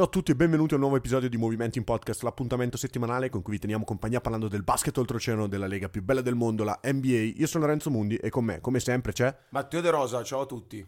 Ciao 0.00 0.08
a 0.08 0.12
tutti 0.12 0.30
e 0.30 0.34
benvenuti 0.34 0.72
a 0.72 0.76
un 0.76 0.80
nuovo 0.80 0.96
episodio 0.96 1.28
di 1.28 1.36
Movimenti 1.36 1.76
in 1.76 1.84
Podcast, 1.84 2.22
l'appuntamento 2.22 2.78
settimanale 2.78 3.28
con 3.28 3.42
cui 3.42 3.52
vi 3.52 3.58
teniamo 3.58 3.84
compagnia 3.84 4.22
parlando 4.22 4.48
del 4.48 4.62
basket 4.62 4.96
oltreoceano 4.96 5.46
della 5.46 5.66
lega 5.66 5.90
più 5.90 6.02
bella 6.02 6.22
del 6.22 6.34
mondo, 6.34 6.64
la 6.64 6.80
NBA. 6.82 7.34
Io 7.36 7.46
sono 7.46 7.66
Lorenzo 7.66 7.90
Mundi 7.90 8.16
e 8.16 8.30
con 8.30 8.46
me, 8.46 8.62
come 8.62 8.80
sempre, 8.80 9.12
c'è 9.12 9.36
Matteo 9.50 9.82
De 9.82 9.90
Rosa, 9.90 10.22
ciao 10.22 10.40
a 10.40 10.46
tutti. 10.46 10.82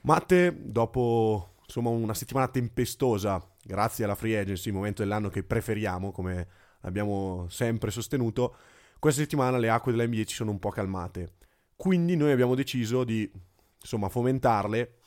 Matte. 0.00 0.52
Dopo 0.64 1.58
insomma 1.64 1.90
una 1.90 2.12
settimana 2.12 2.48
tempestosa, 2.48 3.40
grazie 3.62 4.02
alla 4.02 4.16
free 4.16 4.36
agency, 4.36 4.72
momento 4.72 5.02
dell'anno 5.02 5.28
che 5.28 5.44
preferiamo, 5.44 6.10
come 6.10 6.48
abbiamo 6.80 7.46
sempre 7.48 7.92
sostenuto, 7.92 8.56
questa 8.98 9.20
settimana 9.20 9.58
le 9.58 9.68
acque 9.68 9.92
della 9.92 10.04
NBA 10.04 10.24
ci 10.24 10.34
sono 10.34 10.50
un 10.50 10.58
po' 10.58 10.70
calmate. 10.70 11.34
Quindi 11.76 12.16
noi 12.16 12.32
abbiamo 12.32 12.56
deciso 12.56 13.04
di 13.04 13.30
insomma 13.80 14.08
fomentarle 14.08 14.97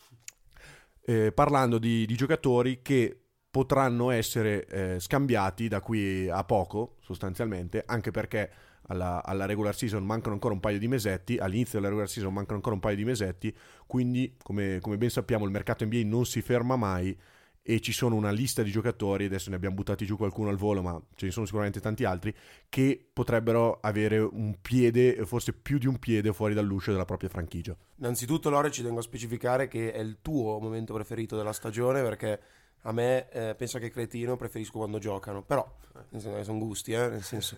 eh, 1.06 1.32
parlando 1.32 1.78
di, 1.78 2.06
di, 2.06 2.16
giocatori 2.16 2.82
che 2.82 3.18
potranno 3.50 4.12
essere 4.12 4.66
eh, 4.66 5.00
scambiati 5.00 5.68
da 5.68 5.82
qui 5.82 6.30
a 6.30 6.44
poco, 6.44 6.98
sostanzialmente, 7.02 7.84
anche 7.86 8.12
perché 8.12 8.50
alla, 8.88 9.24
alla, 9.24 9.46
regular 9.46 9.76
season 9.76 10.06
mancano 10.06 10.34
ancora 10.34 10.54
un 10.54 10.60
paio 10.60 10.80
di 10.80 10.88
mesetti, 10.88 11.38
all'inizio 11.38 11.78
della 11.78 11.88
regular 11.88 12.10
season 12.10 12.34
mancano 12.34 12.56
ancora 12.58 12.76
un 12.76 12.82
paio 12.82 12.96
di 12.96 13.06
mesetti, 13.06 13.56
quindi 13.86 14.36
come, 14.42 14.80
come 14.82 14.98
ben 14.98 15.10
sappiamo 15.10 15.46
il 15.46 15.52
mercato 15.52 15.86
NBA 15.86 16.02
non 16.06 16.26
si 16.26 16.42
ferma 16.42 16.76
mai 16.76 17.18
e 17.64 17.80
ci 17.80 17.92
sono 17.92 18.16
una 18.16 18.32
lista 18.32 18.64
di 18.64 18.72
giocatori, 18.72 19.26
adesso 19.26 19.50
ne 19.50 19.56
abbiamo 19.56 19.76
buttati 19.76 20.06
giù 20.06 20.18
qualcuno 20.18 20.50
al 20.50 20.58
volo, 20.58 20.82
ma 20.82 21.00
ce 21.16 21.28
ne 21.28 21.32
sono 21.32 21.46
sicuramente 21.46 21.80
tanti 21.80 22.04
altri, 22.04 22.34
che 22.70 23.10
potrebbero 23.14 23.80
avere 23.82 24.20
un 24.20 24.58
piede, 24.62 25.26
forse 25.26 25.54
più 25.54 25.78
di 25.78 25.88
un 25.88 26.00
piede 26.00 26.34
fuori 26.34 26.54
dall'uscio 26.54 26.92
della 26.92 27.06
propria 27.06 27.30
franchigia. 27.30 27.76
Innanzitutto 27.98 28.50
Lore 28.50 28.72
ci 28.72 28.82
tengo 28.82 29.00
a 29.00 29.04
specificare 29.04 29.68
che 29.68 29.92
è 29.92 30.00
il 30.00 30.18
tuo 30.22 30.60
momento 30.60 30.94
preferito 30.94 31.38
della 31.38 31.54
stagione 31.54 32.02
perché 32.02 32.40
a 32.82 32.92
me 32.92 33.30
eh, 33.30 33.56
pensa 33.56 33.78
che 33.78 33.92
cretino 33.92 34.36
preferisco 34.38 34.80
quando 34.80 34.98
giocano, 34.98 35.44
però 35.44 35.78
eh, 36.12 36.44
sono 36.44 36.58
gusti, 36.58 36.94
eh, 36.94 37.10
nel 37.10 37.24
senso 37.24 37.58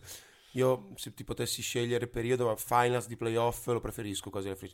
io 0.54 0.90
se 0.96 1.14
ti 1.14 1.24
potessi 1.24 1.62
scegliere 1.62 2.04
il 2.04 2.10
periodo 2.10 2.56
finals 2.58 3.08
di 3.08 3.16
playoff 3.16 3.68
lo 3.68 3.80
preferisco 3.80 4.30
quasi 4.30 4.48
alla 4.48 4.56
free 4.56 4.70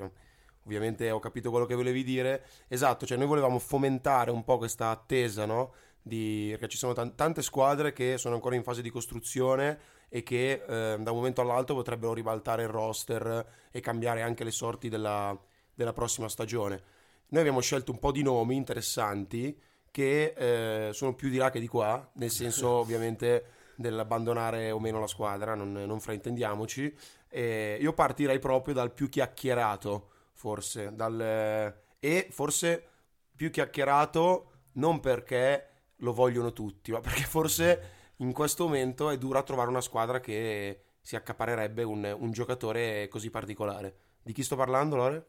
ovviamente 0.66 1.10
ho 1.12 1.20
capito 1.20 1.50
quello 1.50 1.66
che 1.66 1.76
volevi 1.76 2.04
dire. 2.04 2.46
Esatto, 2.68 3.06
cioè 3.06 3.18
noi 3.18 3.28
volevamo 3.28 3.60
fomentare 3.60 4.32
un 4.32 4.44
po' 4.44 4.58
questa 4.58 4.90
attesa, 4.90 5.46
no? 5.46 5.74
Di, 6.02 6.48
perché 6.52 6.70
ci 6.70 6.78
sono 6.78 6.94
t- 6.94 7.16
tante 7.16 7.42
squadre 7.42 7.94
che 7.94 8.18
sono 8.18 8.36
ancora 8.36 8.56
in 8.56 8.64
fase 8.64 8.82
di 8.82 8.90
costruzione 8.90 9.80
e 10.10 10.24
che 10.24 10.64
eh, 10.68 10.98
da 11.00 11.12
un 11.12 11.18
momento 11.18 11.42
all'altro 11.42 11.76
potrebbero 11.76 12.14
ribaltare 12.14 12.64
il 12.64 12.70
roster 12.70 13.46
e 13.72 13.80
cambiare 13.80 14.22
anche 14.22 14.44
le 14.44 14.52
sorti 14.52 14.90
della, 14.90 15.38
della 15.74 15.94
prossima 15.94 16.28
stagione. 16.28 16.82
Noi 17.28 17.42
abbiamo 17.42 17.62
scelto 17.62 17.92
un 17.92 18.00
po' 18.00 18.12
di 18.12 18.24
nomi 18.24 18.56
interessanti 18.56 19.58
che 19.92 20.34
eh, 20.36 20.94
sono 20.94 21.14
più 21.14 21.30
di 21.30 21.38
là 21.38 21.50
che 21.50 21.60
di 21.60 21.68
qua, 21.68 22.10
nel 22.14 22.32
senso 22.32 22.70
ovviamente 22.82 23.58
dell'abbandonare 23.76 24.72
o 24.72 24.80
meno 24.80 25.00
la 25.00 25.08
squadra, 25.08 25.56
non, 25.56 25.72
non 25.72 26.00
fraintendiamoci. 26.00 26.94
E 27.30 27.78
io 27.80 27.94
partirei 27.94 28.40
proprio 28.40 28.74
dal 28.74 28.92
più 28.92 29.10
chiacchierato 29.10 30.10
forse, 30.40 30.96
dal, 30.96 31.20
e 32.00 32.28
forse 32.32 32.88
più 33.36 33.50
chiacchierato 33.50 34.52
non 34.74 35.02
perché 35.02 35.68
lo 35.98 36.14
vogliono 36.14 36.54
tutti, 36.54 36.94
ma 36.94 37.02
perché 37.02 37.24
forse 37.24 38.14
in 38.18 38.32
questo 38.32 38.64
momento 38.64 39.10
è 39.10 39.18
dura 39.18 39.44
trovare 39.44 39.68
una 39.68 39.82
squadra 39.82 40.22
che 40.22 40.84
si 41.02 41.18
accaparerebbe 41.18 41.84
un, 41.84 42.16
un 42.18 42.32
giocatore 42.32 43.10
così 43.10 43.30
particolare. 43.30 43.98
Di 44.24 44.32
chi 44.32 44.42
sto 44.42 44.56
parlando, 44.56 44.96
Lore? 44.96 45.28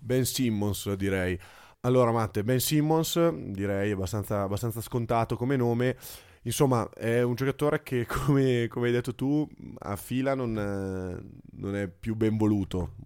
Ben 0.00 0.24
Simmons, 0.24 0.92
direi. 0.94 1.38
Allora, 1.82 2.10
Matte, 2.10 2.42
Ben 2.42 2.58
Simmons, 2.58 3.28
direi 3.28 3.92
abbastanza, 3.92 4.42
abbastanza 4.42 4.80
scontato 4.80 5.36
come 5.36 5.54
nome. 5.54 5.96
Insomma, 6.42 6.90
è 6.90 7.22
un 7.22 7.36
giocatore 7.36 7.84
che, 7.84 8.06
come, 8.10 8.66
come 8.68 8.86
hai 8.88 8.92
detto 8.92 9.14
tu, 9.14 9.48
a 9.78 9.94
fila 9.94 10.34
non, 10.34 10.52
non 10.52 11.76
è 11.76 11.86
più 11.86 12.16
ben 12.16 12.36
voluto. 12.36 12.96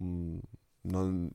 Non, 0.90 1.30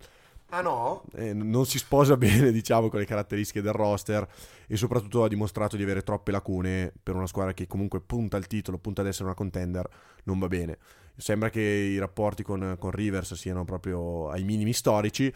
ah 0.49 0.61
no? 0.61 1.03
Eh, 1.15 1.33
non 1.33 1.65
si 1.65 1.77
sposa 1.77 2.15
bene, 2.17 2.51
diciamo, 2.51 2.89
con 2.89 2.99
le 2.99 3.05
caratteristiche 3.05 3.61
del 3.61 3.73
roster 3.73 4.27
e 4.67 4.77
soprattutto 4.77 5.23
ha 5.23 5.27
dimostrato 5.27 5.75
di 5.75 5.83
avere 5.83 6.03
troppe 6.03 6.31
lacune 6.31 6.93
per 7.01 7.15
una 7.15 7.27
squadra 7.27 7.53
che 7.53 7.67
comunque 7.67 8.01
punta 8.01 8.37
al 8.37 8.47
titolo, 8.47 8.77
punta 8.77 9.01
ad 9.01 9.07
essere 9.07 9.25
una 9.25 9.33
contender, 9.33 9.87
non 10.23 10.39
va 10.39 10.47
bene. 10.47 10.77
Sembra 11.17 11.49
che 11.49 11.61
i 11.61 11.97
rapporti 11.99 12.41
con, 12.41 12.75
con 12.79 12.91
Rivers 12.91 13.33
siano 13.33 13.65
proprio 13.65 14.29
ai 14.29 14.43
minimi 14.43 14.73
storici 14.73 15.31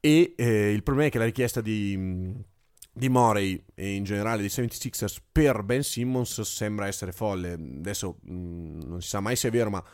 e 0.00 0.34
eh, 0.36 0.72
il 0.72 0.82
problema 0.82 1.08
è 1.08 1.10
che 1.10 1.18
la 1.18 1.24
richiesta 1.24 1.60
di, 1.60 2.32
di 2.92 3.08
Morey 3.08 3.62
e 3.74 3.94
in 3.94 4.04
generale 4.04 4.40
dei 4.40 4.48
76ers 4.48 5.16
per 5.30 5.62
Ben 5.64 5.82
Simmons 5.82 6.40
sembra 6.42 6.86
essere 6.86 7.12
folle. 7.12 7.52
Adesso 7.52 8.18
mh, 8.22 8.32
mm, 8.32 8.80
non 8.86 9.02
si 9.02 9.08
sa 9.08 9.20
mai 9.20 9.36
se 9.36 9.48
è 9.48 9.50
vero, 9.50 9.70
ma 9.70 9.84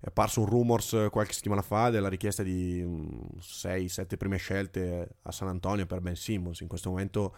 è 0.00 0.06
apparso 0.06 0.40
un 0.40 0.46
rumors 0.46 1.08
qualche 1.10 1.34
settimana 1.34 1.60
fa 1.60 1.90
della 1.90 2.08
richiesta 2.08 2.42
di 2.42 2.82
6-7 2.82 4.16
prime 4.16 4.38
scelte 4.38 5.16
a 5.22 5.30
San 5.30 5.48
Antonio 5.48 5.84
per 5.84 6.00
Ben 6.00 6.16
Simmons. 6.16 6.60
In 6.60 6.68
questo 6.68 6.88
momento, 6.88 7.36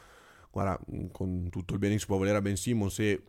guarda, 0.49 0.79
con 1.11 1.49
tutto 1.51 1.73
il 1.73 1.81
bene 1.81 1.95
che 1.95 2.01
si 2.01 2.07
può 2.07 2.19
volere 2.19 2.37
a 2.37 2.41
Ben 2.41 2.57
Simmons 2.57 3.01
e 3.01 3.23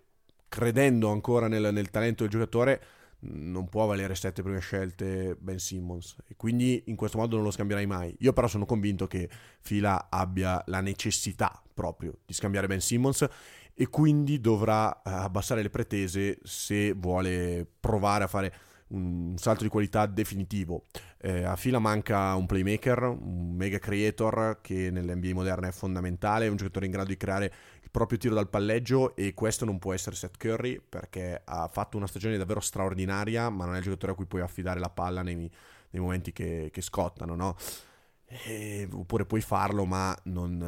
credendo 0.48 1.10
ancora 1.10 1.48
nel, 1.48 1.74
nel 1.74 1.90
talento 1.90 2.22
del 2.22 2.32
giocatore, 2.32 2.84
non 3.26 3.70
può 3.70 3.88
valere 3.88 4.14
7 4.14 4.44
prime 4.44 4.60
scelte 4.60 5.36
Ben 5.40 5.58
Simmons 5.58 6.18
e 6.28 6.36
quindi 6.36 6.84
in 6.88 6.96
questo 6.96 7.18
modo 7.18 7.36
non 7.36 7.46
lo 7.46 7.52
scambierai 7.52 7.88
mai. 7.88 8.16
Io 8.20 8.34
però 8.34 8.48
sono 8.48 8.66
convinto 8.66 9.08
che 9.08 9.28
Fila 9.62 10.10
abbia 10.12 10.62
la 10.68 10.80
necessità 10.82 11.60
proprio 11.74 12.20
di 12.24 12.34
scambiare 12.34 12.68
Ben 12.68 12.82
Simmons 12.82 13.28
e 13.74 13.88
quindi 13.88 14.40
dovrà 14.40 15.02
eh, 15.02 15.10
abbassare 15.10 15.64
le 15.64 15.72
pretese 15.72 16.38
se 16.44 16.94
vuole 16.94 17.66
provare 17.80 18.26
a 18.26 18.28
fare 18.28 18.54
un 18.94 19.38
salto 19.38 19.64
di 19.64 19.70
qualità 19.70 20.06
definitivo. 20.06 20.86
Eh, 21.18 21.44
a 21.44 21.56
fila 21.56 21.80
manca 21.80 22.34
un 22.36 22.46
playmaker, 22.46 23.04
un 23.04 23.54
mega 23.56 23.80
creator 23.80 24.60
che 24.62 24.90
nell'NBA 24.92 25.34
moderna 25.34 25.68
è 25.68 25.72
fondamentale, 25.72 26.48
un 26.48 26.56
giocatore 26.56 26.86
in 26.86 26.92
grado 26.92 27.10
di 27.10 27.18
creare 27.18 27.54
il 27.82 27.90
proprio 27.92 28.18
tiro 28.18 28.36
dal 28.36 28.50
palleggio 28.50 29.16
e 29.16 29.34
questo 29.34 29.66
non 29.66 29.80
può 29.80 29.94
essere 29.94 30.16
Seth 30.16 30.38
Curry 30.38 30.82
perché 30.88 31.42
ha 31.44 31.68
fatto 31.68 31.98
una 31.98 32.08
stagione 32.08 32.38
davvero 32.38 32.60
straordinaria, 32.60 33.50
ma 33.50 33.66
non 33.66 33.76
è 33.76 33.78
il 33.78 33.84
giocatore 33.84 34.14
a 34.14 34.16
cui 34.16 34.26
puoi 34.26 34.42
affidare 34.42 34.80
la 34.80 34.90
palla 34.90 35.22
nei, 35.22 35.36
nei 35.36 36.02
momenti 36.02 36.32
che, 36.32 36.70
che 36.72 36.82
scottano, 36.82 37.36
no? 37.36 37.56
Eh, 38.46 38.88
oppure 38.92 39.26
puoi 39.26 39.42
farlo, 39.42 39.86
ma 39.86 40.16
non 40.24 40.60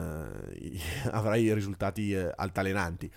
eh, 0.53 0.79
avrai 1.11 1.51
risultati 1.53 2.13
eh, 2.13 2.31
altalenanti. 2.35 3.11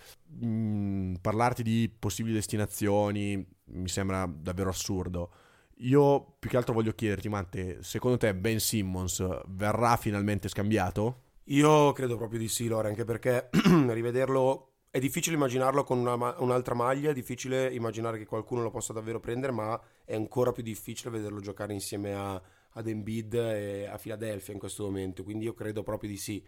Mm, 0.45 1.15
parlarti 1.17 1.63
di 1.63 1.93
possibili 1.99 2.35
destinazioni 2.35 3.47
mi 3.71 3.89
sembra 3.89 4.27
davvero 4.27 4.71
assurdo. 4.71 5.31
Io 5.83 6.37
più 6.39 6.51
che 6.51 6.57
altro 6.57 6.75
voglio 6.75 6.93
chiederti, 6.93 7.29
Matte, 7.29 7.83
secondo 7.83 8.17
te 8.17 8.35
Ben 8.35 8.59
Simmons 8.59 9.25
verrà 9.47 9.97
finalmente 9.97 10.49
scambiato? 10.49 11.23
Io 11.45 11.93
credo 11.93 12.17
proprio 12.17 12.39
di 12.39 12.49
sì, 12.49 12.67
Lore, 12.67 12.89
anche 12.89 13.05
perché 13.05 13.49
rivederlo 13.89 14.73
è 14.91 14.99
difficile 14.99 15.37
immaginarlo 15.37 15.85
con 15.85 15.99
una, 15.99 16.15
un'altra 16.39 16.75
maglia, 16.75 17.11
è 17.11 17.15
difficile 17.15 17.73
immaginare 17.73 18.19
che 18.19 18.27
qualcuno 18.27 18.63
lo 18.63 18.71
possa 18.71 18.93
davvero 18.93 19.21
prendere, 19.21 19.53
ma 19.53 19.81
è 20.05 20.15
ancora 20.15 20.53
più 20.53 20.63
difficile 20.63 21.11
vederlo 21.11 21.41
giocare 21.41 21.73
insieme 21.73 22.15
a, 22.15 22.41
ad 22.71 22.87
Embiid 22.87 23.35
e 23.35 23.87
a 23.87 23.99
Philadelphia 23.99 24.53
in 24.53 24.59
questo 24.59 24.85
momento, 24.85 25.23
quindi 25.23 25.45
io 25.45 25.55
credo 25.55 25.83
proprio 25.83 26.11
di 26.11 26.17
sì. 26.17 26.45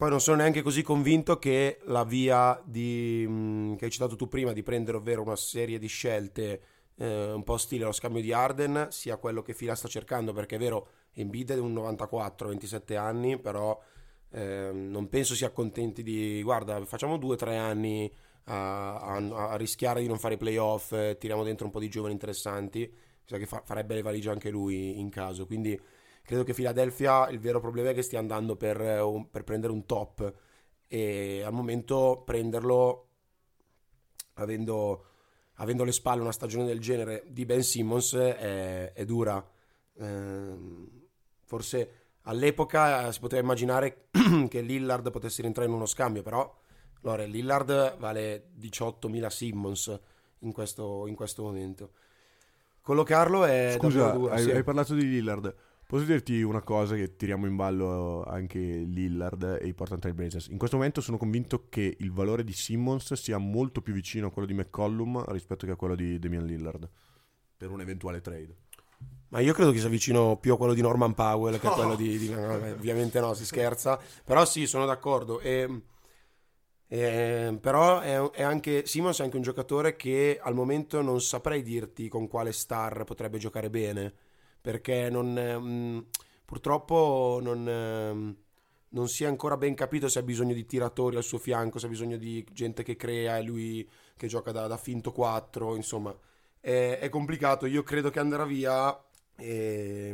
Poi 0.00 0.08
non 0.08 0.22
sono 0.22 0.38
neanche 0.38 0.62
così 0.62 0.80
convinto 0.80 1.38
che 1.38 1.78
la 1.82 2.04
via 2.04 2.58
di, 2.64 3.26
mh, 3.28 3.76
che 3.76 3.84
hai 3.84 3.90
citato 3.90 4.16
tu 4.16 4.28
prima 4.28 4.54
di 4.54 4.62
prendere 4.62 4.96
ovvero 4.96 5.20
una 5.20 5.36
serie 5.36 5.78
di 5.78 5.88
scelte 5.88 6.62
eh, 6.96 7.32
un 7.32 7.44
po' 7.44 7.58
stile 7.58 7.84
lo 7.84 7.92
scambio 7.92 8.22
di 8.22 8.32
Arden 8.32 8.86
sia 8.88 9.18
quello 9.18 9.42
che 9.42 9.52
Fila 9.52 9.74
sta 9.74 9.88
cercando 9.88 10.32
perché 10.32 10.56
è 10.56 10.58
vero 10.58 10.88
Embiid 11.12 11.50
è 11.52 11.58
un 11.58 11.74
94, 11.74 12.48
27 12.48 12.96
anni 12.96 13.38
però 13.38 13.78
eh, 14.30 14.70
non 14.72 15.10
penso 15.10 15.34
si 15.34 15.44
accontenti 15.44 16.02
di 16.02 16.40
guarda 16.42 16.82
facciamo 16.86 17.18
due 17.18 17.34
o 17.34 17.36
tre 17.36 17.58
anni 17.58 18.10
a, 18.44 19.00
a, 19.00 19.50
a, 19.50 19.56
rischiare 19.56 20.00
di 20.00 20.08
non 20.08 20.18
fare 20.18 20.32
i 20.32 20.38
playoff 20.38 20.92
eh, 20.92 21.18
tiriamo 21.18 21.44
dentro 21.44 21.66
un 21.66 21.72
po' 21.72 21.78
di 21.78 21.90
giovani 21.90 22.14
interessanti 22.14 22.90
sa 23.30 23.38
che 23.38 23.46
fa, 23.46 23.62
farebbe 23.64 23.94
le 23.94 24.02
valigie 24.02 24.30
anche 24.30 24.50
lui 24.50 24.98
in 24.98 25.08
caso. 25.08 25.46
Quindi 25.46 25.78
credo 26.22 26.44
che 26.44 26.54
Philadelphia 26.54 27.28
il 27.28 27.38
vero 27.38 27.60
problema 27.60 27.90
è 27.90 27.94
che 27.94 28.02
stia 28.02 28.18
andando 28.18 28.56
per, 28.56 28.80
uh, 28.80 29.28
per 29.30 29.44
prendere 29.44 29.72
un 29.72 29.84
top 29.86 30.32
e 30.86 31.42
al 31.44 31.52
momento 31.52 32.22
prenderlo 32.24 33.10
avendo, 34.34 35.04
avendo 35.54 35.82
alle 35.82 35.92
spalle 35.92 36.20
una 36.20 36.32
stagione 36.32 36.66
del 36.66 36.80
genere 36.80 37.24
di 37.28 37.44
Ben 37.44 37.62
Simmons 37.62 38.14
è, 38.14 38.92
è 38.92 39.04
dura. 39.04 39.44
Eh, 39.98 40.54
forse 41.44 41.90
all'epoca 42.22 43.10
si 43.12 43.20
poteva 43.20 43.42
immaginare 43.42 44.08
che 44.48 44.60
Lillard 44.60 45.10
potesse 45.10 45.42
rientrare 45.42 45.68
in 45.68 45.74
uno 45.74 45.86
scambio, 45.86 46.22
però 46.22 46.58
allora, 47.02 47.24
Lillard 47.24 47.96
vale 47.98 48.50
18.000 48.58 49.26
Simmons 49.28 50.00
in 50.40 50.52
questo, 50.52 51.06
in 51.06 51.14
questo 51.14 51.42
momento. 51.42 51.92
Collocarlo 52.82 53.44
è 53.44 53.76
Scusa, 53.78 54.10
dura, 54.10 54.34
hai, 54.34 54.42
sì. 54.42 54.50
hai 54.50 54.62
parlato 54.62 54.94
di 54.94 55.08
Lillard 55.08 55.54
Posso 55.90 56.04
dirti 56.04 56.40
una 56.42 56.62
cosa 56.62 56.94
che 56.94 57.16
tiriamo 57.16 57.46
in 57.46 57.56
ballo 57.56 58.22
anche 58.22 58.60
Lillard 58.60 59.58
e 59.60 59.66
i 59.66 59.74
Portland 59.74 60.00
Trail 60.00 60.14
Blazers. 60.14 60.46
In 60.46 60.56
questo 60.56 60.76
momento 60.76 61.00
sono 61.00 61.16
convinto 61.16 61.66
che 61.68 61.96
il 61.98 62.12
valore 62.12 62.44
di 62.44 62.52
Simmons 62.52 63.12
sia 63.14 63.38
molto 63.38 63.82
più 63.82 63.92
vicino 63.92 64.28
a 64.28 64.30
quello 64.30 64.46
di 64.46 64.54
McCollum 64.54 65.24
rispetto 65.32 65.66
che 65.66 65.72
a 65.72 65.74
quello 65.74 65.96
di 65.96 66.20
Damian 66.20 66.46
Lillard 66.46 66.88
per 67.56 67.70
un 67.70 67.80
eventuale 67.80 68.20
trade. 68.20 68.56
Ma 69.30 69.40
io 69.40 69.52
credo 69.52 69.72
che 69.72 69.80
sia 69.80 69.88
vicino 69.88 70.36
più 70.36 70.52
a 70.52 70.56
quello 70.56 70.74
di 70.74 70.80
Norman 70.80 71.12
Powell 71.12 71.58
che 71.58 71.66
a 71.66 71.72
quello 71.72 71.96
di, 71.96 72.18
di 72.18 72.28
no, 72.30 72.52
ovviamente 72.52 73.18
no, 73.18 73.34
si 73.34 73.44
scherza, 73.44 73.98
però 74.24 74.44
sì, 74.44 74.68
sono 74.68 74.86
d'accordo. 74.86 75.40
E, 75.40 75.82
e, 76.86 77.58
però 77.60 77.98
è, 77.98 78.16
è, 78.30 78.42
anche 78.44 78.86
Simmons 78.86 79.18
è 79.18 79.24
anche 79.24 79.38
un 79.38 79.42
giocatore 79.42 79.96
che 79.96 80.38
al 80.40 80.54
momento 80.54 81.02
non 81.02 81.20
saprei 81.20 81.62
dirti 81.62 82.08
con 82.08 82.28
quale 82.28 82.52
star 82.52 83.02
potrebbe 83.02 83.38
giocare 83.38 83.68
bene 83.70 84.14
perché 84.60 85.08
non, 85.10 85.32
mh, 85.32 85.68
mm, 85.68 85.98
purtroppo 86.44 87.38
non, 87.42 87.62
mh, 87.62 88.36
non, 88.90 89.08
si 89.08 89.24
è 89.24 89.26
ancora 89.26 89.56
ben 89.56 89.74
capito 89.74 90.08
se 90.08 90.18
ha 90.18 90.22
bisogno 90.22 90.54
di 90.54 90.66
tiratori 90.66 91.16
al 91.16 91.24
suo 91.24 91.38
fianco, 91.38 91.78
se 91.78 91.86
ha 91.86 91.88
bisogno 91.88 92.16
di 92.16 92.44
gente 92.52 92.82
che 92.82 92.96
crea 92.96 93.38
e 93.38 93.42
lui 93.42 93.88
che 94.16 94.26
gioca 94.26 94.52
da, 94.52 94.66
da 94.66 94.76
finto 94.76 95.12
4, 95.12 95.76
insomma 95.76 96.14
è, 96.60 96.98
è, 97.00 97.08
complicato, 97.08 97.66
io 97.66 97.82
credo 97.82 98.10
che 98.10 98.18
andrà 98.20 98.44
via 98.44 98.98
e 99.36 100.12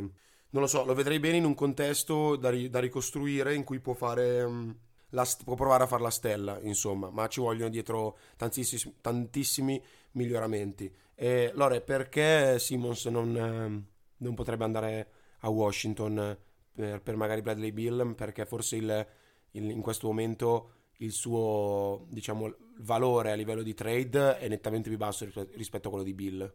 non 0.49 0.61
lo 0.61 0.67
so, 0.67 0.85
lo 0.85 0.93
vedrei 0.93 1.19
bene 1.19 1.37
in 1.37 1.45
un 1.45 1.55
contesto 1.55 2.35
da, 2.37 2.49
ri, 2.49 2.69
da 2.69 2.79
ricostruire 2.79 3.53
in 3.53 3.63
cui 3.63 3.79
può 3.79 3.93
fare... 3.93 4.45
Mh, 4.47 4.51
mm, 4.51 4.71
la, 5.11 5.25
può 5.43 5.55
provare 5.55 5.83
a 5.83 5.87
fare 5.87 6.01
la 6.01 6.09
stella, 6.09 6.59
insomma, 6.61 7.09
ma 7.09 7.27
ci 7.27 7.39
vogliono 7.39 7.69
dietro 7.69 8.17
tantissimi, 8.35 8.95
tantissimi 8.99 9.81
miglioramenti. 10.11 10.93
E 11.15 11.51
Lore, 11.53 11.81
perché 11.81 12.59
Simmons 12.59 13.05
non, 13.05 13.87
non 14.17 14.35
potrebbe 14.35 14.63
andare 14.63 15.09
a 15.39 15.49
Washington 15.49 16.37
per, 16.73 17.01
per 17.01 17.15
magari 17.15 17.41
Bradley 17.41 17.71
Bill 17.71 18.15
perché 18.15 18.45
forse 18.45 18.75
il, 18.75 19.07
il, 19.51 19.69
in 19.69 19.81
questo 19.81 20.07
momento 20.07 20.71
il 20.97 21.11
suo 21.11 22.05
diciamo, 22.09 22.53
valore 22.79 23.31
a 23.31 23.35
livello 23.35 23.61
di 23.61 23.73
trade 23.73 24.37
è 24.37 24.47
nettamente 24.47 24.89
più 24.89 24.97
basso 24.97 25.27
rispetto 25.55 25.87
a 25.87 25.91
quello 25.91 26.05
di 26.05 26.13
Bill. 26.13 26.53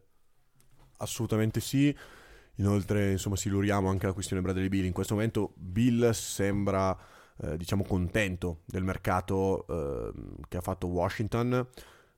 Assolutamente 0.99 1.61
sì. 1.61 1.95
Inoltre, 2.57 3.13
insomma, 3.13 3.37
si 3.37 3.49
luriamo 3.49 3.89
anche 3.89 4.07
la 4.07 4.13
questione 4.13 4.43
Bradley 4.43 4.69
Bill. 4.69 4.85
In 4.85 4.93
questo 4.93 5.15
momento 5.15 5.53
Bill 5.57 6.11
sembra, 6.11 6.97
eh, 7.41 7.57
diciamo, 7.57 7.83
contento 7.83 8.61
del 8.67 8.85
mercato 8.85 9.67
eh, 9.67 10.13
che 10.49 10.57
ha 10.59 10.61
fatto 10.61 10.87
Washington 10.89 11.67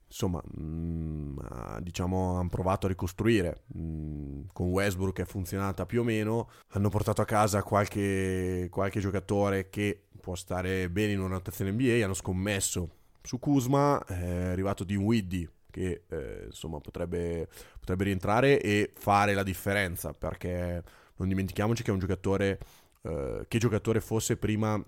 insomma, 0.07 0.41
mh, 0.43 0.63
mm, 0.63 1.39
diciamo, 1.81 2.39
hanno 2.39 2.49
provato 2.49 2.87
a 2.87 2.89
ricostruire. 2.89 3.63
Mh, 3.75 3.81
mm, 3.81 4.41
con 4.53 4.69
Westbrook 4.69 5.21
è 5.21 5.25
funzionata 5.25 5.87
più 5.87 6.01
o 6.01 6.05
meno. 6.05 6.49
Hanno 6.69 6.89
portato 6.89 7.23
a 7.23 7.25
casa 7.25 7.63
qualche, 7.63 8.69
qualche 8.71 9.01
giocatore 9.01 9.69
che 9.71 10.05
può 10.21 10.35
stare 10.35 10.89
bene 10.91 11.13
in 11.13 11.21
una 11.21 11.35
rotazione 11.35 11.73
NBA. 11.73 12.05
Hanno 12.05 12.15
scommesso 12.15 12.89
su 13.23 13.39
Kuzma. 13.39 14.03
È 14.05 14.47
arrivato 14.47 14.85
Dean 14.85 15.03
Widdy 15.03 15.49
che 15.71 16.05
eh, 16.09 16.45
insomma 16.47 16.79
potrebbe, 16.79 17.49
potrebbe 17.81 18.05
rientrare 18.05 18.61
e 18.61 18.93
fare 18.95 19.35
la 19.35 19.43
differenza 19.43 20.13
perché 20.13 20.81
non 21.17 21.27
dimentichiamoci 21.27 21.83
che 21.83 21.91
è 21.91 21.93
un 21.93 21.99
giocatore 21.99 22.61
eh, 23.03 23.45
che 23.49 23.59
giocatore 23.59 24.01
fosse 24.01 24.37
prima 24.37 24.81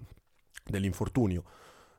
dell'infortunio 0.65 1.43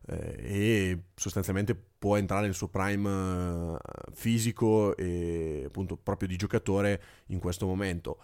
eh, 0.08 0.36
e 0.38 1.04
sostanzialmente 1.16 1.87
può 1.98 2.18
entrare 2.18 2.46
nel 2.46 2.54
suo 2.54 2.68
prime 2.68 3.74
eh, 3.74 4.12
fisico 4.14 4.96
e 4.96 5.64
appunto 5.66 5.98
proprio 5.98 6.28
di 6.28 6.36
giocatore 6.36 7.02
in 7.28 7.40
questo 7.40 7.66
momento. 7.66 8.20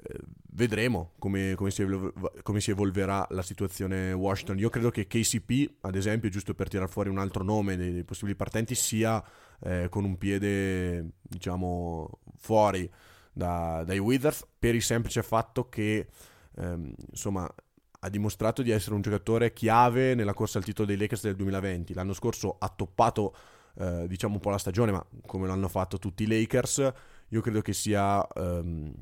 Eh, 0.00 0.16
vedremo 0.52 1.12
come, 1.18 1.54
come, 1.56 1.72
si 1.72 1.82
evol- 1.82 2.12
come, 2.42 2.60
si 2.60 2.70
evolverà 2.70 3.26
la 3.30 3.42
situazione 3.42 4.12
Washington. 4.12 4.58
Io 4.58 4.70
credo 4.70 4.90
che 4.90 5.06
KCP, 5.06 5.78
ad 5.80 5.96
esempio, 5.96 6.28
giusto 6.28 6.54
per 6.54 6.68
tirare 6.68 6.88
fuori 6.88 7.08
un 7.08 7.18
altro 7.18 7.42
nome 7.42 7.76
dei, 7.76 7.92
dei 7.92 8.04
possibili 8.04 8.36
partenti, 8.36 8.74
sia 8.74 9.22
eh, 9.60 9.88
con 9.90 10.04
un 10.04 10.16
piede, 10.16 11.14
diciamo, 11.20 12.20
fuori 12.36 12.88
da, 13.32 13.82
dai 13.84 13.98
Withers 13.98 14.46
per 14.58 14.74
il 14.74 14.82
semplice 14.82 15.22
fatto 15.22 15.68
che, 15.68 16.08
ehm, 16.56 16.92
insomma, 17.10 17.52
ha 18.00 18.08
dimostrato 18.08 18.62
di 18.62 18.70
essere 18.70 18.94
un 18.94 19.00
giocatore 19.00 19.52
chiave 19.52 20.14
nella 20.14 20.34
corsa 20.34 20.58
al 20.58 20.64
titolo 20.64 20.86
dei 20.86 20.96
Lakers 20.96 21.22
del 21.22 21.36
2020. 21.36 21.94
L'anno 21.94 22.12
scorso 22.12 22.56
ha 22.58 22.68
toppato 22.68 23.34
eh, 23.78 24.06
diciamo 24.06 24.34
un 24.34 24.40
po' 24.40 24.50
la 24.50 24.58
stagione, 24.58 24.92
ma 24.92 25.04
come 25.26 25.46
l'hanno 25.46 25.68
fatto 25.68 25.98
tutti 25.98 26.24
i 26.24 26.26
Lakers, 26.26 26.92
io 27.28 27.40
credo 27.40 27.60
che 27.60 27.72
sia 27.72 28.26
ehm, 28.26 28.92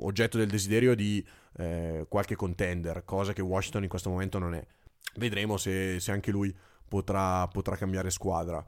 oggetto 0.00 0.38
del 0.38 0.48
desiderio 0.48 0.94
di 0.94 1.26
eh, 1.56 2.06
qualche 2.08 2.36
contender, 2.36 3.04
cosa 3.04 3.32
che 3.32 3.42
Washington 3.42 3.82
in 3.82 3.88
questo 3.88 4.10
momento 4.10 4.38
non 4.38 4.54
è. 4.54 4.66
Vedremo 5.16 5.56
se, 5.56 6.00
se 6.00 6.12
anche 6.12 6.30
lui 6.30 6.54
potrà, 6.86 7.46
potrà 7.48 7.76
cambiare 7.76 8.10
squadra. 8.10 8.64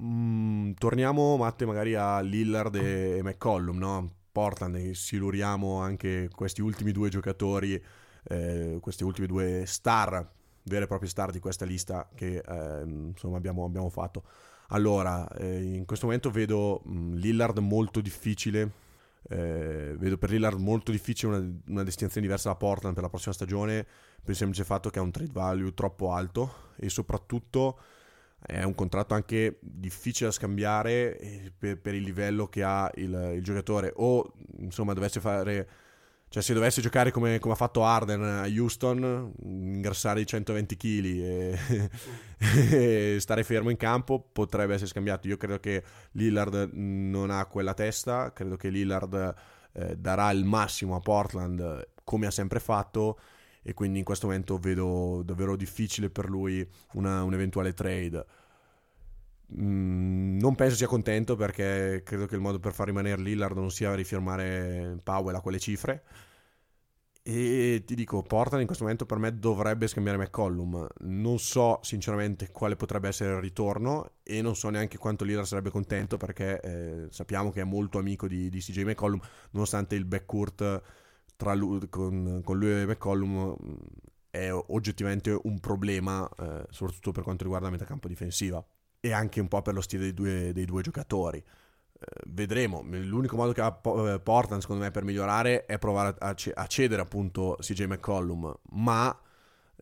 Mm, 0.00 0.72
torniamo, 0.72 1.36
Matte, 1.36 1.66
magari 1.66 1.94
a 1.94 2.20
Lillard 2.20 2.74
e, 2.76 3.20
McCollum, 3.22 3.78
no? 3.78 4.14
Portland, 4.32 4.92
siluriamo 4.92 5.80
anche 5.80 6.30
questi 6.34 6.62
ultimi 6.62 6.92
due 6.92 7.10
giocatori 7.10 7.82
eh, 8.24 8.78
queste 8.80 9.04
ultime 9.04 9.26
due 9.26 9.64
star, 9.66 10.28
vere 10.64 10.84
e 10.84 10.86
proprie 10.86 11.08
star 11.08 11.30
di 11.30 11.40
questa 11.40 11.64
lista 11.64 12.08
che 12.14 12.42
eh, 12.44 12.82
insomma 12.84 13.36
abbiamo, 13.36 13.64
abbiamo, 13.64 13.88
fatto. 13.88 14.24
Allora, 14.68 15.28
eh, 15.36 15.62
in 15.62 15.84
questo 15.84 16.06
momento 16.06 16.30
vedo 16.30 16.82
mh, 16.84 17.14
Lillard 17.14 17.58
molto 17.58 18.00
difficile. 18.00 18.80
Eh, 19.28 19.94
vedo 19.98 20.18
per 20.18 20.30
Lillard 20.30 20.58
molto 20.58 20.90
difficile 20.90 21.36
una, 21.36 21.52
una, 21.68 21.82
destinazione 21.84 22.26
diversa 22.26 22.48
da 22.48 22.56
Portland 22.56 22.92
per 22.92 23.04
la 23.04 23.08
prossima 23.08 23.32
stagione 23.32 23.84
per 23.84 24.30
il 24.30 24.36
semplice 24.36 24.64
fatto 24.64 24.90
che 24.90 24.98
ha 24.98 25.02
un 25.02 25.12
trade 25.12 25.30
value 25.32 25.72
troppo 25.74 26.12
alto 26.12 26.70
e 26.76 26.88
soprattutto 26.88 27.78
è 28.44 28.64
un 28.64 28.74
contratto 28.74 29.14
anche 29.14 29.58
difficile 29.60 30.28
da 30.28 30.34
scambiare 30.34 31.16
eh, 31.18 31.52
per, 31.56 31.78
per 31.78 31.94
il 31.94 32.02
livello 32.02 32.48
che 32.48 32.64
ha 32.64 32.90
il, 32.96 33.34
il 33.36 33.42
giocatore 33.44 33.92
o 33.94 34.32
insomma 34.58 34.92
dovesse 34.92 35.20
fare 35.20 35.68
cioè, 36.32 36.42
se 36.42 36.54
dovesse 36.54 36.80
giocare 36.80 37.10
come, 37.10 37.38
come 37.40 37.52
ha 37.52 37.56
fatto 37.56 37.84
Arden 37.84 38.22
a 38.22 38.46
Houston, 38.46 39.34
ingrassare 39.42 40.22
i 40.22 40.26
120 40.26 40.76
kg 40.78 41.04
e, 41.04 41.58
e, 43.14 43.20
stare 43.20 43.44
fermo 43.44 43.68
in 43.68 43.76
campo, 43.76 44.30
potrebbe 44.32 44.72
essere 44.72 44.88
scambiato. 44.88 45.28
Io 45.28 45.36
credo 45.36 45.60
che 45.60 45.84
Lillard 46.12 46.70
non 46.72 47.28
ha 47.30 47.44
quella 47.44 47.74
testa, 47.74 48.32
credo 48.32 48.56
che 48.56 48.70
Lillard 48.70 49.34
eh, 49.74 49.94
darà 49.98 50.30
il 50.30 50.46
massimo 50.46 50.96
a 50.96 51.00
Portland 51.00 51.88
come 52.02 52.26
ha 52.26 52.30
sempre 52.30 52.60
fatto 52.60 53.18
e 53.62 53.74
quindi 53.74 53.98
in 53.98 54.04
questo 54.04 54.26
momento 54.26 54.56
vedo 54.56 55.20
davvero 55.22 55.54
difficile 55.54 56.08
per 56.08 56.30
lui 56.30 56.66
una, 56.92 57.22
un 57.24 57.34
eventuale 57.34 57.74
trade. 57.74 58.24
Mm, 59.60 60.38
non 60.38 60.54
penso 60.54 60.76
sia 60.76 60.86
contento 60.86 61.36
perché 61.36 62.02
credo 62.04 62.26
che 62.26 62.34
il 62.34 62.40
modo 62.40 62.58
per 62.58 62.72
far 62.72 62.86
rimanere 62.86 63.20
Lillard 63.20 63.56
non 63.56 63.70
sia 63.70 63.94
rifirmare 63.94 64.98
Powell 65.02 65.34
a 65.34 65.40
quelle 65.40 65.58
cifre. 65.58 66.02
E 67.24 67.84
ti 67.86 67.94
dico, 67.94 68.22
Portland 68.22 68.60
in 68.60 68.66
questo 68.66 68.82
momento 68.82 69.06
per 69.06 69.18
me 69.18 69.38
dovrebbe 69.38 69.86
scambiare 69.86 70.18
McCollum. 70.18 70.86
Non 71.00 71.38
so 71.38 71.78
sinceramente 71.82 72.50
quale 72.50 72.74
potrebbe 72.74 73.08
essere 73.08 73.34
il 73.34 73.40
ritorno 73.40 74.14
e 74.24 74.42
non 74.42 74.56
so 74.56 74.70
neanche 74.70 74.98
quanto 74.98 75.24
Lillard 75.24 75.46
sarebbe 75.46 75.70
contento 75.70 76.16
perché 76.16 76.60
eh, 76.60 77.06
sappiamo 77.10 77.50
che 77.50 77.60
è 77.60 77.64
molto 77.64 77.98
amico 77.98 78.26
di, 78.26 78.48
di 78.48 78.58
CJ 78.58 78.82
McCollum, 78.84 79.20
nonostante 79.52 79.94
il 79.94 80.04
backcourt 80.04 80.82
lui, 81.54 81.88
con, 81.88 82.40
con 82.44 82.58
lui 82.58 82.70
e 82.72 82.86
McCollum 82.86 83.56
mm, 83.64 83.74
è 84.30 84.52
oggettivamente 84.52 85.38
un 85.44 85.60
problema, 85.60 86.28
eh, 86.38 86.66
soprattutto 86.70 87.12
per 87.12 87.22
quanto 87.22 87.44
riguarda 87.44 87.66
la 87.66 87.72
metacampo 87.72 88.08
difensiva 88.08 88.64
e 89.04 89.12
anche 89.12 89.40
un 89.40 89.48
po' 89.48 89.62
per 89.62 89.74
lo 89.74 89.80
stile 89.80 90.04
dei 90.04 90.14
due, 90.14 90.52
dei 90.52 90.64
due 90.64 90.80
giocatori. 90.80 91.38
Eh, 91.38 92.06
vedremo. 92.28 92.82
L'unico 92.84 93.34
modo 93.34 93.50
che 93.50 93.60
ha 93.60 93.80
eh, 93.84 94.20
Portland, 94.20 94.62
secondo 94.62 94.84
me, 94.84 94.92
per 94.92 95.02
migliorare 95.02 95.66
è 95.66 95.76
provare 95.78 96.14
a, 96.20 96.66
cedere 96.68 97.02
appunto 97.02 97.56
CJ 97.58 97.86
McCollum, 97.86 98.54
ma 98.74 99.20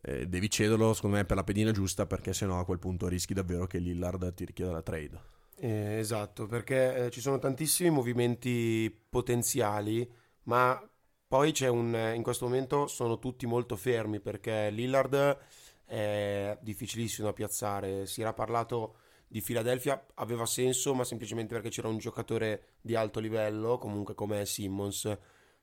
eh, 0.01 0.27
devi 0.27 0.49
cederlo, 0.49 0.95
secondo 0.95 1.17
me, 1.17 1.25
per 1.25 1.37
la 1.37 1.43
pedina 1.43 1.69
giusta, 1.69 2.07
perché 2.07 2.33
sennò 2.33 2.59
a 2.59 2.65
quel 2.65 2.79
punto 2.79 3.07
rischi 3.07 3.35
davvero 3.35 3.67
che 3.67 3.77
Lillard 3.77 4.33
ti 4.33 4.43
richieda 4.43 4.71
la 4.71 4.81
trade. 4.81 5.21
Eh, 5.57 5.99
esatto, 5.99 6.47
perché 6.47 7.05
eh, 7.05 7.09
ci 7.11 7.21
sono 7.21 7.37
tantissimi 7.37 7.91
movimenti 7.91 8.91
potenziali, 9.07 10.11
ma 10.45 10.83
poi 11.27 11.51
c'è 11.51 11.67
un... 11.67 12.13
in 12.15 12.23
questo 12.23 12.45
momento 12.45 12.87
sono 12.87 13.19
tutti 13.19 13.45
molto 13.45 13.75
fermi, 13.75 14.19
perché 14.19 14.71
Lillard 14.71 15.37
è 15.85 16.57
difficilissimo 16.59 17.27
da 17.27 17.33
piazzare. 17.33 18.07
Si 18.07 18.21
era 18.21 18.33
parlato 18.33 18.95
di 19.31 19.41
Philadelphia 19.41 20.07
aveva 20.15 20.45
senso, 20.45 20.93
ma 20.93 21.05
semplicemente 21.05 21.53
perché 21.53 21.69
c'era 21.69 21.87
un 21.87 21.97
giocatore 21.97 22.73
di 22.81 22.95
alto 22.95 23.21
livello, 23.21 23.77
comunque 23.77 24.13
come 24.13 24.45
Simmons, 24.45 25.03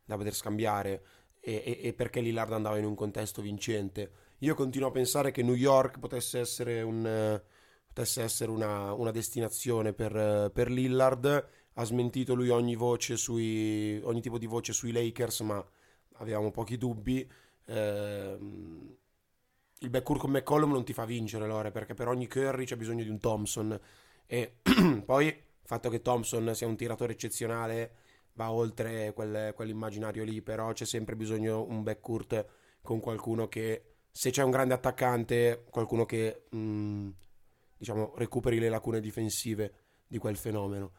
da 0.07 0.17
poter 0.17 0.35
scambiare 0.35 1.03
e, 1.39 1.63
e, 1.63 1.79
e, 1.83 1.93
perché 1.93 2.23
Lillard 2.23 2.51
andava 2.53 2.79
in 2.79 2.87
un 2.87 2.95
contesto 2.95 3.43
vincente. 3.43 4.11
Io 4.39 4.55
continuo 4.55 4.89
a 4.89 4.91
pensare 4.91 5.33
che 5.33 5.43
New 5.43 5.53
York 5.53 5.99
potesse 5.99 6.39
essere, 6.39 6.81
un, 6.81 7.39
potesse 7.89 8.23
essere 8.23 8.51
una, 8.51 8.95
una, 8.95 9.11
destinazione 9.11 9.93
per, 9.93 10.51
per, 10.51 10.71
Lillard. 10.71 11.49
Ha 11.75 11.85
smentito 11.85 12.35
lui 12.35 12.49
ogni 12.49 12.75
voce 12.75 13.19
sui, 13.19 14.01
ogni 14.03 14.23
tipo 14.23 14.39
di 14.39 14.47
voce 14.47 14.73
sui 14.73 14.93
Lakers, 14.93 15.41
ma 15.41 15.63
avevamo 16.15 16.51
pochi 16.51 16.79
dubbi. 16.79 17.31
Ehm, 17.67 18.97
il 19.81 19.91
backcourt 19.91 20.21
con 20.21 20.31
McCollum 20.31 20.73
non 20.73 20.85
ti 20.85 20.93
fa 20.93 21.05
vincere 21.05 21.47
Lore 21.47 21.71
perché 21.71 21.95
per 21.95 22.09
ogni 22.09 22.27
Curry 22.27 22.65
c'è 22.65 22.77
bisogno 22.77 23.03
di 23.03 23.11
un 23.11 23.21
Thompson. 23.21 23.79
E 24.27 24.59
poi 25.05 25.27
il 25.27 25.37
fatto 25.63 25.89
che 25.89 26.03
Thompson 26.03 26.55
sia 26.55 26.67
un 26.67 26.77
tiratore 26.77 27.13
eccezionale 27.13 27.93
va 28.33 28.51
oltre 28.53 29.13
quel, 29.15 29.53
quell'immaginario 29.55 30.25
lì 30.25 30.43
però 30.43 30.73
c'è 30.73 30.85
sempre 30.85 31.17
bisogno 31.17 31.65
un 31.65 31.83
backcourt 31.83 32.47
con 32.83 33.01
qualcuno 33.01 33.49
che 33.49 33.95
se 34.11 34.31
c'è 34.31 34.43
un 34.43 34.51
grande 34.51 34.75
attaccante 34.75 35.65
qualcuno 35.71 36.05
che 36.05 36.47
mh, 36.51 36.59
mm, 36.59 37.09
diciamo 37.77 38.15
recuperi 38.17 38.59
le 38.59 38.69
lacune 38.69 39.01
difensive 39.01 39.73
di 40.07 40.19
quel 40.19 40.37
fenomeno. 40.37 40.93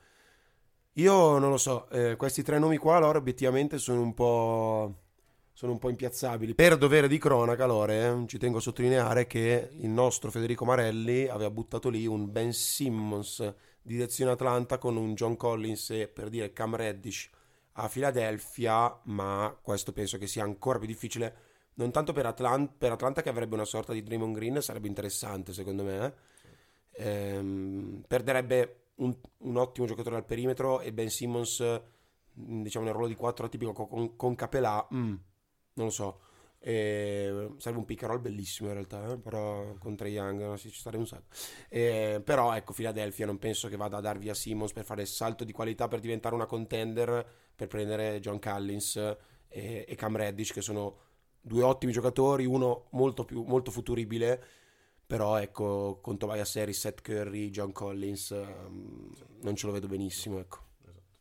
Io 0.93 1.37
non 1.37 1.49
lo 1.49 1.57
so 1.57 1.89
eh, 1.89 2.15
questi 2.15 2.43
tre 2.43 2.59
nomi 2.59 2.77
qua 2.77 2.97
allora 2.97 3.17
obiettivamente 3.17 3.77
sono 3.77 4.01
un 4.01 4.13
po' 4.13 5.08
sono 5.59 5.73
un 5.73 5.77
po' 5.77 5.89
impiazzabili. 5.89 6.55
Per 6.55 6.77
dovere 6.77 7.09
di 7.09 7.17
cronaca, 7.17 7.65
Lore, 7.65 8.07
eh, 8.07 8.27
ci 8.27 8.37
tengo 8.37 8.59
a 8.59 8.61
sottolineare 8.61 9.27
che 9.27 9.67
il 9.73 9.89
nostro 9.89 10.31
Federico 10.31 10.63
Marelli 10.63 11.27
aveva 11.27 11.51
buttato 11.51 11.89
lì 11.89 12.07
un 12.07 12.31
Ben 12.31 12.53
Simmons 12.53 13.55
direzione 13.81 14.31
Atlanta 14.31 14.77
con 14.77 14.95
un 14.95 15.15
John 15.15 15.35
Collins 15.35 15.89
e 15.89 16.07
per 16.07 16.29
dire 16.29 16.53
Cam 16.53 16.77
Reddish 16.77 17.29
a 17.73 17.89
Filadelfia, 17.89 19.01
ma 19.03 19.53
questo 19.61 19.91
penso 19.91 20.17
che 20.17 20.27
sia 20.27 20.43
ancora 20.43 20.77
più 20.77 20.87
difficile. 20.87 21.35
Non 21.73 21.91
tanto 21.91 22.13
per, 22.13 22.25
Atlant- 22.25 22.71
per 22.77 22.93
Atlanta 22.93 23.21
che 23.21 23.27
avrebbe 23.27 23.55
una 23.55 23.65
sorta 23.65 23.91
di 23.91 24.01
Draymond 24.01 24.33
Green, 24.33 24.61
sarebbe 24.61 24.87
interessante 24.87 25.51
secondo 25.51 25.83
me. 25.83 26.13
Eh. 26.93 27.05
Ehm, 27.05 28.05
perderebbe 28.07 28.83
un, 28.95 29.13
un, 29.39 29.57
ottimo 29.57 29.85
giocatore 29.87 30.15
al 30.15 30.25
perimetro 30.25 30.79
e 30.79 30.93
Ben 30.93 31.09
Simmons, 31.09 31.81
diciamo 32.31 32.85
nel 32.85 32.93
ruolo 32.93 33.09
di 33.09 33.15
4 33.15 33.45
atipico 33.45 33.73
con, 33.73 34.15
con 34.15 34.35
Capelà. 34.35 34.87
Mm 34.95 35.15
non 35.73 35.87
lo 35.87 35.91
so. 35.91 36.19
E 36.61 37.51
serve 37.57 37.79
un 37.79 37.85
pick 37.85 38.03
and 38.03 38.11
roll 38.11 38.21
bellissimo 38.21 38.67
in 38.67 38.75
realtà, 38.75 39.13
eh? 39.13 39.17
però 39.17 39.75
con 39.79 39.95
Trey 39.95 40.11
Young 40.11 40.41
no? 40.41 40.57
sì, 40.57 40.69
ci 40.69 40.79
starebbe 40.79 41.03
un 41.03 41.07
sacco. 41.07 41.27
E, 41.69 42.21
però 42.23 42.53
ecco, 42.53 42.73
Philadelphia 42.73 43.25
non 43.25 43.37
penso 43.37 43.69
che 43.69 43.77
vada 43.77 43.97
a 43.97 44.01
dar 44.01 44.17
via 44.17 44.33
Simmons 44.33 44.73
per 44.73 44.83
fare 44.83 45.01
il 45.01 45.07
salto 45.07 45.43
di 45.45 45.53
qualità 45.53 45.87
per 45.87 46.01
diventare 46.01 46.35
una 46.35 46.45
contender, 46.45 47.25
per 47.55 47.67
prendere 47.67 48.19
John 48.19 48.39
Collins 48.39 48.97
e, 49.47 49.85
e 49.87 49.95
Cam 49.95 50.15
Reddish, 50.17 50.51
che 50.51 50.61
sono 50.61 50.97
due 51.41 51.63
ottimi 51.63 51.93
giocatori, 51.93 52.45
uno 52.45 52.87
molto, 52.91 53.23
più, 53.23 53.43
molto 53.43 53.71
futuribile. 53.71 54.43
Però 55.07 55.37
ecco, 55.37 55.99
con 56.01 56.19
Tobias 56.19 56.55
Harris, 56.55 56.79
Seth 56.79 57.01
Curry, 57.01 57.49
John 57.49 57.71
Collins, 57.71 58.29
um, 58.29 59.11
non 59.41 59.55
ce 59.55 59.65
lo 59.65 59.71
vedo 59.71 59.87
benissimo, 59.87 60.37
ecco. 60.37 60.68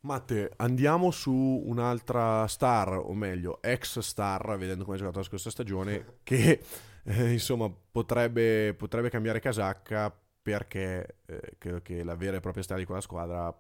Matte, 0.09 0.53
andiamo 0.57 1.11
su 1.11 1.31
un'altra 1.31 2.47
star, 2.47 2.95
o 2.95 3.13
meglio, 3.13 3.61
ex 3.61 3.99
star, 3.99 4.57
vedendo 4.57 4.85
come 4.85 4.97
ha 4.97 4.99
giocato 4.99 5.19
la 5.19 5.25
scorsa 5.25 5.51
stagione, 5.51 6.21
che 6.25 6.63
eh, 7.05 7.33
insomma 7.33 7.71
potrebbe, 7.71 8.73
potrebbe, 8.73 9.11
cambiare 9.11 9.39
casacca 9.39 10.11
perché 10.41 11.17
eh, 11.27 11.57
credo 11.59 11.83
che 11.83 12.03
la 12.03 12.15
vera 12.17 12.39
e 12.39 12.41
propria 12.41 12.63
star 12.63 12.79
di 12.79 12.87
quella 12.87 13.03
squadra 13.03 13.55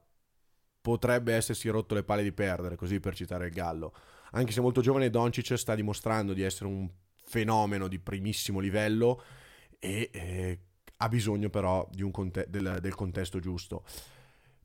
potrebbe 0.80 1.34
essersi 1.34 1.68
rotto 1.68 1.94
le 1.94 2.02
palle 2.02 2.22
di 2.22 2.32
perdere, 2.32 2.76
così 2.76 2.98
per 2.98 3.14
citare 3.14 3.48
il 3.48 3.52
Gallo. 3.52 3.92
Anche 4.30 4.52
se 4.52 4.62
molto 4.62 4.80
giovane, 4.80 5.10
Doncic 5.10 5.52
sta 5.58 5.74
dimostrando 5.74 6.32
di 6.32 6.40
essere 6.40 6.70
un 6.70 6.88
fenomeno 7.22 7.88
di 7.88 7.98
primissimo 7.98 8.58
livello 8.58 9.22
e 9.78 10.08
eh, 10.10 10.58
ha 10.96 11.08
bisogno 11.10 11.50
però 11.50 11.86
un 11.98 12.10
conte- 12.10 12.46
del, 12.48 12.78
del 12.80 12.94
contesto 12.94 13.38
giusto. 13.38 13.84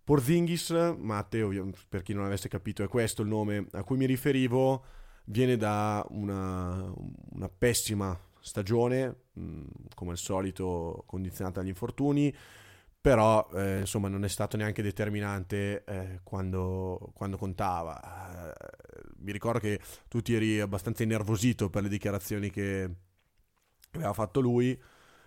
Porzingis, 0.04 0.70
Matteo, 0.98 1.72
per 1.88 2.02
chi 2.02 2.14
non 2.14 2.26
avesse 2.26 2.50
capito, 2.50 2.84
è 2.84 2.88
questo 2.88 3.22
il 3.22 3.30
nome 3.30 3.68
a 3.72 3.84
cui 3.84 3.98
mi 3.98 4.06
riferivo, 4.06 4.84
viene 5.26 5.56
da 5.56 6.06
una, 6.10 6.92
una 7.32 7.50
pessima 7.50 8.18
stagione, 8.42 9.16
come 9.96 10.12
al 10.12 10.18
solito 10.18 11.04
condizionata 11.06 11.62
dagli 11.62 11.70
infortuni, 11.70 12.36
però 13.00 13.50
eh, 13.54 13.80
insomma 13.80 14.10
non 14.10 14.26
è 14.26 14.28
stato 14.28 14.58
neanche 14.58 14.82
determinante 14.82 15.84
eh, 15.86 16.20
quando, 16.24 17.12
quando, 17.14 17.38
contava. 17.38 18.52
Eh, 18.52 18.54
mi 19.20 19.32
ricordo 19.32 19.60
che 19.60 19.80
tu 20.10 20.22
ti 20.22 20.34
eri 20.34 20.60
abbastanza 20.60 21.04
innervosito 21.04 21.70
per 21.70 21.84
le 21.84 21.90
dichiarazioni 21.90 22.50
che 22.50 22.90
aveva 23.92 24.14
fatto 24.14 24.42
lui 24.42 24.78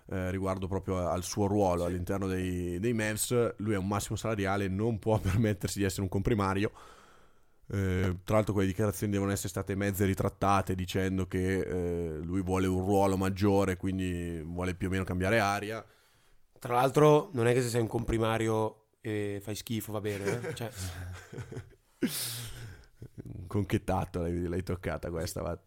eh, 0.08 0.30
riguardo 0.30 0.68
proprio 0.68 1.08
al 1.08 1.24
suo 1.24 1.46
ruolo 1.46 1.82
sì. 1.82 1.88
all'interno 1.88 2.26
dei, 2.26 2.78
dei 2.78 2.92
Mavs. 2.92 3.54
Lui 3.58 3.74
ha 3.74 3.78
un 3.78 3.88
massimo 3.88 4.16
salariale, 4.16 4.68
non 4.68 4.98
può 4.98 5.18
permettersi 5.20 5.78
di 5.78 5.84
essere 5.84 6.02
un 6.02 6.08
comprimario. 6.08 6.70
Eh, 7.68 8.18
tra 8.22 8.36
l'altro 8.36 8.52
quelle 8.52 8.68
dichiarazioni 8.68 9.12
devono 9.12 9.32
essere 9.32 9.48
state 9.48 9.74
mezze 9.74 10.04
ritrattate 10.04 10.76
dicendo 10.76 11.26
che 11.26 11.58
eh, 11.58 12.18
lui 12.18 12.40
vuole 12.42 12.68
un 12.68 12.84
ruolo 12.84 13.16
maggiore, 13.16 13.76
quindi 13.76 14.40
vuole 14.44 14.74
più 14.74 14.86
o 14.86 14.90
meno 14.90 15.04
cambiare 15.04 15.40
aria. 15.40 15.84
Tra 16.58 16.74
l'altro 16.74 17.30
non 17.32 17.46
è 17.48 17.52
che 17.52 17.62
se 17.62 17.68
sei 17.68 17.80
un 17.80 17.88
comprimario 17.88 18.84
e 19.00 19.40
fai 19.42 19.56
schifo 19.56 19.92
va 19.92 20.00
bene, 20.00 20.48
eh? 20.48 20.54
cioè... 20.54 20.70
conchettato 23.46 24.20
l'hai, 24.20 24.46
l'hai 24.46 24.62
toccata 24.62 25.10
questa. 25.10 25.60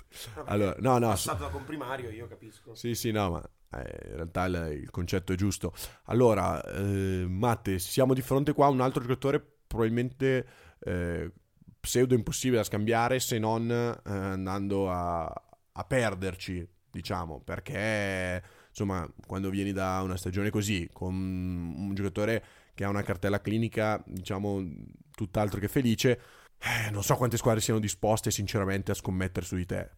Allora, 0.46 0.76
no, 0.80 0.98
no, 0.98 1.10
passato 1.10 1.44
da 1.44 1.50
comprimario 1.50 2.10
io 2.10 2.28
capisco. 2.28 2.76
Sì, 2.76 2.96
sì, 2.96 3.12
no, 3.12 3.32
ma 3.32 3.50
eh, 3.72 4.08
in 4.10 4.16
realtà 4.16 4.46
il, 4.46 4.80
il, 4.82 4.90
concetto 4.90 5.34
è 5.34 5.36
giusto. 5.36 5.74
Allora, 6.06 6.64
eh, 6.64 7.26
Matte, 7.28 7.80
siamo 7.80 8.14
di 8.14 8.22
fronte 8.22 8.54
qua 8.54 8.68
a 8.68 8.70
un 8.70 8.82
altro 8.82 9.02
giocatore 9.02 9.44
probabilmente 9.68 10.48
eh, 10.80 11.32
pseudo 11.80 12.16
impossibile 12.16 12.58
da 12.58 12.64
scambiare 12.64 13.20
se 13.20 13.38
non 13.38 13.70
eh, 13.70 14.00
andando 14.04 14.92
a, 14.92 15.26
a, 15.26 15.84
perderci, 15.84 16.68
diciamo, 16.92 17.42
perché 17.42 18.44
insomma, 18.70 19.08
quando 19.26 19.50
vieni 19.50 19.72
da 19.72 20.02
una 20.04 20.18
stagione 20.18 20.50
così, 20.50 20.90
con 20.92 21.14
un 21.14 21.94
giocatore 21.94 22.44
che 22.74 22.84
ha 22.84 22.90
una 22.90 23.04
cartella 23.04 23.42
clinica, 23.42 24.02
diciamo, 24.06 24.64
tutt'altro 25.12 25.60
che 25.60 25.68
felice, 25.68 26.20
eh, 26.58 26.90
non 26.92 27.04
so 27.04 27.16
quante 27.16 27.38
squadre 27.38 27.62
siano 27.62 27.80
disposte 27.80 28.32
sinceramente 28.32 28.92
a 28.92 28.96
scommettere 28.96 29.46
su 29.46 29.56
di 29.56 29.66
te 29.66 29.90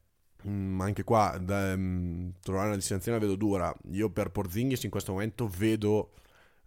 Mm, 0.47 0.81
anche 0.81 1.03
qua 1.03 1.37
da, 1.39 1.73
um, 1.73 2.33
trovare 2.41 2.67
una 2.67 2.75
destinazione 2.75 3.17
la 3.19 3.23
vedo 3.23 3.35
dura. 3.37 3.73
Io 3.91 4.09
per 4.09 4.31
Porzingis 4.31 4.83
in 4.83 4.89
questo 4.89 5.11
momento 5.11 5.47
vedo 5.47 6.13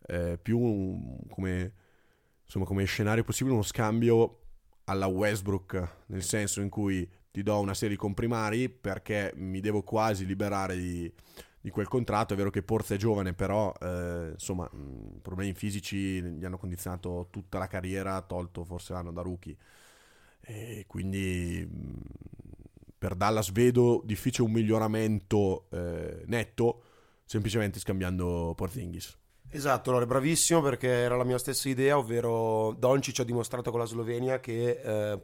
eh, 0.06 0.38
più 0.40 0.58
un, 0.58 1.18
come, 1.28 1.72
insomma, 2.44 2.64
come 2.64 2.84
scenario 2.84 3.24
possibile 3.24 3.54
uno 3.54 3.64
scambio 3.64 4.40
alla 4.84 5.06
Westbrook, 5.06 5.88
nel 6.06 6.22
senso 6.22 6.60
in 6.60 6.68
cui 6.68 7.08
ti 7.30 7.42
do 7.42 7.58
una 7.58 7.74
serie 7.74 7.96
di 7.96 8.00
comprimari 8.00 8.68
perché 8.68 9.32
mi 9.36 9.60
devo 9.60 9.82
quasi 9.82 10.24
liberare 10.26 10.76
di, 10.76 11.12
di 11.60 11.70
quel 11.70 11.88
contratto. 11.88 12.34
È 12.34 12.36
vero 12.36 12.50
che 12.50 12.62
Porza 12.62 12.94
è 12.94 12.98
giovane, 12.98 13.32
però 13.34 13.72
eh, 13.80 14.30
insomma, 14.32 14.70
mm, 14.72 15.18
problemi 15.22 15.52
fisici 15.54 16.22
gli 16.22 16.44
hanno 16.44 16.58
condizionato 16.58 17.28
tutta 17.30 17.58
la 17.58 17.66
carriera, 17.66 18.20
tolto 18.22 18.64
forse 18.64 18.92
l'anno 18.92 19.12
da 19.12 19.22
rookie. 19.22 19.56
E 20.40 20.84
quindi 20.86 21.66
per 23.04 23.16
Dallas 23.16 23.52
vedo 23.52 24.00
difficile 24.02 24.46
un 24.46 24.54
miglioramento 24.54 25.66
eh, 25.68 26.23
netto 26.25 26.84
semplicemente 27.26 27.78
scambiando 27.78 28.54
Porzingis. 28.56 29.18
Esatto, 29.50 29.90
allora 29.90 30.06
bravissimo 30.06 30.62
perché 30.62 30.88
era 30.88 31.14
la 31.14 31.25
mia 31.25 31.37
stessa 31.37 31.68
idea, 31.68 31.99
ovvero 31.99 32.73
Doncic 32.73 33.20
ha 33.20 33.25
dimostrato 33.25 33.70
con 33.70 33.80
la 33.80 33.84
Slovenia 33.84 34.40
che 34.40 34.80
eh, 34.82 35.20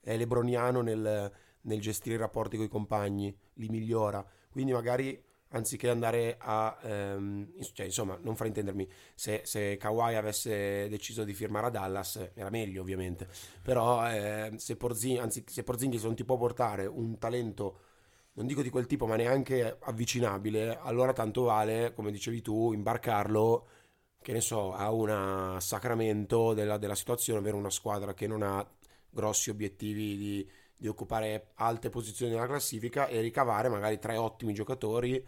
è 0.00 0.16
lebroniano 0.16 0.80
nel, 0.80 1.32
nel, 1.60 1.80
gestire 1.80 2.16
i 2.16 2.18
rapporti 2.18 2.56
con 2.56 2.66
i 2.66 2.68
compagni, 2.68 3.32
li 3.54 3.68
migliora, 3.68 4.26
quindi 4.50 4.72
magari 4.72 5.22
anziché 5.52 5.88
andare 5.88 6.36
a... 6.38 6.76
Ehm, 6.82 7.52
cioè, 7.72 7.86
insomma, 7.86 8.18
non 8.20 8.36
fraintendermi, 8.36 8.88
se, 9.14 9.42
se 9.44 9.76
Kawhi 9.76 10.14
avesse 10.14 10.88
deciso 10.88 11.24
di 11.24 11.32
firmare 11.34 11.66
a 11.66 11.70
Dallas 11.70 12.30
era 12.34 12.50
meglio 12.50 12.82
ovviamente, 12.82 13.28
però 13.62 14.08
eh, 14.10 14.52
se, 14.56 14.76
Porzing, 14.76 15.18
anzi, 15.18 15.44
se 15.46 15.62
Porzingis 15.62 16.02
non 16.04 16.14
ti 16.14 16.24
può 16.24 16.36
portare 16.36 16.86
un 16.86 17.18
talento, 17.18 17.78
non 18.34 18.46
dico 18.46 18.62
di 18.62 18.70
quel 18.70 18.86
tipo, 18.86 19.06
ma 19.06 19.16
neanche 19.16 19.76
avvicinabile, 19.80 20.78
allora 20.78 21.12
tanto 21.12 21.42
vale, 21.42 21.92
come 21.94 22.10
dicevi 22.10 22.42
tu, 22.42 22.72
imbarcarlo, 22.72 23.66
che 24.20 24.32
ne 24.32 24.40
so, 24.40 24.72
a 24.72 24.90
un 24.90 25.56
Sacramento 25.60 26.54
della, 26.54 26.78
della 26.78 26.94
situazione, 26.94 27.40
avere 27.40 27.56
una 27.56 27.70
squadra 27.70 28.14
che 28.14 28.26
non 28.26 28.42
ha 28.42 28.66
grossi 29.10 29.50
obiettivi 29.50 30.16
di, 30.16 30.50
di 30.76 30.88
occupare 30.88 31.50
alte 31.54 31.90
posizioni 31.90 32.32
nella 32.32 32.46
classifica 32.46 33.06
e 33.06 33.20
ricavare 33.20 33.68
magari 33.68 33.98
tre 33.98 34.16
ottimi 34.16 34.54
giocatori 34.54 35.24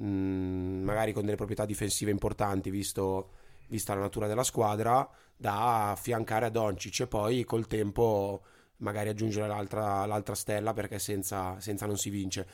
mm, 0.00 0.82
magari 0.84 1.12
con 1.12 1.24
delle 1.24 1.36
proprietà 1.36 1.64
difensive 1.64 2.10
importanti, 2.10 2.70
visto, 2.70 3.30
vista 3.68 3.94
la 3.94 4.00
natura 4.00 4.26
della 4.26 4.44
squadra, 4.44 5.08
da 5.36 5.90
affiancare 5.90 6.46
a 6.46 6.50
Doncic 6.50 7.00
e 7.00 7.06
poi 7.06 7.44
col 7.44 7.66
tempo 7.66 8.42
magari 8.78 9.08
aggiungere 9.08 9.46
l'altra, 9.46 10.04
l'altra 10.06 10.34
stella 10.34 10.72
perché 10.72 10.98
senza, 10.98 11.58
senza, 11.60 11.86
non 11.86 11.96
si 11.96 12.10
vince. 12.10 12.46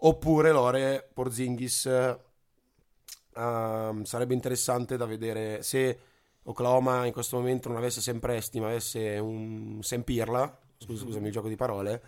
Oppure 0.00 0.52
Lore 0.52 1.08
Porzingis 1.12 1.84
uh, 3.34 4.04
sarebbe 4.04 4.34
interessante 4.34 4.96
da 4.96 5.06
vedere 5.06 5.62
se 5.62 5.98
Oklahoma 6.44 7.06
in 7.06 7.12
questo 7.12 7.36
momento 7.36 7.68
non 7.68 7.78
avesse 7.78 8.00
sempre 8.00 8.32
Presti 8.32 8.60
ma 8.60 8.66
avesse 8.68 9.18
un 9.18 9.78
Sempirla, 9.82 10.58
scusami 10.78 11.26
il 11.26 11.32
gioco 11.32 11.48
di 11.48 11.56
parole, 11.56 12.02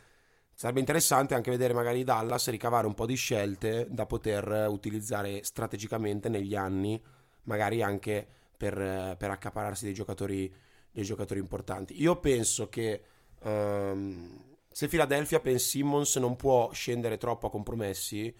sarebbe 0.58 0.80
interessante 0.80 1.36
anche 1.36 1.52
vedere 1.52 1.72
magari 1.72 2.02
Dallas 2.02 2.50
ricavare 2.50 2.88
un 2.88 2.94
po' 2.94 3.06
di 3.06 3.14
scelte 3.14 3.86
da 3.88 4.06
poter 4.06 4.66
utilizzare 4.68 5.44
strategicamente 5.44 6.28
negli 6.28 6.56
anni, 6.56 7.00
magari 7.44 7.80
anche 7.80 8.26
per, 8.56 8.74
per 9.16 9.30
accapararsi 9.30 9.84
dei 9.84 9.94
giocatori, 9.94 10.52
dei 10.90 11.04
giocatori 11.04 11.38
importanti. 11.38 12.02
Io 12.02 12.18
penso 12.18 12.68
che 12.68 13.02
um, 13.44 14.56
se 14.68 14.88
Philadelphia 14.88 15.38
Ben 15.38 15.60
Simmons 15.60 16.16
non 16.16 16.34
può 16.34 16.72
scendere 16.72 17.18
troppo 17.18 17.46
a 17.46 17.50
compromessi, 17.50 18.34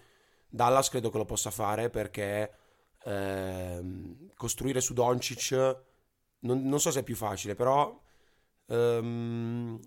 Dallas 0.49 0.89
credo 0.89 1.11
che 1.11 1.19
lo 1.19 1.25
possa 1.25 1.51
fare 1.51 1.89
perché 1.89 2.51
ehm, 3.05 4.33
costruire 4.35 4.81
su 4.81 4.93
Doncic 4.93 5.53
non, 6.39 6.63
non, 6.63 6.81
so 6.81 6.91
se 6.91 6.99
è 6.99 7.03
più 7.03 7.15
facile, 7.15 7.55
però 7.55 7.97
ehm, 8.67 9.79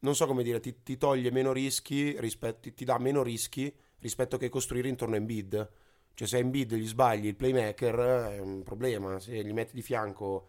non 0.00 0.14
so 0.14 0.26
come 0.26 0.42
dire, 0.42 0.60
ti, 0.60 0.82
ti 0.82 0.96
toglie 0.96 1.30
meno 1.30 1.52
rischi, 1.52 2.18
rispetto, 2.18 2.72
ti 2.72 2.84
dà 2.84 2.98
meno 2.98 3.22
rischi 3.22 3.74
rispetto 3.98 4.36
che 4.36 4.48
costruire 4.48 4.88
intorno 4.88 5.14
a 5.14 5.18
Embiid. 5.18 5.70
Cioè 6.14 6.28
se 6.28 6.36
a 6.36 6.40
Embiid 6.40 6.74
gli 6.74 6.86
sbagli 6.86 7.26
il 7.26 7.36
playmaker 7.36 7.94
è 8.32 8.38
un 8.38 8.62
problema, 8.62 9.18
se 9.18 9.42
gli 9.44 9.52
metti 9.52 9.74
di 9.74 9.82
fianco 9.82 10.48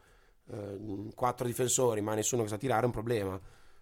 eh, 0.49 1.09
quattro 1.15 1.45
difensori 1.45 2.01
ma 2.01 2.13
nessuno 2.13 2.43
che 2.43 2.49
sa 2.49 2.57
tirare 2.57 2.83
è 2.83 2.85
un 2.85 2.91
problema. 2.91 3.39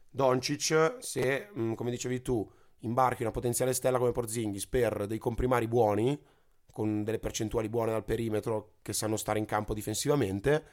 Doncic, 0.10 0.98
se 1.00 1.50
mm, 1.58 1.74
come 1.74 1.92
dicevi 1.92 2.22
tu, 2.22 2.48
imbarchi 2.80 3.22
una 3.22 3.32
potenziale 3.32 3.74
stella 3.74 3.98
come 3.98 4.12
Porzingis 4.12 4.68
per 4.68 5.06
dei 5.06 5.18
comprimari 5.18 5.68
buoni, 5.68 6.20
con 6.72 7.04
delle 7.04 7.20
percentuali 7.20 7.70
buone 7.70 7.92
dal 7.92 8.06
perimetro 8.06 8.76
che 8.82 8.94
sanno 8.94 9.18
stare 9.18 9.40
in 9.40 9.46
campo 9.46 9.74
difensivamente, 9.74 10.64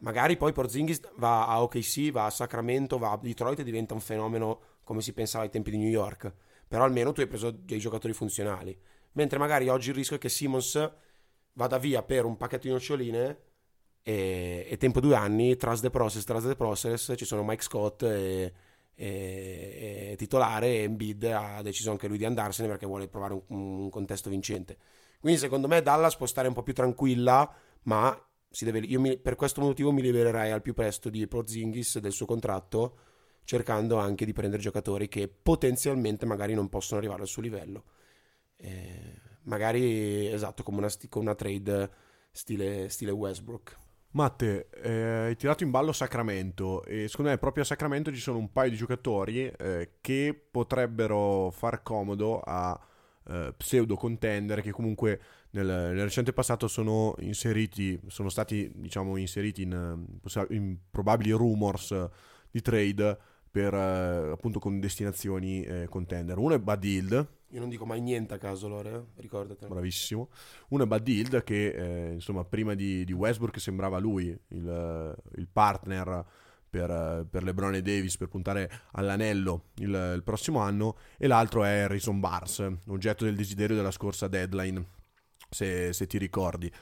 magari 0.00 0.36
poi 0.36 0.52
Porzingis 0.52 1.00
va 1.16 1.46
a 1.46 1.62
OKC, 1.62 2.10
va 2.10 2.26
a 2.26 2.30
Sacramento, 2.30 2.98
va 2.98 3.12
a 3.12 3.18
Detroit 3.20 3.58
e 3.58 3.64
diventa 3.64 3.94
un 3.94 4.00
fenomeno 4.00 4.60
come 4.84 5.00
si 5.00 5.12
pensava 5.12 5.44
ai 5.44 5.50
tempi 5.50 5.70
di 5.70 5.78
New 5.78 5.88
York. 5.88 6.32
Però 6.66 6.84
almeno 6.84 7.12
tu 7.12 7.20
hai 7.20 7.26
preso 7.26 7.50
dei 7.50 7.78
giocatori 7.78 8.12
funzionali. 8.12 8.76
Mentre 9.12 9.38
magari 9.38 9.68
oggi 9.68 9.90
il 9.90 9.96
rischio 9.96 10.16
è 10.16 10.18
che 10.18 10.28
Simmons 10.28 10.90
vada 11.54 11.78
via 11.78 12.02
per 12.02 12.24
un 12.24 12.36
pacchetto 12.36 12.66
di 12.66 12.72
noccioline 12.72 13.38
e, 14.02 14.66
e 14.68 14.76
tempo 14.76 15.00
due 15.00 15.16
anni, 15.16 15.56
trust 15.56 15.82
the 15.82 15.90
process, 15.90 16.24
trust 16.24 16.46
the 16.46 16.56
process, 16.56 17.12
ci 17.16 17.24
sono 17.24 17.42
Mike 17.42 17.62
Scott 17.62 18.02
e, 18.02 18.52
e, 18.94 20.08
e 20.12 20.14
titolare 20.16 20.68
e 20.68 20.82
Embiid 20.82 21.24
ha 21.24 21.62
deciso 21.62 21.90
anche 21.90 22.08
lui 22.08 22.18
di 22.18 22.24
andarsene 22.24 22.68
perché 22.68 22.86
vuole 22.86 23.08
provare 23.08 23.34
un, 23.34 23.42
un 23.48 23.90
contesto 23.90 24.30
vincente. 24.30 24.76
Quindi 25.20 25.38
secondo 25.38 25.66
me 25.66 25.82
Dallas 25.82 26.16
può 26.16 26.26
stare 26.26 26.48
un 26.48 26.54
po' 26.54 26.62
più 26.62 26.74
tranquilla, 26.74 27.52
ma 27.82 28.27
deve, 28.50 28.80
mi, 28.98 29.18
per 29.18 29.34
questo 29.34 29.60
motivo 29.60 29.92
mi 29.92 30.02
libererei 30.02 30.50
al 30.50 30.62
più 30.62 30.74
presto 30.74 31.10
di 31.10 31.26
Porzingis 31.26 31.98
del 31.98 32.12
suo 32.12 32.26
contratto, 32.26 32.98
cercando 33.44 33.96
anche 33.96 34.24
di 34.24 34.32
prendere 34.32 34.62
giocatori 34.62 35.08
che 35.08 35.28
potenzialmente 35.28 36.26
magari 36.26 36.54
non 36.54 36.68
possono 36.68 36.98
arrivare 36.98 37.22
al 37.22 37.28
suo 37.28 37.42
livello. 37.42 37.84
Eh, 38.56 39.14
magari, 39.42 40.26
esatto, 40.26 40.62
come 40.62 40.78
una, 40.78 40.88
con 41.08 41.22
una 41.22 41.34
trade 41.34 41.90
stile, 42.30 42.88
stile 42.88 43.10
Westbrook. 43.10 43.76
Matte, 44.10 44.68
eh, 44.70 45.26
hai 45.26 45.36
tirato 45.36 45.64
in 45.64 45.70
ballo 45.70 45.92
Sacramento 45.92 46.82
e 46.84 47.08
secondo 47.08 47.30
me 47.30 47.38
proprio 47.38 47.62
a 47.62 47.66
Sacramento 47.66 48.10
ci 48.10 48.20
sono 48.20 48.38
un 48.38 48.50
paio 48.50 48.70
di 48.70 48.76
giocatori 48.76 49.46
eh, 49.46 49.96
che 50.00 50.48
potrebbero 50.50 51.50
far 51.50 51.82
comodo 51.82 52.40
a 52.40 52.78
eh, 53.28 53.52
pseudo 53.54 53.96
contender 53.96 54.62
che 54.62 54.70
comunque 54.70 55.20
nel, 55.50 55.66
nel, 55.66 56.02
recente 56.02 56.32
passato 56.32 56.68
sono 56.68 57.14
inseriti, 57.20 57.98
sono 58.06 58.28
stati 58.28 58.70
diciamo 58.74 59.16
inseriti 59.16 59.62
in, 59.62 60.04
in 60.50 60.76
probabili 60.90 61.30
rumors 61.30 62.08
di 62.50 62.60
trade 62.60 63.18
per 63.50 63.74
eh, 63.74 64.30
appunto 64.30 64.58
con 64.58 64.78
destinazioni 64.78 65.62
eh, 65.62 65.86
contender. 65.88 66.38
Uno 66.38 66.54
è 66.54 66.58
Bad 66.58 66.84
Hill. 66.84 67.26
Io 67.52 67.60
non 67.60 67.70
dico 67.70 67.86
mai 67.86 68.00
niente 68.00 68.34
a 68.34 68.38
caso, 68.38 68.68
Lore, 68.68 68.90
eh? 68.90 69.20
ricordate. 69.20 69.66
Bravissimo. 69.66 70.28
Uno 70.68 70.84
è 70.84 70.86
Bad 70.86 71.08
Hill 71.08 71.42
che 71.42 71.68
eh, 71.68 72.12
insomma 72.12 72.44
prima 72.44 72.74
di, 72.74 73.04
di, 73.04 73.12
Westbrook 73.12 73.58
sembrava 73.58 73.98
lui 73.98 74.26
il, 74.48 75.16
il 75.36 75.48
partner 75.50 76.24
per, 76.68 77.26
per, 77.30 77.42
LeBron 77.42 77.74
e 77.74 77.82
Davis 77.82 78.18
per 78.18 78.28
puntare 78.28 78.70
all'anello 78.92 79.70
il, 79.76 80.12
il 80.16 80.22
prossimo 80.22 80.58
anno 80.60 80.98
e 81.16 81.26
l'altro 81.26 81.64
è 81.64 81.78
Harrison 81.78 82.20
Bars, 82.20 82.66
oggetto 82.88 83.24
del 83.24 83.34
desiderio 83.34 83.74
della 83.74 83.90
scorsa 83.90 84.28
deadline, 84.28 84.84
se, 85.48 85.92
se 85.92 86.06
ti 86.06 86.18
ricordi. 86.18 86.72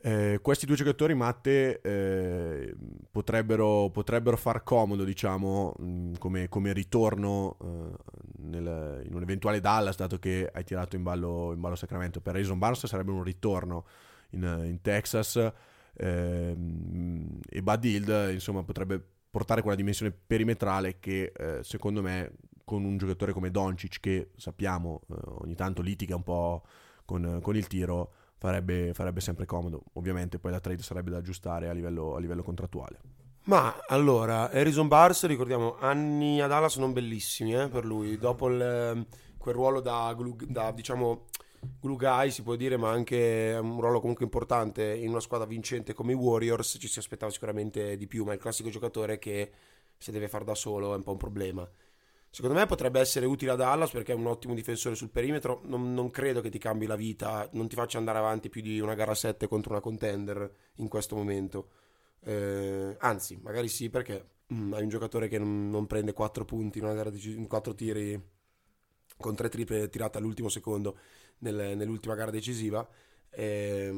Eh, 0.00 0.38
questi 0.42 0.64
due 0.64 0.76
giocatori, 0.76 1.14
Matte, 1.14 1.80
eh, 1.80 2.74
potrebbero, 3.10 3.90
potrebbero, 3.90 4.36
far 4.36 4.62
comodo, 4.62 5.02
diciamo, 5.02 5.74
mh, 5.76 6.12
come, 6.18 6.48
come, 6.48 6.72
ritorno 6.72 7.56
eh, 7.60 7.96
nel, 8.42 9.02
in 9.04 9.14
un 9.14 9.22
eventuale 9.22 9.60
Dallas, 9.60 9.96
dato 9.96 10.18
che 10.20 10.48
hai 10.52 10.62
tirato 10.62 10.94
in 10.94 11.02
ballo, 11.02 11.52
in 11.52 11.60
ballo 11.60 11.74
Sacramento. 11.74 12.20
Per 12.20 12.36
Jason 12.36 12.58
Barnes 12.58 12.86
sarebbe 12.86 13.10
un 13.10 13.24
ritorno 13.24 13.86
in, 14.30 14.42
in 14.66 14.80
Texas 14.82 15.52
ehm, 15.94 17.40
e 17.48 17.62
Bud 17.62 17.84
Hill, 17.84 18.32
insomma, 18.32 18.62
potrebbe 18.62 19.02
portare 19.30 19.62
quella 19.62 19.76
dimensione 19.76 20.12
perimetrale 20.12 21.00
che, 21.00 21.32
eh, 21.36 21.58
secondo 21.62 22.02
me, 22.02 22.34
con 22.64 22.84
un 22.84 22.98
giocatore 22.98 23.32
come 23.32 23.50
Doncic, 23.50 23.98
che 23.98 24.30
sappiamo 24.36 25.00
eh, 25.10 25.14
ogni 25.40 25.56
tanto 25.56 25.82
litiga 25.82 26.14
un 26.14 26.22
po' 26.22 26.62
con, 27.08 27.38
con 27.40 27.56
il 27.56 27.66
tiro, 27.66 28.12
farebbe, 28.36 28.92
farebbe, 28.92 29.22
sempre 29.22 29.46
comodo. 29.46 29.84
Ovviamente 29.94 30.38
poi 30.38 30.50
la 30.50 30.60
trade 30.60 30.82
sarebbe 30.82 31.10
da 31.10 31.16
aggiustare 31.16 31.70
a 31.70 31.72
livello, 31.72 32.14
a 32.14 32.20
livello 32.20 32.42
contrattuale. 32.42 33.00
Ma 33.44 33.74
allora, 33.86 34.50
Harrison 34.50 34.88
Bars, 34.88 35.24
ricordiamo, 35.24 35.78
anni 35.78 36.42
ad 36.42 36.50
Dallas 36.50 36.76
non 36.76 36.92
bellissimi 36.92 37.54
eh, 37.54 37.68
per 37.68 37.86
lui. 37.86 38.18
Dopo 38.18 38.48
il, 38.50 38.60
ehm, 38.60 39.06
quel 39.38 39.54
ruolo 39.54 39.80
da, 39.80 40.14
da, 40.48 40.70
diciamo, 40.70 41.24
glue 41.80 41.96
guy, 41.96 42.30
si 42.30 42.42
può 42.42 42.56
dire, 42.56 42.76
ma 42.76 42.90
anche 42.90 43.58
un 43.58 43.80
ruolo 43.80 44.00
comunque 44.00 44.24
importante 44.26 44.94
in 44.94 45.08
una 45.08 45.20
squadra 45.20 45.46
vincente 45.46 45.94
come 45.94 46.12
i 46.12 46.14
Warriors, 46.14 46.76
ci 46.78 46.88
si 46.88 46.98
aspettava 46.98 47.32
sicuramente 47.32 47.96
di 47.96 48.06
più, 48.06 48.22
ma 48.24 48.32
è 48.32 48.34
il 48.34 48.40
classico 48.40 48.68
giocatore 48.68 49.18
che 49.18 49.50
se 49.96 50.12
deve 50.12 50.28
fare 50.28 50.44
da 50.44 50.54
solo 50.54 50.92
è 50.92 50.96
un 50.96 51.02
po' 51.02 51.12
un 51.12 51.16
problema. 51.16 51.66
Secondo 52.30 52.58
me 52.58 52.66
potrebbe 52.66 53.00
essere 53.00 53.26
utile 53.26 53.52
a 53.52 53.56
Dallas 53.56 53.90
perché 53.90 54.12
è 54.12 54.14
un 54.14 54.26
ottimo 54.26 54.54
difensore 54.54 54.94
sul 54.94 55.10
perimetro. 55.10 55.62
Non, 55.64 55.94
non, 55.94 56.10
credo 56.10 56.40
che 56.40 56.50
ti 56.50 56.58
cambi 56.58 56.86
la 56.86 56.96
vita, 56.96 57.48
non 57.52 57.68
ti 57.68 57.74
faccia 57.74 57.98
andare 57.98 58.18
avanti 58.18 58.48
più 58.48 58.60
di 58.60 58.80
una 58.80 58.94
gara 58.94 59.14
7 59.14 59.48
contro 59.48 59.72
una 59.72 59.80
contender 59.80 60.50
in 60.76 60.88
questo 60.88 61.16
momento. 61.16 61.70
Eh, 62.20 62.96
anzi, 62.98 63.38
magari 63.42 63.68
sì, 63.68 63.88
perché 63.88 64.28
mm, 64.52 64.72
hai 64.74 64.82
un 64.82 64.88
giocatore 64.88 65.28
che 65.28 65.38
non, 65.38 65.70
non, 65.70 65.86
prende 65.86 66.12
4 66.12 66.44
punti 66.44 66.78
in 66.78 66.84
una 66.84 66.94
gara 66.94 67.10
di 67.10 67.46
4 67.46 67.74
tiri 67.74 68.22
con 69.16 69.34
3 69.34 69.48
triple 69.48 69.88
tirate 69.88 70.18
all'ultimo 70.18 70.48
secondo 70.48 70.98
nel, 71.38 71.76
nell'ultima 71.76 72.14
gara 72.14 72.30
decisiva. 72.30 72.86
Eh, 73.30 73.90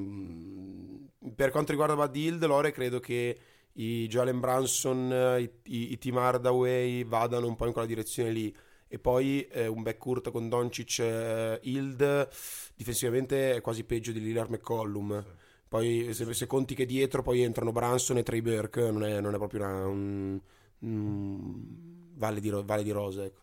per 1.35 1.51
quanto 1.51 1.71
riguarda 1.73 1.97
Bad 1.97 2.15
Hill, 2.17 2.47
Lore, 2.47 2.73
credo 2.73 3.01
che 3.01 3.39
i 3.75 4.07
Jalen 4.09 4.41
Branson, 4.41 5.39
i, 5.39 5.51
i, 5.65 5.93
i 5.93 5.99
Team 5.99 6.17
Hardaway 6.17 7.05
vadano 7.05 7.47
un 7.47 7.57
po' 7.57 7.67
in 7.67 7.73
quella 7.73 7.87
direzione 7.87 8.31
lì. 8.31 8.55
E 8.93 8.99
poi 8.99 9.47
eh, 9.47 9.69
un 9.69 9.83
backcourt 9.83 10.31
con 10.31 10.49
Doncic 10.49 10.99
eh, 10.99 11.61
Hild, 11.63 12.29
difensivamente 12.75 13.55
è 13.55 13.61
quasi 13.61 13.85
peggio 13.85 14.11
di 14.11 14.21
Lillard 14.21 14.51
McCollum. 14.51 15.23
Sì. 15.23 15.29
Poi 15.69 16.13
se, 16.13 16.35
se, 16.35 16.47
conti 16.49 16.75
che 16.75 16.87
dietro 16.87 17.23
poi 17.23 17.43
entrano 17.43 17.71
Branson 17.71 18.17
e 18.17 18.25
Trey 18.25 18.41
Burke, 18.41 18.91
non 18.91 19.05
è, 19.05 19.21
non 19.21 19.35
è 19.35 19.39
proprio 19.39 19.61
una, 19.61 19.87
un, 19.87 20.41
un 20.81 21.63
valle, 22.15 22.41
di, 22.41 22.51
valle, 22.51 22.83
di, 22.83 22.91
rose. 22.91 23.25
Ecco. 23.27 23.41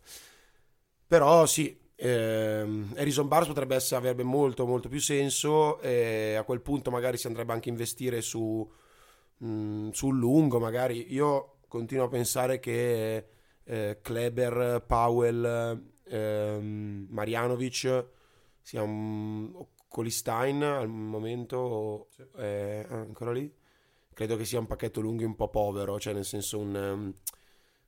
Però 1.07 1.45
sì, 1.45 1.79
eh, 1.95 2.83
Harrison 2.95 3.29
Barnes 3.29 3.47
potrebbe 3.47 3.75
essere, 3.75 4.01
avrebbe 4.01 4.23
molto 4.23 4.65
molto 4.65 4.89
più 4.89 4.99
senso 4.99 5.79
e 5.79 6.35
a 6.35 6.43
quel 6.43 6.59
punto 6.59 6.91
magari 6.91 7.17
si 7.17 7.27
andrebbe 7.27 7.53
anche 7.53 7.69
a 7.69 7.71
investire 7.71 8.21
su 8.21 8.69
mh, 9.37 9.89
sul 9.89 10.17
lungo 10.17 10.59
magari. 10.59 11.13
Io 11.13 11.57
continuo 11.67 12.05
a 12.05 12.09
pensare 12.09 12.59
che 12.59 13.27
eh, 13.63 13.99
Kleber, 14.01 14.83
Powell, 14.85 15.83
eh, 16.03 16.59
Marianovic 17.09 18.05
sia 18.61 18.81
un... 18.81 19.65
Colistein 19.87 20.61
al 20.63 20.89
momento 20.89 22.07
sì. 22.11 22.23
è 22.35 22.85
ancora 22.89 23.31
lì 23.31 23.51
credo 24.13 24.35
che 24.35 24.45
sia 24.45 24.59
un 24.59 24.67
pacchetto 24.67 24.99
lungo 24.99 25.25
un 25.25 25.35
po' 25.35 25.49
povero 25.49 25.99
cioè 25.99 26.13
nel 26.13 26.25
senso 26.25 26.59
un 26.59 26.75
um, 26.75 27.13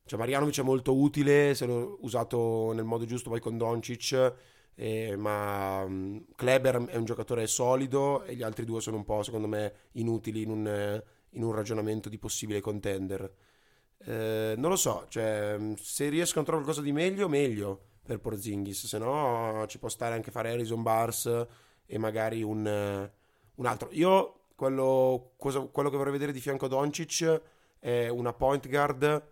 cioè 0.06 0.18
Marianovic 0.18 0.60
è 0.60 0.64
molto 0.64 0.98
utile 0.98 1.54
se 1.54 1.66
l'ho 1.66 1.98
usato 2.02 2.72
nel 2.72 2.86
modo 2.86 3.06
giusto 3.06 3.30
poi 3.30 3.40
con 3.40 3.58
Doncic 3.58 4.34
eh, 4.74 5.16
ma 5.18 5.84
um, 5.84 6.26
Kleber 6.36 6.86
è 6.86 6.96
un 6.96 7.06
giocatore 7.06 7.46
solido 7.48 8.24
e 8.24 8.36
gli 8.36 8.44
altri 8.44 8.66
due 8.66 8.82
sono 8.82 8.96
un 8.96 9.04
po' 9.04 9.22
secondo 9.22 9.48
me 9.48 9.74
inutili 9.94 10.42
in 10.42 10.50
un 10.50 11.04
in 11.32 11.44
un 11.44 11.52
ragionamento 11.52 12.10
di 12.10 12.18
possibile 12.18 12.62
contender. 12.62 13.32
Eh, 14.00 14.54
non 14.58 14.70
lo 14.70 14.76
so, 14.76 15.06
cioè, 15.10 15.58
se 15.78 16.10
riescono 16.10 16.42
a 16.42 16.46
trovare 16.46 16.66
qualcosa 16.66 16.82
di 16.82 16.92
meglio, 16.92 17.28
meglio 17.28 17.88
per 18.04 18.20
Porzingis, 18.20 18.88
se 18.88 18.98
no 18.98 19.66
ci 19.68 19.78
può 19.78 19.90
stare 19.90 20.16
anche 20.16 20.32
fare 20.32 20.52
Harrison 20.52 20.82
Bars 20.82 21.48
e 21.86 21.98
magari 21.98 22.42
un, 22.42 23.10
un 23.56 23.66
altro. 23.66 23.90
Io 23.92 24.40
quello, 24.56 25.34
cosa, 25.38 25.62
quello, 25.62 25.90
che 25.90 25.98
vorrei 25.98 26.12
vedere 26.12 26.32
di 26.32 26.40
fianco 26.40 26.66
a 26.66 26.70
Doncic 26.70 27.42
è 27.80 28.08
una 28.08 28.34
point 28.34 28.68
guard 28.68 29.28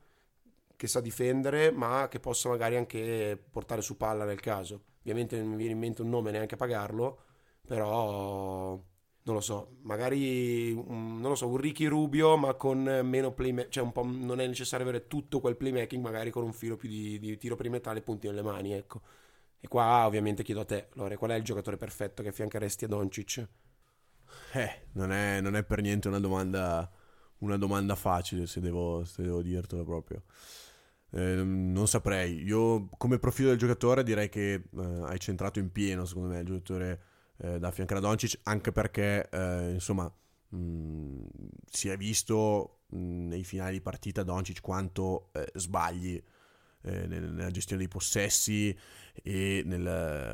che 0.75 0.88
sa 0.88 1.01
difendere, 1.01 1.71
ma 1.71 2.07
che 2.07 2.19
possa 2.19 2.49
magari 2.49 2.75
anche 2.75 3.41
portare 3.49 3.81
su 3.81 3.97
palla 3.97 4.25
nel 4.25 4.39
caso. 4.39 4.83
Ovviamente 4.99 5.38
non 5.39 5.49
mi 5.49 5.57
viene 5.57 5.73
in 5.73 5.79
mente 5.79 6.01
un 6.01 6.10
nome 6.10 6.31
neanche 6.31 6.53
a 6.53 6.57
pagarlo, 6.57 7.19
però 7.65 8.79
non 9.27 9.35
lo 9.35 9.41
so, 9.41 9.75
magari 9.81 10.71
un, 10.71 11.19
non 11.19 11.31
lo 11.31 11.35
so, 11.35 11.49
un 11.49 11.57
Ricky 11.57 11.85
Rubio, 11.85 12.37
ma 12.37 12.53
con 12.53 12.81
meno 13.03 13.33
playmaking, 13.33 13.69
cioè 13.69 13.83
un 13.83 13.91
po' 13.91 14.03
non 14.05 14.39
è 14.39 14.47
necessario 14.47 14.87
avere 14.87 15.07
tutto 15.07 15.41
quel 15.41 15.57
playmaking, 15.57 16.01
magari 16.01 16.31
con 16.31 16.43
un 16.43 16.53
filo 16.53 16.77
più 16.77 16.87
di, 16.87 17.19
di 17.19 17.37
tiro 17.37 17.57
perimetrale 17.57 17.99
e 17.99 18.03
punti 18.03 18.27
nelle 18.27 18.41
mani, 18.41 18.71
ecco. 18.71 19.01
E 19.59 19.67
qua 19.67 20.05
ovviamente 20.05 20.43
chiedo 20.43 20.61
a 20.61 20.65
te, 20.65 20.87
Lore, 20.93 21.17
qual 21.17 21.31
è 21.31 21.35
il 21.35 21.43
giocatore 21.43 21.75
perfetto 21.75 22.23
che 22.23 22.29
affiancheresti 22.29 22.85
a 22.85 22.87
Doncic? 22.87 23.47
Eh, 24.53 24.87
non 24.93 25.11
è, 25.11 25.41
non 25.41 25.57
è 25.57 25.63
per 25.65 25.81
niente 25.81 26.07
una 26.07 26.21
domanda, 26.21 26.89
una 27.39 27.57
domanda 27.57 27.95
facile, 27.95 28.47
se 28.47 28.61
devo, 28.61 29.03
se 29.03 29.23
devo 29.23 29.41
dirtelo 29.41 29.83
proprio. 29.83 30.23
Eh, 31.11 31.43
non 31.43 31.85
saprei. 31.85 32.43
Io, 32.43 32.87
come 32.97 33.19
profilo 33.19 33.49
del 33.49 33.57
giocatore, 33.57 34.03
direi 34.03 34.29
che 34.29 34.53
eh, 34.53 35.01
hai 35.03 35.19
centrato 35.19 35.59
in 35.59 35.69
pieno, 35.69 36.05
secondo 36.05 36.29
me, 36.29 36.39
il 36.39 36.45
giocatore 36.45 37.01
eh, 37.38 37.60
da 37.60 37.67
affiancare 37.67 38.00
a 38.00 38.04
Doncic, 38.04 38.39
anche 38.43 38.71
perché, 38.71 39.30
eh, 39.30 39.71
insomma, 39.71 40.12
mh, 40.50 41.26
si 41.69 41.89
è 41.89 41.97
visto 41.97 42.80
mh, 42.88 43.28
nei 43.28 43.43
finali 43.43 43.73
di 43.73 43.82
partita 43.82 44.23
Doncic 44.23 44.62
quanto 44.62 45.30
eh, 45.34 45.50
sbagli 45.54 46.21
eh, 46.82 47.08
nella 47.08 47.52
gestione 47.52 47.82
dei 47.82 47.89
possessi 47.89 48.76
e 49.23 49.62
nel, 49.65 49.88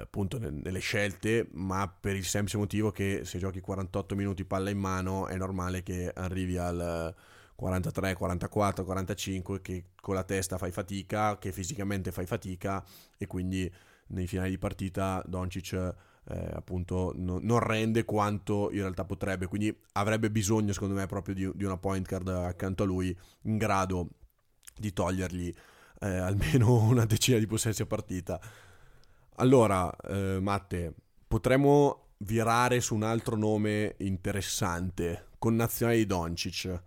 appunto 0.03 0.37
nelle 0.37 0.79
scelte, 0.79 1.47
ma 1.53 1.87
per 1.87 2.15
il 2.15 2.25
semplice 2.25 2.57
motivo 2.57 2.91
che 2.91 3.21
se 3.23 3.39
giochi 3.39 3.59
48 3.59 4.15
minuti 4.15 4.45
palla 4.45 4.69
in 4.69 4.77
mano 4.77 5.27
è 5.27 5.35
normale 5.35 5.83
che 5.83 6.11
arrivi 6.13 6.57
al 6.57 7.15
43, 7.55 8.13
44, 8.13 8.83
45 8.83 9.61
che 9.61 9.85
con 9.99 10.15
la 10.15 10.23
testa 10.23 10.57
fai 10.57 10.71
fatica, 10.71 11.37
che 11.37 11.51
fisicamente 11.51 12.11
fai 12.11 12.25
fatica 12.25 12.83
e 13.17 13.25
quindi 13.25 13.71
nei 14.07 14.27
finali 14.27 14.51
di 14.51 14.57
partita 14.57 15.23
Doncic 15.25 15.95
eh, 16.29 16.49
appunto 16.53 17.13
no, 17.15 17.39
non 17.41 17.59
rende 17.59 18.05
quanto 18.05 18.69
in 18.71 18.79
realtà 18.79 19.03
potrebbe, 19.05 19.47
quindi 19.47 19.75
avrebbe 19.93 20.31
bisogno 20.31 20.73
secondo 20.73 20.95
me 20.95 21.05
proprio 21.05 21.35
di, 21.35 21.49
di 21.53 21.63
una 21.63 21.77
point 21.77 22.07
guard 22.07 22.27
accanto 22.29 22.83
a 22.83 22.85
lui 22.85 23.15
in 23.43 23.57
grado 23.57 24.09
di 24.75 24.91
togliergli 24.93 25.53
eh, 25.99 26.17
almeno 26.17 26.73
una 26.83 27.05
decina 27.05 27.37
di 27.37 27.47
possessi 27.47 27.81
a 27.81 27.85
partita. 27.85 28.39
Allora, 29.37 29.91
eh, 30.07 30.39
Matte, 30.39 30.93
potremmo 31.27 32.09
virare 32.17 32.79
su 32.81 32.95
un 32.95 33.03
altro 33.03 33.35
nome 33.35 33.95
interessante, 33.99 35.29
con 35.39 35.55
nazionale 35.55 35.97
di 35.97 36.05
Doncic, 36.05 36.81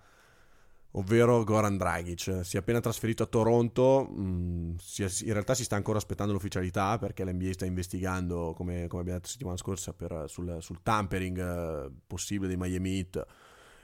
ovvero 0.97 1.45
Goran 1.45 1.77
Dragic. 1.77 2.41
Si 2.45 2.57
è 2.57 2.61
appena 2.61 2.81
trasferito 2.81 3.23
a 3.23 3.27
Toronto, 3.27 4.09
mm, 4.11 4.75
in 4.99 5.33
realtà 5.33 5.55
si 5.55 5.65
sta 5.65 5.77
ancora 5.77 5.99
aspettando 5.99 6.33
l'ufficialità 6.33 6.99
perché 6.99 7.25
l'NBA 7.25 7.53
sta 7.53 7.65
investigando, 7.65 8.53
come, 8.57 8.87
come 8.89 9.03
abbiamo 9.03 9.19
detto 9.19 9.31
settimana 9.31 9.57
scorsa, 9.57 9.93
per, 9.93 10.25
sul, 10.29 10.57
sul, 10.61 10.83
tampering 10.83 11.39
eh, 11.39 11.91
possibile 12.07 12.49
dei 12.49 12.57
Miami 12.57 12.97
Heat, 12.97 13.27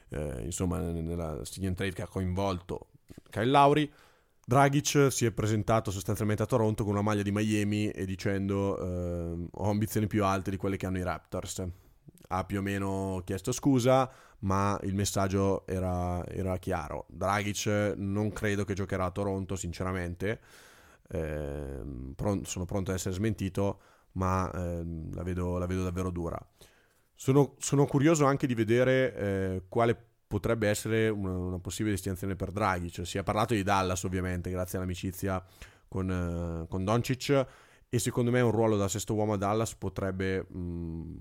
eh, 0.09 0.43
insomma 0.45 0.79
nella 0.79 1.41
sign 1.45 1.75
trade 1.75 1.93
che 1.93 2.03
ha 2.03 2.09
coinvolto 2.09 2.89
Kyle 3.31 3.47
Lowry. 3.47 3.91
Dragic 4.45 5.07
si 5.11 5.25
è 5.25 5.31
presentato 5.31 5.91
sostanzialmente 5.93 6.43
a 6.43 6.47
Toronto 6.47 6.83
con 6.83 6.95
una 6.95 7.03
maglia 7.03 7.23
di 7.23 7.31
Miami 7.31 7.89
e 7.91 8.05
dicendo 8.05 8.77
eh, 8.77 9.49
ho 9.51 9.71
ambizioni 9.71 10.09
più 10.09 10.25
alte 10.25 10.51
di 10.51 10.57
quelle 10.57 10.77
che 10.77 10.87
hanno 10.87 10.99
i 10.99 11.03
Raptors. 11.03 11.63
Ha 12.35 12.45
più 12.45 12.59
o 12.59 12.63
meno 12.63 13.21
chiesto 13.25 13.53
scusa, 13.53 14.11
ma 14.43 14.79
il 14.83 14.95
messaggio 14.95 15.67
era, 15.67 16.25
era 16.27 16.57
chiaro. 16.59 17.07
Dragic 17.09 17.95
non 17.97 18.33
credo 18.33 18.65
che 18.65 18.75
giocherà 18.75 19.07
a 19.07 19.11
Toronto, 19.11 19.57
sinceramente. 19.57 20.41
Eh, 21.09 21.83
pron- 22.17 22.45
sono 22.45 22.65
pronto 22.65 22.91
ad 22.91 22.97
essere 22.97 23.15
smentito, 23.15 23.81
ma 24.13 24.51
eh, 24.51 24.85
la, 25.13 25.23
vedo, 25.23 25.59
la, 25.59 25.67
vedo, 25.67 25.85
davvero 25.85 26.11
dura. 26.11 26.39
Sono, 27.15 27.55
sono 27.59 27.87
curioso 27.87 28.25
anche 28.25 28.47
di 28.47 28.55
vedere 28.55 29.15
eh, 29.15 29.63
quale 29.69 30.11
potrebbe 30.27 30.69
essere 30.69 31.09
una, 31.09 31.37
una, 31.37 31.59
possibile 31.59 31.95
destinazione 31.95 32.35
per 32.35 32.51
Draghi. 32.51 32.91
Cioè, 32.91 33.05
si 33.05 33.19
è 33.19 33.23
parlato 33.23 33.55
di 33.55 33.63
Dallas, 33.63 34.03
ovviamente, 34.03 34.51
grazie 34.51 34.79
all'amicizia 34.79 35.45
con, 35.87 36.09
uh, 36.09 36.67
con 36.69 36.85
Doncic. 36.85 37.47
E 37.89 37.99
secondo 37.99 38.31
me 38.31 38.41
un 38.41 38.51
ruolo 38.51 38.77
da 38.77 38.89
sesto 38.89 39.15
uomo 39.15 39.35
a 39.35 39.37
Dallas 39.37 39.75
potrebbe, 39.75 40.47
mh, 40.49 40.59
mm, 40.59 41.19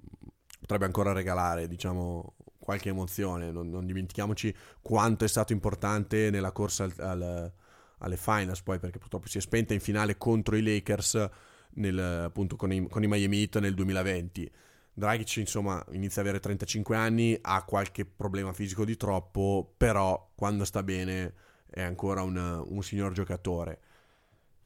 potrebbe 0.62 0.86
ancora 0.86 1.12
regalare, 1.12 1.68
diciamo, 1.68 2.36
qualche 2.62 2.90
emozione. 2.90 3.52
Non, 3.52 3.70
non, 3.70 3.86
dimentichiamoci 3.86 4.56
quanto 4.82 5.26
è 5.26 5.28
stato 5.28 5.52
importante 5.52 6.30
nella 6.30 6.52
corsa 6.52 6.86
al, 6.86 6.94
al, 6.98 7.52
alle 7.98 8.18
finals, 8.18 8.62
poi 8.62 8.80
perché 8.80 9.00
purtroppo 9.00 9.28
si 9.28 9.38
è 9.38 9.42
spenta 9.42 9.74
in 9.74 9.82
finale 9.82 10.18
contro 10.18 10.56
i 10.56 10.64
Lakers 10.64 11.30
nel, 11.74 12.00
appunto 12.00 12.56
con 12.56 12.72
i, 12.72 12.88
con 12.88 13.04
i 13.04 13.08
Miami 13.08 13.40
Heat 13.40 13.60
nel 13.60 13.74
2020 13.74 14.52
Dragic 14.94 15.38
insomma 15.38 15.84
inizia 15.92 16.22
ad 16.22 16.28
avere 16.28 16.42
35 16.42 16.96
anni, 16.96 17.38
ha 17.42 17.64
qualche 17.64 18.06
problema 18.06 18.52
fisico 18.54 18.84
di 18.84 18.98
troppo, 18.98 19.74
però 19.78 20.32
quando 20.36 20.66
sta 20.66 20.84
bene 20.84 21.34
è 21.70 21.82
ancora 21.82 22.22
un, 22.22 22.64
un 22.68 22.84
signor 22.84 23.14
giocatore. 23.14 23.80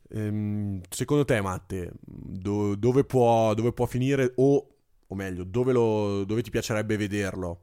Ehm, 0.10 0.82
secondo 0.90 1.26
te 1.26 1.42
Matte, 1.42 1.92
do, 2.02 2.76
dove, 2.76 3.04
può, 3.04 3.54
dove, 3.54 3.72
può, 3.72 3.86
finire 3.86 4.34
o, 4.36 4.68
o 5.08 5.16
meglio, 5.16 5.44
dove, 5.44 5.74
lo, 5.74 6.24
dove, 6.26 6.42
ti 6.42 6.50
piacerebbe 6.50 6.98
vederlo? 6.98 7.62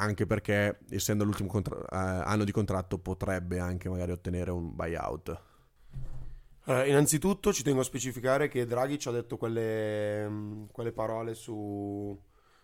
Anche 0.00 0.26
perché 0.26 0.80
essendo 0.90 1.24
l'ultimo 1.24 1.48
contra- 1.48 1.80
eh, 1.80 2.22
anno 2.24 2.44
di 2.44 2.52
contratto 2.52 2.98
potrebbe 2.98 3.58
anche 3.58 3.88
magari 3.88 4.12
ottenere 4.12 4.50
un 4.50 4.74
buyout. 4.74 5.42
Uh, 6.64 6.84
innanzitutto 6.86 7.50
ci 7.52 7.62
tengo 7.62 7.80
a 7.80 7.84
specificare 7.84 8.48
che 8.48 8.66
Draghi 8.66 8.98
ci 8.98 9.08
ha 9.08 9.10
detto 9.10 9.38
quelle, 9.38 10.28
mm, 10.28 10.64
quelle 10.70 10.92
parole 10.92 11.32
su, 11.34 12.16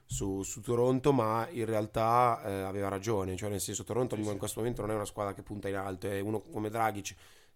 su, 0.04 0.42
su, 0.42 0.60
Toronto, 0.60 1.10
ma 1.12 1.48
in 1.50 1.64
realtà 1.64 2.42
eh, 2.44 2.62
aveva 2.62 2.88
ragione, 2.88 3.34
cioè 3.34 3.48
nel 3.48 3.60
senso 3.60 3.82
Toronto 3.82 4.14
sì, 4.14 4.22
in 4.22 4.36
questo 4.36 4.60
momento 4.60 4.82
non 4.82 4.90
è 4.90 4.94
una 4.94 5.06
squadra 5.06 5.32
che 5.32 5.42
punta 5.42 5.68
in 5.68 5.76
alto, 5.76 6.06
è 6.06 6.20
uno 6.20 6.42
come 6.42 6.68
Draghi 6.68 7.02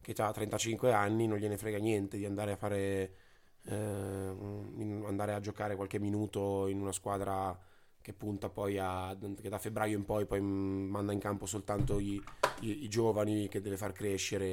che 0.00 0.14
ha 0.22 0.32
35 0.32 0.90
anni, 0.92 1.26
non 1.26 1.36
gliene 1.36 1.58
frega 1.58 1.76
niente 1.76 2.16
di 2.16 2.24
andare 2.24 2.52
a 2.52 2.56
fare 2.56 3.12
eh, 3.64 3.74
andare 5.06 5.34
a 5.34 5.40
giocare 5.40 5.76
qualche 5.76 5.98
minuto 5.98 6.66
in 6.68 6.80
una 6.80 6.92
squadra 6.92 7.56
che 8.00 8.12
punta 8.12 8.48
poi 8.48 8.78
a 8.78 9.16
che 9.40 9.48
da 9.48 9.58
febbraio 9.58 9.96
in 9.96 10.04
poi 10.04 10.26
poi 10.26 10.40
manda 10.40 11.12
in 11.12 11.18
campo 11.18 11.46
soltanto 11.46 11.98
i, 11.98 12.22
i, 12.60 12.84
i 12.84 12.88
giovani 12.88 13.48
che 13.48 13.60
deve 13.60 13.76
far 13.76 13.92
crescere 13.92 14.46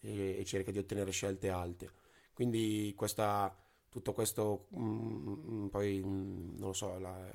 e, 0.00 0.36
e 0.38 0.44
cerca 0.44 0.70
di 0.70 0.78
ottenere 0.78 1.10
scelte 1.10 1.50
alte. 1.50 1.90
Quindi 2.32 2.92
questa, 2.96 3.54
tutto 3.88 4.12
questo, 4.12 4.66
mh, 4.70 4.80
mm, 4.80 5.64
mm, 5.64 5.66
poi 5.68 6.00
mh, 6.02 6.08
mm, 6.08 6.58
non 6.58 6.66
lo 6.68 6.72
so, 6.72 6.98
la, 6.98 7.30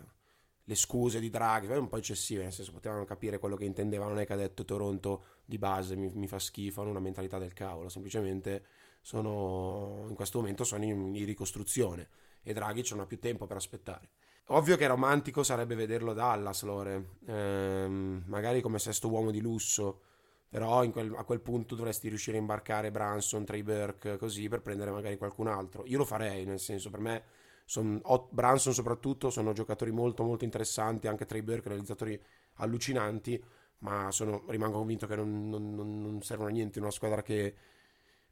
le 0.66 0.76
scuse 0.76 1.20
di 1.20 1.30
Draghi 1.30 1.66
erano 1.66 1.82
un 1.82 1.90
po' 1.90 1.98
eccessive, 1.98 2.44
nel 2.44 2.54
senso 2.54 2.72
potevano 2.72 3.04
capire 3.06 3.38
quello 3.38 3.56
che 3.56 3.66
intendeva, 3.66 4.08
non 4.08 4.20
è 4.20 4.26
che 4.26 4.34
ha 4.34 4.38
detto 4.38 4.64
Toronto 4.64 5.24
di 5.46 5.58
base 5.58 5.96
mi, 5.96 6.10
mi 6.14 6.28
fa 6.28 6.40
schifo, 6.40 6.82
hanno 6.82 6.92
una 6.92 7.00
mentalità 7.00 7.38
del 7.38 7.54
cavolo, 7.54 7.90
semplicemente 7.90 8.66
sono, 9.02 10.06
in 10.08 10.16
questo 10.16 10.40
momento 10.40 10.64
sono 10.64 10.86
in, 10.86 11.16
in 11.16 11.26
ricostruzione 11.26 12.08
e 12.42 12.54
Draghi 12.54 12.86
non 12.92 13.02
ha 13.02 13.06
più 13.06 13.20
tempo 13.20 13.46
per 13.46 13.58
aspettare. 13.58 14.10
Ovvio 14.48 14.76
che 14.76 14.88
romantico 14.88 15.42
sarebbe 15.42 15.74
vederlo 15.74 16.14
Dallas, 16.14 16.64
Lore, 16.64 17.12
ehm, 17.28 18.24
magari 18.28 18.62
come 18.62 18.78
sesto 18.78 19.10
uomo 19.10 19.32
di 19.32 19.40
lusso, 19.40 20.02
però 20.50 20.88
quel, 20.92 21.14
a 21.16 21.24
quel 21.24 21.40
punto 21.40 21.76
dovresti 21.76 22.10
riuscire 22.10 22.38
a 22.38 22.42
imbarcare 22.42 22.92
Branson, 22.92 23.46
Trey 23.46 23.64
Burke, 23.64 24.18
così 24.18 24.50
per 24.50 24.62
prendere 24.62 24.92
magari 24.92 25.18
qualcun 25.18 25.48
altro. 25.48 25.86
Io 25.86 25.98
lo 25.98 26.04
farei, 26.06 26.46
nel 26.46 26.60
senso, 26.60 26.90
per 26.90 27.00
me 27.00 27.24
son, 27.66 28.02
Branson 28.32 28.74
soprattutto 28.74 29.30
sono 29.30 29.54
giocatori 29.54 29.92
molto 29.92 30.24
molto 30.24 30.44
interessanti, 30.44 31.08
anche 31.08 31.26
Trey 31.26 31.42
Burke 31.42 31.70
realizzatori 31.70 32.22
allucinanti, 32.56 33.42
ma 33.80 34.12
sono, 34.12 34.44
rimango 34.50 34.78
convinto 34.78 35.08
che 35.08 35.16
non, 35.16 35.50
non, 35.50 35.74
non 35.74 36.22
servono 36.22 36.50
a 36.50 36.52
niente 36.52 36.80
una 36.80 36.92
squadra 36.92 37.22
che, 37.22 37.56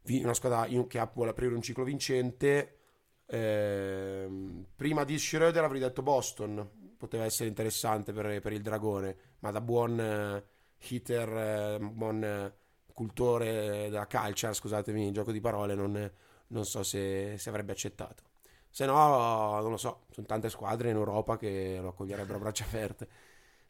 una 0.08 0.34
squadra 0.34 0.66
che 0.86 1.08
vuole 1.14 1.30
aprire 1.30 1.54
un 1.54 1.62
ciclo 1.62 1.84
vincente. 1.84 2.81
Eh, 3.36 4.28
prima 4.76 5.04
di 5.04 5.18
Schroeder 5.18 5.64
avrei 5.64 5.80
detto 5.80 6.02
Boston, 6.02 6.94
poteva 6.96 7.24
essere 7.24 7.48
interessante 7.48 8.12
per, 8.12 8.40
per 8.40 8.52
il 8.52 8.62
Dragone, 8.62 9.16
ma 9.40 9.50
da 9.50 9.60
buon... 9.60 10.00
Eh, 10.00 10.60
hitter, 10.88 11.28
eh, 11.28 11.78
buon 11.78 12.24
eh, 12.24 12.54
cultore 12.92 13.88
della 13.90 14.06
calcia, 14.06 14.52
scusatemi 14.52 15.12
gioco 15.12 15.32
di 15.32 15.40
parole, 15.40 15.74
non, 15.74 16.10
non 16.48 16.64
so 16.64 16.82
se, 16.82 17.36
se, 17.38 17.48
avrebbe 17.48 17.72
accettato. 17.72 18.22
Se 18.68 18.86
no, 18.86 19.60
non 19.60 19.70
lo 19.70 19.76
so, 19.76 20.06
sono 20.10 20.26
tante 20.26 20.48
squadre 20.48 20.90
in 20.90 20.96
Europa 20.96 21.36
che 21.36 21.78
lo 21.80 21.88
accoglierebbero 21.88 22.38
a 22.38 22.40
braccia 22.40 22.64
aperte. 22.64 23.08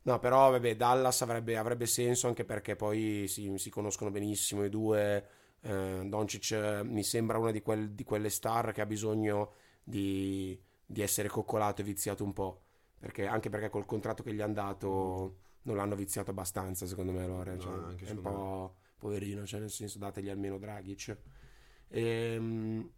No, 0.03 0.19
però 0.19 0.51
vabbè, 0.51 0.77
Dallas 0.77 1.23
avrebbe, 1.23 1.57
avrebbe 1.57 1.87
senso 1.87 2.27
anche 2.27 2.45
perché 2.45 2.77
poi 2.77 3.27
si, 3.29 3.57
si 3.59 3.71
conoscono 3.71 4.11
benissimo 4.11 4.65
i 4.65 4.69
due. 4.69 5.27
Eh, 5.63 6.03
Doncic 6.07 6.83
mi 6.85 7.03
sembra 7.03 7.39
una 7.39 7.51
di, 7.51 7.63
quel, 7.63 7.93
di, 7.93 8.05
quelle 8.05 8.31
star 8.31 8.73
che 8.73 8.81
ha 8.81 8.87
bisogno 8.87 9.53
di, 9.83 10.61
di 10.85 11.01
essere 11.01 11.29
coccolato 11.29 11.81
e 11.81 11.85
viziato 11.85 12.25
un 12.25 12.33
po'. 12.33 12.63
Perché, 12.99 13.27
anche 13.27 13.49
perché 13.49 13.69
col 13.69 13.87
contratto 13.87 14.23
che 14.23 14.33
gli 14.33 14.41
hanno 14.41 14.53
dato 14.53 15.37
non 15.63 15.77
l'hanno 15.77 15.95
viziato 15.95 16.31
abbastanza, 16.31 16.87
secondo 16.87 17.13
me. 17.13 17.25
Allora, 17.25 17.57
cioè, 17.59 17.73
no, 17.73 17.95
è 17.97 18.11
un 18.11 18.21
po', 18.21 18.75
poverino, 18.99 19.45
cioè 19.45 19.61
nel 19.61 19.71
senso 19.71 19.99
dategli 19.99 20.29
almeno 20.29 20.59
Dragic. 20.59 21.17
Ehm, 21.89 22.91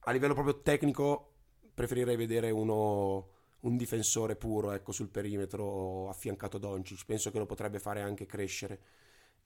a 0.00 0.12
livello 0.12 0.34
proprio 0.34 0.60
tecnico 0.60 1.32
preferirei 1.72 2.16
vedere 2.16 2.50
uno, 2.50 3.28
un 3.60 3.76
difensore 3.76 4.36
puro 4.36 4.72
ecco, 4.72 4.92
sul 4.92 5.08
perimetro 5.08 6.08
affiancato 6.08 6.56
a 6.56 6.60
Doncic, 6.60 7.04
penso 7.04 7.30
che 7.30 7.38
lo 7.38 7.46
potrebbe 7.46 7.78
fare 7.78 8.00
anche 8.00 8.26
crescere. 8.26 8.80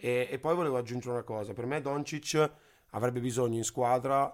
E, 0.01 0.29
e 0.31 0.39
poi 0.39 0.55
volevo 0.55 0.77
aggiungere 0.77 1.13
una 1.13 1.25
cosa, 1.25 1.53
per 1.53 1.67
me 1.67 1.81
Doncic 1.81 2.51
avrebbe 2.91 3.21
bisogno 3.21 3.57
in 3.57 3.65
squadra 3.65 4.33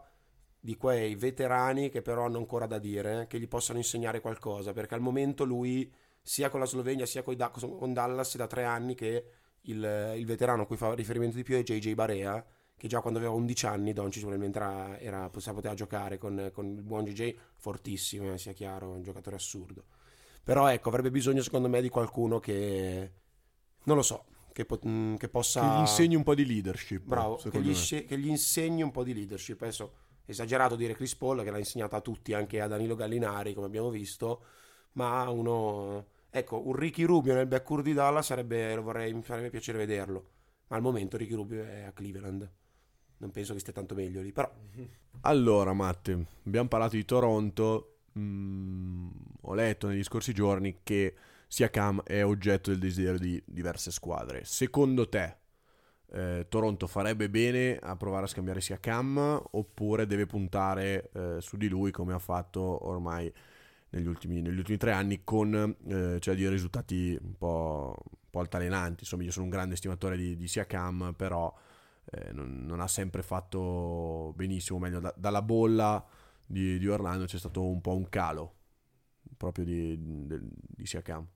di 0.60 0.76
quei 0.76 1.14
veterani 1.14 1.88
che 1.88 2.02
però 2.02 2.26
hanno 2.26 2.38
ancora 2.38 2.66
da 2.66 2.78
dire, 2.78 3.26
che 3.28 3.40
gli 3.40 3.48
possano 3.48 3.78
insegnare 3.78 4.20
qualcosa, 4.20 4.72
perché 4.72 4.94
al 4.94 5.00
momento 5.00 5.44
lui, 5.44 5.92
sia 6.22 6.48
con 6.48 6.60
la 6.60 6.66
Slovenia 6.66 7.06
sia 7.06 7.22
con, 7.22 7.92
Dallas, 7.92 8.36
da 8.36 8.46
tre 8.46 8.64
anni 8.64 8.94
che 8.94 9.26
il, 9.62 10.14
il, 10.16 10.26
veterano 10.26 10.62
a 10.62 10.66
cui 10.66 10.76
fa 10.76 10.94
riferimento 10.94 11.36
di 11.36 11.42
più 11.42 11.56
è 11.56 11.62
JJ 11.62 11.94
Barea, 11.94 12.44
che 12.76 12.88
già 12.88 13.00
quando 13.00 13.18
aveva 13.18 13.34
11 13.34 13.66
anni 13.66 13.92
Doncic 13.92 14.22
probabilmente 14.22 14.58
era, 14.58 14.98
era, 14.98 15.30
poteva 15.30 15.74
giocare 15.74 16.18
con, 16.18 16.50
con, 16.52 16.66
il 16.66 16.82
buon 16.82 17.04
JJ, 17.04 17.36
fortissimo, 17.56 18.32
eh, 18.32 18.38
sia 18.38 18.52
chiaro, 18.52 18.90
un 18.90 19.02
giocatore 19.02 19.36
assurdo. 19.36 19.84
Però 20.42 20.68
ecco, 20.68 20.88
avrebbe 20.88 21.10
bisogno 21.10 21.42
secondo 21.42 21.68
me 21.68 21.80
di 21.80 21.88
qualcuno 21.88 22.38
che, 22.38 23.12
non 23.84 23.96
lo 23.96 24.02
so, 24.02 24.24
che, 24.54 24.64
po- 24.64 24.78
mm, 24.86 25.16
che 25.16 25.28
possa... 25.28 25.60
Che 25.60 25.66
gli 25.66 25.80
insegni 25.80 26.14
un 26.14 26.22
po' 26.22 26.34
di 26.36 26.46
leadership. 26.46 27.02
Bravo, 27.02 27.34
che 27.36 27.60
gli, 27.60 27.74
che 27.74 28.16
gli, 28.16 28.28
insegni 28.28 28.82
un 28.82 28.92
po' 28.92 29.02
di 29.02 29.12
leadership. 29.12 29.60
Adesso 29.60 29.92
esagerato 30.24 30.76
dire 30.76 30.94
Chris 30.94 31.16
Paul 31.16 31.42
che 31.42 31.50
l'ha 31.50 31.58
insegnata 31.58 31.96
a 31.96 32.00
tutti, 32.00 32.32
anche 32.32 32.60
a 32.60 32.68
Danilo 32.68 32.94
Gallinari, 32.94 33.52
come 33.52 33.66
abbiamo 33.66 33.90
visto, 33.90 34.44
ma 34.92 35.28
uno... 35.28 36.06
Ecco, 36.30 36.66
un 36.66 36.74
Ricky 36.74 37.02
Rubio 37.02 37.34
nel 37.34 37.46
backcourt 37.46 37.82
di 37.82 37.92
Dallas 37.92 38.26
sarebbe, 38.26 38.74
lo 38.74 38.82
vorrei, 38.82 39.12
mi 39.12 39.22
farebbe 39.22 39.50
piacere 39.50 39.78
vederlo. 39.78 40.30
Ma 40.68 40.76
al 40.76 40.82
momento 40.82 41.16
Ricky 41.16 41.34
Rubio 41.34 41.64
è 41.64 41.82
a 41.82 41.92
Cleveland. 41.92 42.48
Non 43.16 43.30
penso 43.32 43.54
che 43.54 43.58
stia 43.58 43.72
tanto 43.72 43.96
meglio 43.96 44.22
lì, 44.22 44.32
però... 44.32 44.50
Allora, 45.22 45.72
Matte, 45.72 46.26
abbiamo 46.44 46.68
parlato 46.68 46.94
di 46.94 47.04
Toronto. 47.04 47.96
Mm, 48.16 49.08
ho 49.42 49.54
letto 49.54 49.88
negli 49.88 50.04
scorsi 50.04 50.32
giorni 50.32 50.78
che 50.84 51.14
sia 51.46 51.70
Cam 51.70 52.02
è 52.02 52.24
oggetto 52.24 52.70
del 52.70 52.78
desiderio 52.78 53.18
di 53.18 53.42
diverse 53.46 53.90
squadre. 53.90 54.44
Secondo 54.44 55.08
te, 55.08 55.36
eh, 56.14 56.46
Toronto 56.48 56.86
farebbe 56.86 57.28
bene 57.28 57.76
a 57.76 57.96
provare 57.96 58.24
a 58.24 58.28
scambiare 58.28 58.60
sia 58.60 58.78
Cam 58.78 59.42
oppure 59.50 60.06
deve 60.06 60.26
puntare 60.26 61.10
eh, 61.12 61.36
su 61.40 61.56
di 61.56 61.68
lui 61.68 61.90
come 61.90 62.12
ha 62.12 62.18
fatto 62.18 62.86
ormai 62.86 63.32
negli 63.90 64.06
ultimi, 64.06 64.40
negli 64.40 64.58
ultimi 64.58 64.76
tre 64.76 64.92
anni 64.92 65.22
con 65.24 65.54
eh, 65.54 66.18
cioè 66.20 66.34
di 66.34 66.48
risultati 66.48 67.16
un 67.20 67.36
po', 67.36 67.94
un 67.98 68.30
po', 68.30 68.40
altalenanti. 68.40 69.02
Insomma, 69.02 69.22
io 69.22 69.30
sono 69.30 69.44
un 69.44 69.50
grande 69.50 69.76
stimatore 69.76 70.16
di, 70.16 70.36
di 70.36 70.48
Siakam, 70.48 71.14
però 71.16 71.52
eh, 72.10 72.32
non, 72.32 72.64
non, 72.64 72.80
ha 72.80 72.88
sempre 72.88 73.22
fatto 73.22 74.32
benissimo. 74.36 74.78
Meglio, 74.78 75.00
da, 75.00 75.14
dalla 75.16 75.42
bolla 75.42 76.04
di, 76.44 76.78
di, 76.78 76.88
Orlando 76.88 77.24
c'è 77.24 77.38
stato 77.38 77.66
un 77.66 77.80
po' 77.80 77.94
un 77.96 78.08
calo 78.08 78.54
proprio 79.36 79.64
di, 79.64 80.26
di, 80.26 80.38
di 80.48 80.86
Siakam. 80.86 81.26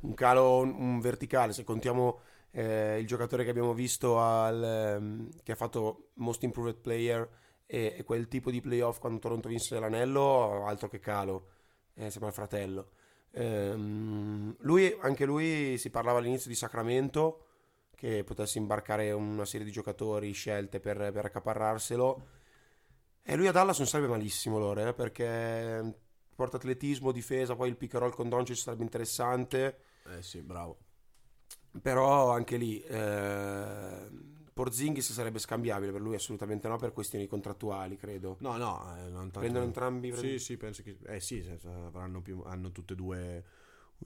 Un 0.00 0.14
calo 0.14 0.60
un 0.60 0.98
verticale, 1.00 1.52
se 1.52 1.64
contiamo 1.64 2.20
eh, 2.52 2.98
il 2.98 3.06
giocatore 3.06 3.44
che 3.44 3.50
abbiamo 3.50 3.74
visto 3.74 4.18
al, 4.18 4.96
um, 4.98 5.28
che 5.42 5.52
ha 5.52 5.56
fatto 5.56 6.10
Most 6.14 6.42
Improved 6.42 6.76
Player 6.76 7.28
e, 7.66 7.94
e, 7.98 8.04
quel 8.04 8.26
tipo 8.28 8.50
di 8.50 8.60
playoff 8.60 8.98
quando 8.98 9.18
Toronto 9.18 9.48
vinse 9.48 9.78
l'anello, 9.78 10.64
altro 10.64 10.88
che 10.88 10.98
calo, 10.98 11.48
eh, 11.94 12.10
sembra 12.10 12.28
il 12.28 12.34
fratello. 12.34 12.90
Um, 13.32 14.56
lui, 14.60 14.96
anche 15.00 15.24
lui 15.24 15.78
si 15.78 15.90
parlava 15.90 16.18
all'inizio 16.18 16.50
di 16.50 16.56
Sacramento 16.56 17.44
che 17.94 18.24
potesse 18.24 18.58
imbarcare 18.58 19.12
una 19.12 19.44
serie 19.44 19.66
di 19.66 19.72
giocatori 19.72 20.32
scelte 20.32 20.80
per, 20.80 21.12
per 21.12 21.26
accaparrarselo. 21.26 22.26
E 23.22 23.36
lui 23.36 23.46
a 23.46 23.52
Dallas 23.52 23.78
non 23.78 23.86
sarebbe 23.86 24.08
malissimo, 24.08 24.58
Lore, 24.58 24.88
eh, 24.88 24.92
perché 24.94 25.94
porta 26.34 26.56
atletismo, 26.56 27.12
difesa, 27.12 27.54
poi 27.54 27.68
il 27.68 27.76
pick 27.76 27.94
and 27.94 28.02
roll 28.02 28.14
con 28.14 28.28
Doncic 28.30 28.56
sarebbe 28.56 28.82
interessante. 28.82 29.78
Eh 30.16 30.22
sì, 30.22 30.42
bravo. 30.42 30.78
Però 31.80 32.30
anche 32.32 32.56
lì 32.56 32.80
eh, 32.82 34.08
Porzingis 34.52 35.12
sarebbe 35.12 35.38
scambiabile 35.38 35.90
per 35.90 36.02
lui 36.02 36.14
assolutamente 36.14 36.68
no 36.68 36.76
per 36.76 36.92
questioni 36.92 37.26
contrattuali 37.26 37.96
credo. 37.96 38.36
No 38.40 38.56
no 38.56 38.94
eh, 38.96 39.08
non 39.08 39.22
tanto... 39.22 39.38
prendono 39.38 39.64
entrambi 39.64 40.14
sì 40.14 40.38
sì 40.38 40.56
penso 40.58 40.82
che 40.82 40.98
eh 41.06 41.20
sì 41.20 41.42
avranno 41.64 42.20
più, 42.20 42.42
hanno 42.44 42.70
tutte 42.70 42.92
e 42.92 42.96
due 42.96 43.44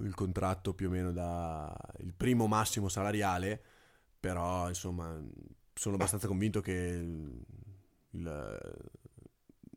il 0.00 0.14
contratto 0.14 0.74
più 0.74 0.88
o 0.88 0.90
meno 0.90 1.12
da 1.12 1.74
il 1.98 2.12
primo 2.14 2.46
massimo 2.46 2.88
salariale 2.88 3.62
però 4.18 4.68
insomma 4.68 5.20
sono 5.72 5.94
abbastanza 5.96 6.26
convinto 6.28 6.60
che 6.60 6.72
il, 6.72 7.44
il, 8.10 8.88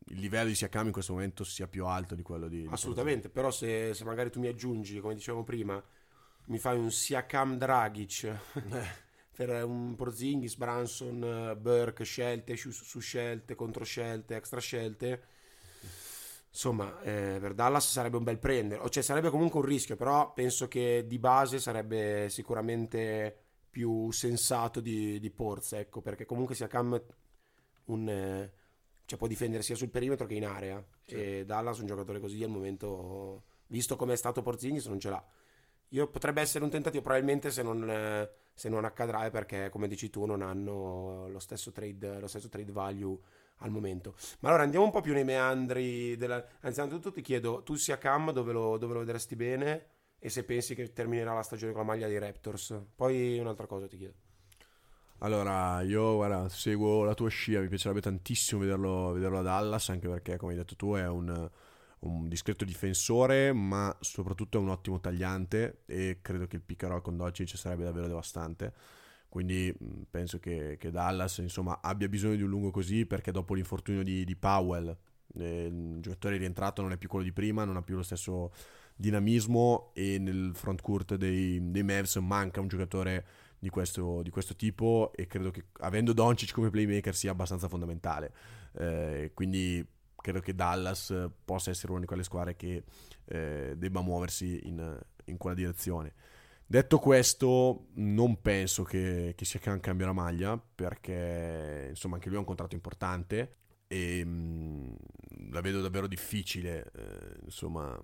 il 0.09 0.19
livello 0.19 0.49
di 0.49 0.55
Siakam 0.55 0.87
in 0.87 0.91
questo 0.91 1.13
momento 1.13 1.43
sia 1.43 1.67
più 1.67 1.85
alto 1.85 2.13
di 2.13 2.21
quello 2.21 2.47
di, 2.47 2.61
di 2.61 2.67
assolutamente 2.69 3.29
però 3.29 3.49
se, 3.49 3.93
se 3.93 4.03
magari 4.03 4.29
tu 4.29 4.39
mi 4.39 4.47
aggiungi 4.47 4.99
come 4.99 5.15
dicevamo 5.15 5.43
prima 5.43 5.83
mi 6.47 6.57
fai 6.57 6.77
un 6.77 6.91
Siakam 6.91 7.57
Dragic 7.57 8.23
eh. 8.23 9.05
per 9.35 9.63
un 9.63 9.95
Porzingis, 9.95 10.55
Branson, 10.55 11.57
Burke, 11.59 12.03
scelte 12.03 12.55
su, 12.55 12.71
su 12.71 12.99
scelte, 12.99 13.55
contro 13.55 13.83
scelte, 13.83 14.35
extra 14.35 14.59
scelte. 14.59 15.35
Insomma, 16.49 16.99
eh, 17.01 17.37
per 17.39 17.53
Dallas 17.53 17.87
sarebbe 17.87 18.17
un 18.17 18.23
bel 18.23 18.39
prendere, 18.39 18.89
cioè 18.89 19.03
sarebbe 19.03 19.29
comunque 19.29 19.59
un 19.59 19.65
rischio, 19.65 19.95
però 19.95 20.33
penso 20.33 20.67
che 20.67 21.05
di 21.05 21.19
base 21.19 21.59
sarebbe 21.59 22.29
sicuramente 22.29 23.43
più 23.69 24.09
sensato 24.11 24.79
di, 24.79 25.19
di 25.19 25.29
Porz, 25.29 25.73
ecco, 25.73 26.01
perché 26.01 26.25
comunque 26.25 26.55
Siakam 26.55 26.99
un, 27.85 28.09
eh, 28.09 28.53
cioè 29.05 29.19
può 29.19 29.27
difendere 29.27 29.61
sia 29.61 29.75
sul 29.75 29.91
perimetro 29.91 30.25
che 30.25 30.33
in 30.33 30.47
area, 30.47 30.83
sì. 31.05 31.13
e 31.13 31.45
Dallas 31.45 31.77
un 31.77 31.85
giocatore 31.85 32.19
così 32.19 32.41
al 32.41 32.49
momento, 32.49 33.43
visto 33.67 33.95
come 33.95 34.13
è 34.13 34.17
stato 34.17 34.41
Porzingis, 34.41 34.87
non 34.87 34.99
ce 34.99 35.09
l'ha. 35.11 35.23
Io 35.89 36.07
potrebbe 36.07 36.41
essere 36.41 36.63
un 36.63 36.69
tentativo, 36.69 37.01
probabilmente 37.01 37.49
se 37.49 37.63
non, 37.63 38.29
se 38.53 38.69
non, 38.69 38.85
accadrà 38.85 39.25
è 39.25 39.31
perché, 39.31 39.69
come 39.69 39.87
dici 39.87 40.09
tu, 40.09 40.25
non 40.25 40.41
hanno 40.41 41.27
lo 41.29 41.39
stesso, 41.39 41.71
trade, 41.71 42.19
lo 42.19 42.27
stesso 42.27 42.49
trade 42.49 42.71
value 42.71 43.17
al 43.57 43.71
momento. 43.71 44.15
Ma 44.39 44.49
allora 44.49 44.63
andiamo 44.63 44.85
un 44.85 44.91
po' 44.91 45.01
più 45.01 45.13
nei 45.13 45.23
meandri 45.23 46.17
della... 46.17 46.45
Anzi, 46.61 46.79
innanzitutto 46.79 47.11
ti 47.11 47.21
chiedo, 47.21 47.63
tu 47.63 47.75
sia 47.75 47.97
Cam 47.97 48.31
dove 48.31 48.51
lo, 48.51 48.77
dove 48.77 48.93
lo 48.93 48.99
vedresti 48.99 49.35
bene 49.35 49.85
e 50.19 50.29
se 50.29 50.43
pensi 50.43 50.75
che 50.75 50.91
terminerà 50.91 51.33
la 51.33 51.43
stagione 51.43 51.71
con 51.71 51.81
la 51.81 51.87
maglia 51.87 52.07
dei 52.07 52.19
Raptors. 52.19 52.79
Poi 52.95 53.39
un'altra 53.39 53.65
cosa 53.65 53.87
ti 53.87 53.97
chiedo. 53.97 54.25
Allora, 55.19 55.81
io 55.81 56.15
guarda, 56.15 56.47
seguo 56.49 57.03
la 57.03 57.15
tua 57.15 57.29
scia, 57.29 57.59
mi 57.59 57.67
piacerebbe 57.67 58.01
tantissimo 58.01 58.61
vederlo, 58.61 59.13
vederlo 59.13 59.39
a 59.39 59.41
Dallas, 59.41 59.89
anche 59.89 60.07
perché, 60.07 60.37
come 60.37 60.51
hai 60.51 60.57
detto 60.59 60.75
tu, 60.75 60.93
è 60.93 61.07
un 61.07 61.49
un 62.07 62.27
discreto 62.27 62.65
difensore, 62.65 63.53
ma 63.53 63.95
soprattutto 63.99 64.57
è 64.57 64.61
un 64.61 64.69
ottimo 64.69 64.99
tagliante 64.99 65.83
e 65.85 66.19
credo 66.21 66.47
che 66.47 66.61
il 66.65 66.77
roll 66.79 67.01
con 67.01 67.17
Doncic 67.17 67.57
sarebbe 67.57 67.83
davvero 67.83 68.07
devastante. 68.07 68.73
Quindi 69.29 69.75
penso 70.09 70.39
che, 70.39 70.77
che, 70.79 70.89
Dallas 70.89 71.37
insomma, 71.39 71.79
abbia 71.81 72.07
bisogno 72.07 72.35
di 72.35 72.43
un 72.43 72.49
lungo 72.49 72.71
così 72.71 73.05
perché 73.05 73.31
dopo 73.31 73.53
l'infortunio 73.53 74.01
di, 74.01 74.23
di 74.23 74.35
Powell 74.35 74.95
eh, 75.37 75.65
il 75.65 75.99
giocatore 75.99 76.37
rientrato 76.37 76.81
non 76.81 76.91
è 76.91 76.97
più 76.97 77.09
quello 77.09 77.25
di 77.25 77.33
prima, 77.33 77.65
non 77.65 77.75
ha 77.75 77.81
più 77.81 77.95
lo 77.95 78.03
stesso 78.03 78.51
dinamismo 78.95 79.91
e 79.93 80.17
nel 80.17 80.51
front 80.53 80.81
court 80.81 81.15
dei, 81.15 81.59
dei 81.71 81.83
Mavs 81.83 82.15
manca 82.15 82.61
un 82.61 82.67
giocatore 82.67 83.25
di 83.59 83.69
questo, 83.69 84.21
di 84.21 84.29
questo, 84.29 84.55
tipo 84.55 85.11
e 85.15 85.27
credo 85.27 85.51
che 85.51 85.65
avendo 85.79 86.13
Doncic 86.13 86.53
come 86.53 86.69
playmaker 86.69 87.15
sia 87.15 87.31
abbastanza 87.31 87.67
fondamentale. 87.67 88.33
Eh, 88.73 89.31
quindi 89.33 89.85
credo 90.17 90.39
che 90.39 90.55
Dallas 90.55 91.11
eh, 91.11 91.29
possa 91.45 91.69
essere 91.69 91.91
una 91.91 92.01
di 92.01 92.07
quelle 92.07 92.23
squadre 92.23 92.55
che 92.55 92.83
eh, 93.25 93.73
debba 93.77 94.01
muoversi 94.01 94.67
in, 94.67 94.99
in, 95.25 95.37
quella 95.37 95.55
direzione. 95.55 96.13
Detto 96.65 96.99
questo, 96.99 97.87
non 97.93 98.41
penso 98.41 98.83
che, 98.83 99.33
che 99.37 99.45
sia 99.45 99.59
cambia 99.59 100.05
la 100.05 100.13
maglia, 100.13 100.57
perché 100.57 101.87
insomma 101.89 102.15
anche 102.15 102.27
lui 102.27 102.37
ha 102.37 102.41
un 102.41 102.45
contratto 102.45 102.75
importante 102.75 103.55
e 103.87 104.23
mh, 104.25 104.29
mm, 104.29 105.51
la 105.51 105.61
vedo 105.61 105.81
davvero 105.81 106.07
difficile, 106.07 106.91
eh, 106.93 107.39
insomma, 107.45 107.97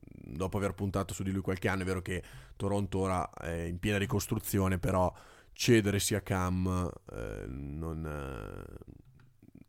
dopo 0.00 0.56
aver 0.56 0.74
puntato 0.74 1.14
su 1.14 1.22
di 1.22 1.30
lui 1.30 1.42
qualche 1.42 1.68
anno, 1.68 1.82
è 1.82 1.86
vero 1.86 2.02
che 2.02 2.22
Toronto 2.56 2.98
ora 2.98 3.30
è 3.32 3.62
in 3.62 3.78
piena 3.78 3.98
ricostruzione, 3.98 4.78
però 4.78 5.12
cedere 5.52 6.00
sia 6.00 6.22
Cam 6.22 6.90
eh, 7.12 7.44
non, 7.46 8.04
eh, 8.04 8.92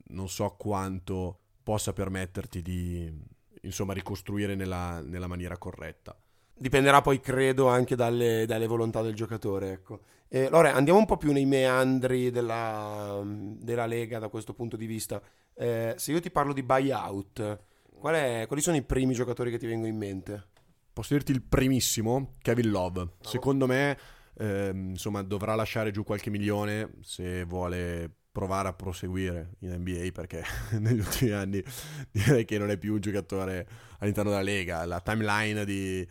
non 0.08 0.30
so 0.30 0.56
quanto 0.58 1.39
possa 1.70 1.94
permetterti 1.94 2.64
di 2.64 3.14
insomma 3.62 3.94
ricostruire 3.94 4.56
nella, 4.56 5.02
nella 5.02 5.28
maniera 5.28 5.56
corretta. 5.60 6.18
Dipenderà 6.52 7.02
poi, 7.02 7.20
credo, 7.20 7.68
anche 7.68 7.96
dalle, 7.96 8.48
dalle 8.48 8.66
volontà 8.66 9.04
del 9.04 9.14
giocatore. 9.14 9.74
Ecco. 9.74 10.00
Eh, 10.30 10.50
Lore, 10.50 10.72
andiamo 10.72 10.98
un 10.98 11.06
po' 11.06 11.18
più 11.18 11.32
nei 11.32 11.46
meandri 11.46 12.32
della, 12.32 13.22
della 13.24 13.86
Lega 13.86 14.18
da 14.18 14.30
questo 14.30 14.56
punto 14.56 14.78
di 14.78 14.88
vista. 14.88 15.22
Eh, 15.54 15.94
se 15.96 16.12
io 16.12 16.20
ti 16.20 16.32
parlo 16.32 16.54
di 16.54 16.64
buyout, 16.64 17.60
qual 18.00 18.16
è, 18.16 18.46
quali 18.48 18.64
sono 18.64 18.76
i 18.76 18.82
primi 18.82 19.14
giocatori 19.14 19.52
che 19.52 19.60
ti 19.60 19.68
vengono 19.68 19.92
in 19.92 19.98
mente? 19.98 20.48
Posso 20.92 21.14
dirti 21.14 21.32
il 21.32 21.44
primissimo, 21.44 22.38
Kevin 22.42 22.72
Love. 22.72 23.02
Oh. 23.02 23.14
Secondo 23.22 23.68
me 23.68 23.96
eh, 24.40 24.72
insomma 24.74 25.22
dovrà 25.22 25.54
lasciare 25.54 25.92
giù 25.92 26.04
qualche 26.04 26.32
milione 26.32 26.94
se 27.02 27.44
vuole 27.44 28.19
provare 28.40 28.70
a 28.70 28.74
proseguire 28.74 29.56
in 29.60 29.74
NBA 29.74 30.12
perché 30.14 30.42
negli 30.80 31.00
ultimi 31.00 31.32
anni 31.32 31.62
direi 32.10 32.46
che 32.46 32.58
non 32.58 32.70
è 32.70 32.78
più 32.78 32.94
un 32.94 33.02
giocatore 33.02 33.68
all'interno 34.00 34.30
della 34.30 34.42
Lega. 34.42 34.86
La 34.86 35.02
timeline 35.02 35.66
di, 35.66 36.08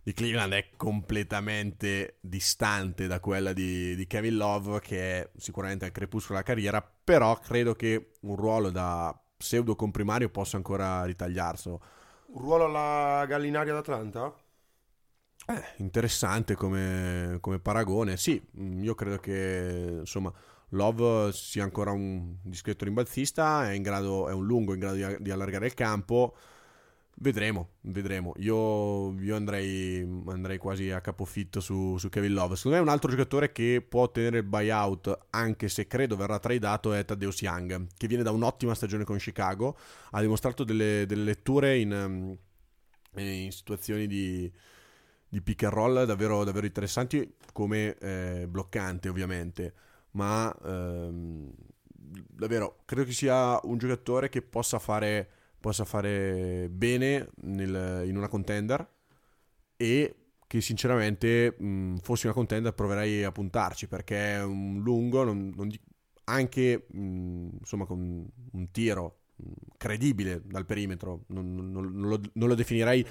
di 0.00 0.12
Cleveland 0.12 0.52
è 0.52 0.68
completamente 0.76 2.18
distante 2.20 3.08
da 3.08 3.18
quella 3.18 3.52
di, 3.52 3.96
di, 3.96 4.06
Kevin 4.06 4.36
Love 4.36 4.78
che 4.78 5.22
è 5.22 5.30
sicuramente 5.36 5.84
al 5.84 5.90
crepuscolo 5.90 6.38
della 6.38 6.46
carriera, 6.48 6.88
però 7.04 7.36
credo 7.40 7.74
che 7.74 8.12
un 8.20 8.36
ruolo 8.36 8.70
da 8.70 9.20
pseudo 9.36 9.74
comprimario 9.74 10.28
possa 10.28 10.56
ancora 10.56 11.04
ritagliarselo. 11.04 11.82
Un 12.26 12.40
ruolo 12.40 12.66
alla 12.66 13.26
Gallinaria 13.26 13.72
d'Atlanta? 13.72 14.32
Eh, 15.46 15.64
interessante 15.78 16.54
come, 16.54 17.38
come, 17.40 17.58
paragone. 17.58 18.16
Sì, 18.16 18.40
io 18.54 18.94
credo 18.94 19.18
che 19.18 19.96
insomma 19.98 20.32
Love 20.74 21.32
sia 21.32 21.64
ancora 21.64 21.90
un 21.90 22.36
discreto 22.42 22.84
rimbalzista, 22.84 23.70
è, 23.70 23.80
grado, 23.80 24.28
è 24.28 24.32
un 24.32 24.46
lungo 24.46 24.72
in 24.72 24.80
grado 24.80 24.96
di, 24.96 25.16
di, 25.20 25.30
allargare 25.30 25.66
il 25.66 25.74
campo. 25.74 26.34
Vedremo, 27.16 27.72
vedremo. 27.82 28.32
Io, 28.38 29.12
io 29.20 29.36
andrei, 29.36 30.00
andrei, 30.28 30.56
quasi 30.56 30.90
a 30.90 31.00
capofitto 31.00 31.60
su, 31.60 31.98
su, 31.98 32.08
Kevin 32.08 32.32
Love. 32.32 32.56
Secondo 32.56 32.78
me 32.78 32.82
un 32.82 32.88
altro 32.88 33.10
giocatore 33.10 33.52
che 33.52 33.84
può 33.86 34.02
ottenere 34.02 34.38
il 34.38 34.44
buyout, 34.44 35.26
anche 35.30 35.68
se 35.68 35.86
credo 35.86 36.16
verrà 36.16 36.38
tradato, 36.38 36.94
è 36.94 37.04
Taddeus 37.04 37.42
Young, 37.42 37.88
che 37.96 38.06
viene 38.06 38.22
da 38.22 38.30
un'ottima 38.30 38.74
stagione 38.74 39.04
con 39.04 39.18
Chicago. 39.18 39.76
Ha 40.12 40.20
dimostrato 40.22 40.64
delle, 40.64 41.04
delle 41.06 41.24
letture 41.24 41.78
in, 41.78 42.36
in 43.16 43.52
situazioni 43.52 44.06
di 44.06 44.50
di 45.32 45.40
pick 45.40 45.62
and 45.62 45.72
roll 45.72 46.04
davvero, 46.04 46.44
davvero 46.44 46.66
interessanti 46.66 47.36
come 47.54 47.96
eh, 47.96 48.46
bloccante 48.46 49.08
ovviamente 49.08 49.72
ma 50.12 50.54
ehm, 50.64 51.50
davvero 51.94 52.82
credo 52.84 53.04
che 53.04 53.12
sia 53.12 53.58
un 53.64 53.78
giocatore 53.78 54.28
che 54.28 54.42
possa 54.42 54.78
fare, 54.78 55.28
possa 55.60 55.84
fare 55.84 56.68
bene 56.70 57.30
nel, 57.42 58.04
in 58.06 58.16
una 58.16 58.28
contender 58.28 58.86
e 59.76 60.16
che 60.46 60.60
sinceramente 60.60 61.54
mh, 61.58 61.98
fossi 61.98 62.26
una 62.26 62.34
contender 62.34 62.74
proverei 62.74 63.24
a 63.24 63.32
puntarci 63.32 63.88
perché 63.88 64.34
è 64.36 64.42
un 64.42 64.80
lungo 64.82 65.24
non, 65.24 65.52
non, 65.54 65.70
anche 66.24 66.86
mh, 66.90 67.48
insomma 67.60 67.86
con 67.86 68.28
un 68.52 68.70
tiro 68.70 69.22
credibile 69.76 70.40
dal 70.44 70.64
perimetro, 70.64 71.24
non, 71.28 71.54
non, 71.54 71.70
non, 71.72 72.08
lo, 72.08 72.20
non, 72.34 72.48
lo, 72.48 72.54
definirei 72.54 73.04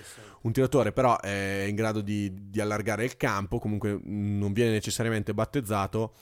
un 0.43 0.51
tiratore, 0.51 0.91
però 0.93 1.19
è 1.19 1.65
in 1.67 1.75
grado 1.75 2.01
di, 2.01 2.49
di, 2.49 2.61
allargare 2.61 3.03
il 3.03 3.17
campo, 3.17 3.59
comunque 3.59 3.99
non 4.01 4.53
viene 4.53 4.71
necessariamente 4.71 5.33
battezzato 5.33 6.13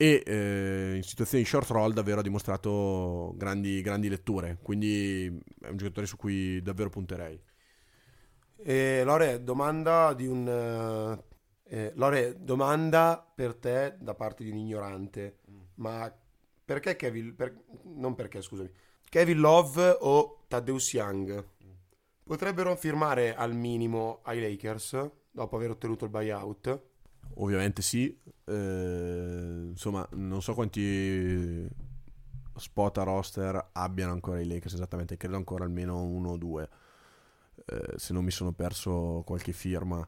e 0.00 0.22
eh, 0.24 0.92
in 0.94 1.02
situazioni 1.02 1.42
di 1.42 1.48
short 1.48 1.68
roll 1.70 1.92
davvero 1.92 2.20
ha 2.20 2.22
dimostrato 2.22 3.34
grandi, 3.36 3.82
grandi 3.82 4.08
letture, 4.08 4.58
quindi 4.62 5.26
è 5.60 5.68
un 5.68 5.76
giocatore 5.76 6.06
su 6.06 6.16
cui 6.16 6.62
davvero 6.62 6.88
punterei. 6.88 7.38
E 8.56 9.02
Lore, 9.04 9.42
domanda 9.42 10.14
di 10.14 10.26
un... 10.28 10.46
Eh, 10.46 11.76
eh 11.76 11.92
Lore, 11.96 12.36
domanda 12.38 13.28
per 13.34 13.56
te 13.56 13.96
da 13.98 14.14
parte 14.14 14.44
di 14.44 14.50
un 14.50 14.58
ignorante, 14.58 15.40
mm. 15.50 15.60
ma 15.74 16.16
perché 16.64 16.94
Kevin... 16.94 17.34
Per, 17.34 17.64
non 17.82 18.14
perché, 18.14 18.40
scusami 18.40 18.70
Kevin 19.08 19.40
Love 19.40 19.96
o 20.00 20.44
Taddeus 20.46 20.92
Young 20.92 21.44
potrebbero 22.22 22.76
firmare 22.76 23.34
al 23.34 23.52
minimo 23.52 24.20
ai 24.22 24.40
Lakers 24.40 25.10
dopo 25.28 25.56
aver 25.56 25.70
ottenuto 25.70 26.04
il 26.04 26.10
buyout? 26.10 26.82
Ovviamente 27.36 27.82
sì, 27.82 28.16
eh, 28.48 29.66
insomma 29.70 30.06
non 30.12 30.42
so 30.42 30.54
quanti 30.54 31.68
spot 32.54 32.98
a 32.98 33.02
roster 33.04 33.70
abbiano 33.72 34.12
ancora 34.12 34.40
i 34.40 34.46
Lakers 34.46 34.74
esattamente, 34.74 35.16
credo 35.16 35.36
ancora 35.36 35.64
almeno 35.64 36.02
uno 36.02 36.30
o 36.30 36.36
due, 36.36 36.68
eh, 37.66 37.94
se 37.96 38.12
non 38.12 38.24
mi 38.24 38.30
sono 38.30 38.52
perso 38.52 39.22
qualche 39.24 39.52
firma, 39.52 40.06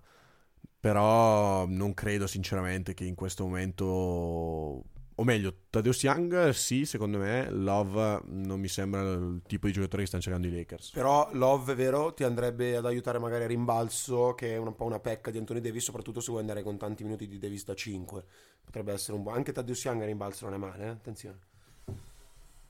però 0.80 1.66
non 1.66 1.94
credo 1.94 2.26
sinceramente 2.26 2.94
che 2.94 3.04
in 3.04 3.14
questo 3.14 3.44
momento 3.44 4.84
o 5.20 5.24
meglio, 5.24 5.54
Tadeusz 5.68 6.02
Young 6.02 6.48
sì, 6.48 6.86
secondo 6.86 7.18
me, 7.18 7.50
Love 7.50 8.22
non 8.24 8.58
mi 8.58 8.68
sembra 8.68 9.02
il 9.02 9.42
tipo 9.46 9.66
di 9.66 9.72
giocatore 9.72 10.00
che 10.00 10.08
stanno 10.08 10.22
cercando 10.22 10.46
i 10.46 10.50
Lakers. 10.50 10.92
Però 10.92 11.28
Love, 11.32 11.74
vero, 11.74 12.14
ti 12.14 12.24
andrebbe 12.24 12.74
ad 12.74 12.86
aiutare 12.86 13.18
magari 13.18 13.44
a 13.44 13.46
rimbalzo, 13.46 14.34
che 14.34 14.54
è 14.54 14.56
un 14.56 14.74
po' 14.74 14.86
una 14.86 14.98
pecca 14.98 15.30
di 15.30 15.36
Anthony 15.36 15.60
Davis, 15.60 15.84
soprattutto 15.84 16.20
se 16.20 16.30
vuoi 16.30 16.40
andare 16.40 16.62
con 16.62 16.78
tanti 16.78 17.04
minuti 17.04 17.28
di 17.28 17.38
Davis 17.38 17.64
da 17.64 17.74
5. 17.74 18.24
Potrebbe 18.64 18.94
essere 18.94 19.18
un 19.18 19.22
buon... 19.22 19.34
Anche 19.36 19.52
Tadeusz 19.52 19.84
Young 19.84 20.00
a 20.00 20.06
rimbalzo 20.06 20.46
non 20.46 20.54
è 20.54 20.58
male, 20.58 20.84
eh? 20.84 20.88
attenzione. 20.88 21.38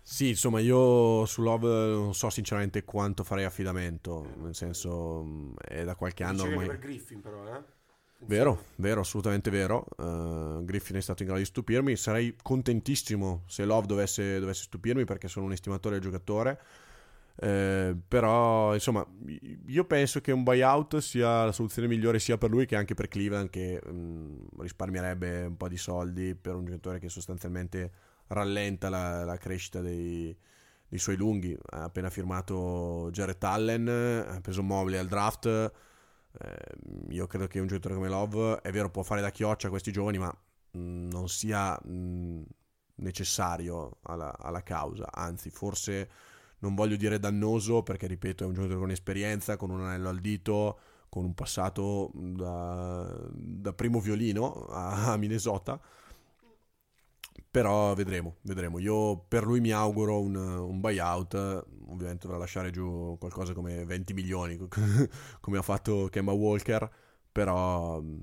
Sì, 0.02 0.30
insomma, 0.30 0.58
io 0.58 1.24
su 1.26 1.42
Love 1.42 1.68
non 1.68 2.14
so 2.14 2.30
sinceramente 2.30 2.82
quanto 2.82 3.22
farei 3.22 3.44
affidamento, 3.44 4.26
nel 4.38 4.56
senso 4.56 5.54
è 5.56 5.84
da 5.84 5.94
qualche 5.94 6.24
anno 6.24 6.42
ormai... 6.42 6.66
per 6.66 6.80
Griffin 6.80 7.20
però, 7.20 7.46
eh? 7.46 7.78
Vero, 8.26 8.66
vero, 8.76 9.00
assolutamente 9.00 9.50
vero. 9.50 9.87
Uh, 9.96 10.64
Griffin 10.64 10.96
è 10.96 11.00
stato 11.00 11.22
in 11.22 11.28
grado 11.28 11.42
di 11.42 11.48
stupirmi. 11.48 11.96
Sarei 11.96 12.37
contentissimo 12.40 13.44
se 13.46 13.64
Love 13.64 13.87
dovesse, 13.87 14.38
dovesse 14.38 14.64
stupirmi 14.64 15.04
perché 15.04 15.26
sono 15.26 15.46
un 15.46 15.52
estimatore 15.52 15.98
del 15.98 16.04
giocatore. 16.04 16.61
Uh, 17.37 17.98
però, 18.06 18.74
insomma, 18.74 19.06
io 19.66 19.85
penso 19.85 20.20
che 20.20 20.33
un 20.33 20.42
buyout 20.42 20.98
sia 20.98 21.46
la 21.46 21.52
soluzione 21.52 21.88
migliore 21.88 22.18
sia 22.18 22.37
per 22.37 22.50
lui 22.50 22.66
che 22.66 22.76
anche 22.76 22.94
per 22.94 23.09
Cleveland, 23.09 23.48
che 23.48 23.80
um, 23.87 24.46
risparmierebbe 24.59 25.46
un 25.46 25.56
po' 25.56 25.68
di 25.68 25.78
soldi 25.78 26.35
per 26.35 26.54
un 26.54 26.66
giocatore 26.66 26.98
che 26.98 27.09
sostanzialmente 27.09 27.90
rallenta 28.26 28.90
la, 28.90 29.24
la 29.24 29.38
crescita 29.38 29.80
dei, 29.80 30.37
dei, 30.87 30.98
suoi 30.98 31.16
lunghi. 31.16 31.56
Ha 31.70 31.85
appena 31.85 32.11
firmato 32.11 33.09
Jared 33.12 33.42
Allen, 33.42 33.88
ha 33.88 34.38
preso 34.42 34.62
Mobley 34.62 34.98
al 34.98 35.09
draft 35.09 35.72
eh, 36.38 36.57
io 37.09 37.27
credo 37.27 37.47
che 37.47 37.59
un 37.59 37.66
giocatore 37.66 37.95
come 37.95 38.09
Love, 38.09 38.61
è 38.62 38.71
vero, 38.71 38.90
può 38.90 39.03
fare 39.03 39.21
da 39.21 39.31
chioccia 39.31 39.66
a 39.66 39.71
questi 39.71 39.93
giovani, 39.93 40.19
ma 40.19 40.35
mh, 40.73 40.79
mm, 40.79 41.11
non 41.11 41.29
sia 41.29 41.79
mh, 41.83 41.90
mm, 41.90 42.43
necessario 42.97 43.99
alla, 44.03 44.37
alla, 44.38 44.62
causa. 44.62 45.11
Anzi, 45.12 45.51
forse 45.51 46.11
non 46.59 46.75
voglio 46.75 46.97
dire 46.97 47.19
dannoso, 47.19 47.83
perché 47.83 48.07
ripeto, 48.07 48.45
è 48.45 48.47
un 48.47 48.55
giocatore 48.55 48.79
con 48.79 48.90
esperienza, 48.90 49.57
con 49.57 49.71
un 49.71 49.83
anello 49.83 50.09
al 50.09 50.21
dito, 50.21 50.79
con 51.09 51.25
un 51.25 51.35
passato 51.35 52.11
da, 52.14 53.12
da 53.33 53.73
primo 53.73 54.01
violino 54.01 54.66
a, 54.66 55.12
a 55.12 55.16
Minnesota 55.16 55.81
però 57.48 57.94
vedremo, 57.94 58.37
vedremo. 58.42 58.79
Io 58.79 59.18
per 59.18 59.44
lui 59.44 59.61
mi 59.61 59.72
auguro 59.72 60.20
un, 60.20 60.35
un 60.35 60.81
buyout, 60.81 61.35
ovviamente 61.87 62.26
dovrà 62.26 62.38
lasciare 62.38 62.70
giù 62.70 63.16
qualcosa 63.18 63.53
come 63.53 63.85
20 63.85 64.12
milioni, 64.14 64.59
come 65.40 65.59
ha 65.59 65.62
fatto 65.62 66.09
Kemba 66.11 66.33
Walker, 66.33 66.90
però 67.31 68.00
mm, 68.00 68.18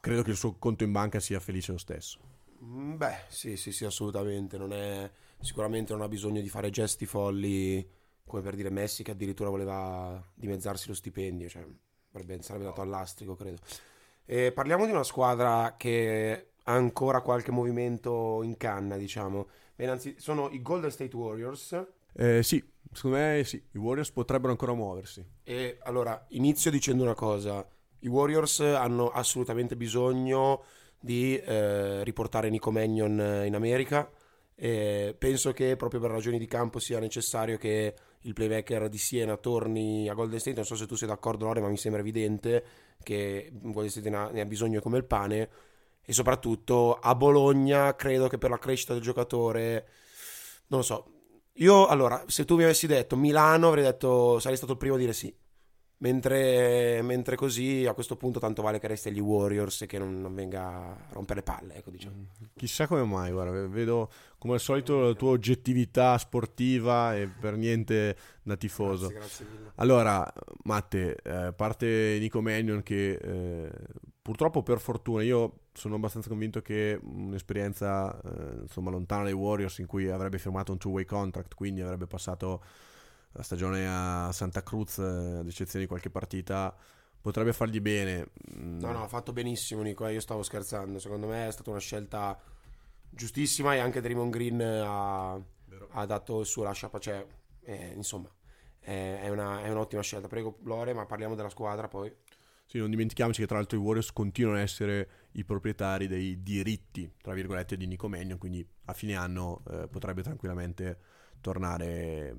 credo 0.00 0.22
che 0.22 0.30
il 0.30 0.36
suo 0.36 0.56
conto 0.58 0.84
in 0.84 0.92
banca 0.92 1.20
sia 1.20 1.40
felice 1.40 1.72
lo 1.72 1.78
stesso. 1.78 2.18
Mm, 2.62 2.96
beh, 2.96 3.24
sì, 3.28 3.56
sì, 3.56 3.72
sì, 3.72 3.84
assolutamente. 3.84 4.58
Non 4.58 4.72
è, 4.72 5.10
sicuramente 5.40 5.92
non 5.92 6.02
ha 6.02 6.08
bisogno 6.08 6.40
di 6.40 6.48
fare 6.48 6.70
gesti 6.70 7.06
folli 7.06 7.98
come 8.30 8.42
per 8.42 8.54
dire 8.54 8.70
Messi 8.70 9.02
che 9.02 9.10
addirittura 9.10 9.50
voleva 9.50 10.22
dimezzarsi 10.34 10.86
lo 10.86 10.94
stipendio, 10.94 11.48
cioè 11.48 11.66
sarebbe 12.12 12.40
andato 12.50 12.80
all'astrico, 12.80 13.34
credo. 13.34 13.58
E 14.24 14.52
parliamo 14.52 14.84
di 14.84 14.92
una 14.92 15.02
squadra 15.02 15.74
che 15.76 16.49
ancora 16.64 17.20
qualche 17.20 17.50
movimento 17.50 18.42
in 18.42 18.56
canna, 18.56 18.96
diciamo. 18.96 19.48
Beh, 19.74 20.14
sono 20.16 20.48
i 20.50 20.60
Golden 20.60 20.90
State 20.90 21.16
Warriors. 21.16 21.86
Eh, 22.12 22.42
sì, 22.42 22.62
secondo 22.92 23.16
me 23.16 23.42
sì, 23.44 23.62
i 23.72 23.78
Warriors 23.78 24.10
potrebbero 24.10 24.50
ancora 24.50 24.74
muoversi. 24.74 25.24
E 25.42 25.78
allora, 25.82 26.26
inizio 26.30 26.70
dicendo 26.70 27.02
una 27.02 27.14
cosa. 27.14 27.66
I 28.00 28.08
Warriors 28.08 28.60
hanno 28.60 29.08
assolutamente 29.08 29.76
bisogno 29.76 30.62
di 31.00 31.36
eh, 31.36 32.04
riportare 32.04 32.50
Nico 32.50 32.70
Mannion 32.70 33.44
in 33.46 33.54
America. 33.54 34.10
E 34.54 35.14
penso 35.18 35.52
che 35.52 35.74
proprio 35.76 36.00
per 36.00 36.10
ragioni 36.10 36.38
di 36.38 36.46
campo 36.46 36.78
sia 36.78 36.98
necessario 36.98 37.56
che 37.56 37.94
il 38.20 38.34
playmaker 38.34 38.90
di 38.90 38.98
Siena 38.98 39.38
torni 39.38 40.06
a 40.08 40.12
Golden 40.12 40.38
State. 40.38 40.56
Non 40.56 40.66
so 40.66 40.76
se 40.76 40.86
tu 40.86 40.96
sei 40.96 41.08
d'accordo, 41.08 41.46
Lore, 41.46 41.60
ma 41.60 41.68
mi 41.68 41.78
sembra 41.78 42.02
evidente 42.02 42.62
che 43.02 43.50
Golden 43.50 43.88
State 43.90 44.10
ne 44.10 44.40
ha 44.40 44.44
bisogno 44.44 44.80
come 44.80 44.98
il 44.98 45.04
pane 45.04 45.48
e 46.04 46.12
soprattutto 46.12 46.94
a 46.94 47.14
Bologna 47.14 47.94
credo 47.94 48.28
che 48.28 48.38
per 48.38 48.50
la 48.50 48.58
crescita 48.58 48.92
del 48.92 49.02
giocatore 49.02 49.86
non 50.68 50.80
lo 50.80 50.82
so. 50.82 51.12
Io 51.54 51.86
allora 51.86 52.24
se 52.26 52.44
tu 52.44 52.56
mi 52.56 52.64
avessi 52.64 52.86
detto 52.86 53.16
Milano 53.16 53.68
avrei 53.68 53.84
detto 53.84 54.38
sarei 54.38 54.56
stato 54.56 54.72
il 54.72 54.78
primo 54.78 54.94
a 54.94 54.98
dire 54.98 55.12
sì. 55.12 55.32
Mentre, 56.02 57.02
mentre 57.02 57.36
così 57.36 57.84
a 57.84 57.92
questo 57.92 58.16
punto 58.16 58.38
tanto 58.38 58.62
vale 58.62 58.78
che 58.78 58.86
resti 58.86 59.08
agli 59.08 59.20
Warriors 59.20 59.82
e 59.82 59.86
che 59.86 59.98
non, 59.98 60.18
non 60.18 60.34
venga 60.34 60.62
a 60.62 60.96
rompere 61.10 61.40
le 61.40 61.44
palle 61.44 61.74
ecco 61.74 61.90
diciamo. 61.90 62.14
Mm, 62.16 62.44
chissà 62.56 62.86
come 62.86 63.04
mai 63.04 63.30
guarda 63.32 63.66
vedo 63.66 64.10
come 64.38 64.54
al 64.54 64.60
solito 64.60 65.00
la 65.00 65.12
tua 65.12 65.32
oggettività 65.32 66.16
sportiva 66.16 67.14
e 67.14 67.28
per 67.28 67.56
niente 67.56 68.16
da 68.42 68.56
tifoso. 68.56 69.08
Grazie, 69.08 69.44
grazie 69.44 69.72
allora 69.74 70.32
Matte 70.62 71.18
a 71.22 71.48
eh, 71.48 71.52
parte 71.52 72.16
Nico 72.18 72.40
Mannion 72.40 72.82
che 72.82 73.12
eh, 73.12 73.70
purtroppo 74.22 74.62
per 74.62 74.78
fortuna 74.78 75.22
io 75.22 75.60
sono 75.72 75.94
abbastanza 75.96 76.28
convinto 76.28 76.60
che 76.60 76.98
un'esperienza 77.02 78.20
eh, 78.20 78.60
insomma 78.62 78.90
lontana 78.90 79.24
dai 79.24 79.32
Warriors 79.32 79.78
in 79.78 79.86
cui 79.86 80.08
avrebbe 80.08 80.38
firmato 80.38 80.72
un 80.72 80.78
two-way 80.78 81.04
contract, 81.04 81.54
quindi 81.54 81.80
avrebbe 81.80 82.06
passato 82.06 82.62
la 83.32 83.42
stagione 83.42 83.86
a 83.88 84.30
Santa 84.32 84.62
Cruz, 84.62 84.98
eh, 84.98 85.38
ad 85.38 85.46
eccezione 85.46 85.84
di 85.84 85.88
qualche 85.88 86.10
partita, 86.10 86.74
potrebbe 87.20 87.52
fargli 87.52 87.80
bene. 87.80 88.28
No, 88.56 88.92
no, 88.92 89.04
ha 89.04 89.08
fatto 89.08 89.32
benissimo 89.32 89.82
Nico, 89.82 90.06
eh, 90.06 90.12
io 90.12 90.20
stavo 90.20 90.42
scherzando, 90.42 90.98
secondo 90.98 91.26
me 91.26 91.48
è 91.48 91.52
stata 91.52 91.70
una 91.70 91.78
scelta 91.78 92.38
giustissima 93.08 93.74
e 93.74 93.78
anche 93.78 94.00
Draymond 94.00 94.30
Green 94.32 94.60
ha, 94.60 95.32
ha 95.32 96.06
dato 96.06 96.40
il 96.40 96.46
suo 96.46 96.62
lascia, 96.62 96.90
cioè, 96.98 97.24
eh, 97.62 97.92
insomma, 97.94 98.28
è, 98.80 99.28
una, 99.28 99.62
è 99.62 99.70
un'ottima 99.70 100.02
scelta. 100.02 100.28
Prego 100.28 100.58
Lore, 100.62 100.92
ma 100.92 101.06
parliamo 101.06 101.34
della 101.34 101.50
squadra 101.50 101.88
poi. 101.88 102.12
Sì, 102.70 102.78
non 102.78 102.88
dimentichiamoci 102.88 103.40
che 103.40 103.48
tra 103.48 103.56
l'altro 103.56 103.76
i 103.76 103.80
Warriors 103.80 104.12
continuano 104.12 104.58
ad 104.58 104.62
essere 104.62 105.08
i 105.32 105.44
proprietari 105.44 106.06
dei 106.06 106.40
diritti, 106.40 107.10
tra 107.20 107.34
virgolette, 107.34 107.76
di 107.76 107.84
Nico 107.88 108.08
Mannion, 108.08 108.38
quindi 108.38 108.64
a 108.84 108.92
fine 108.92 109.16
anno 109.16 109.64
eh, 109.68 109.88
potrebbe 109.88 110.22
tranquillamente 110.22 110.96
tornare, 111.40 112.32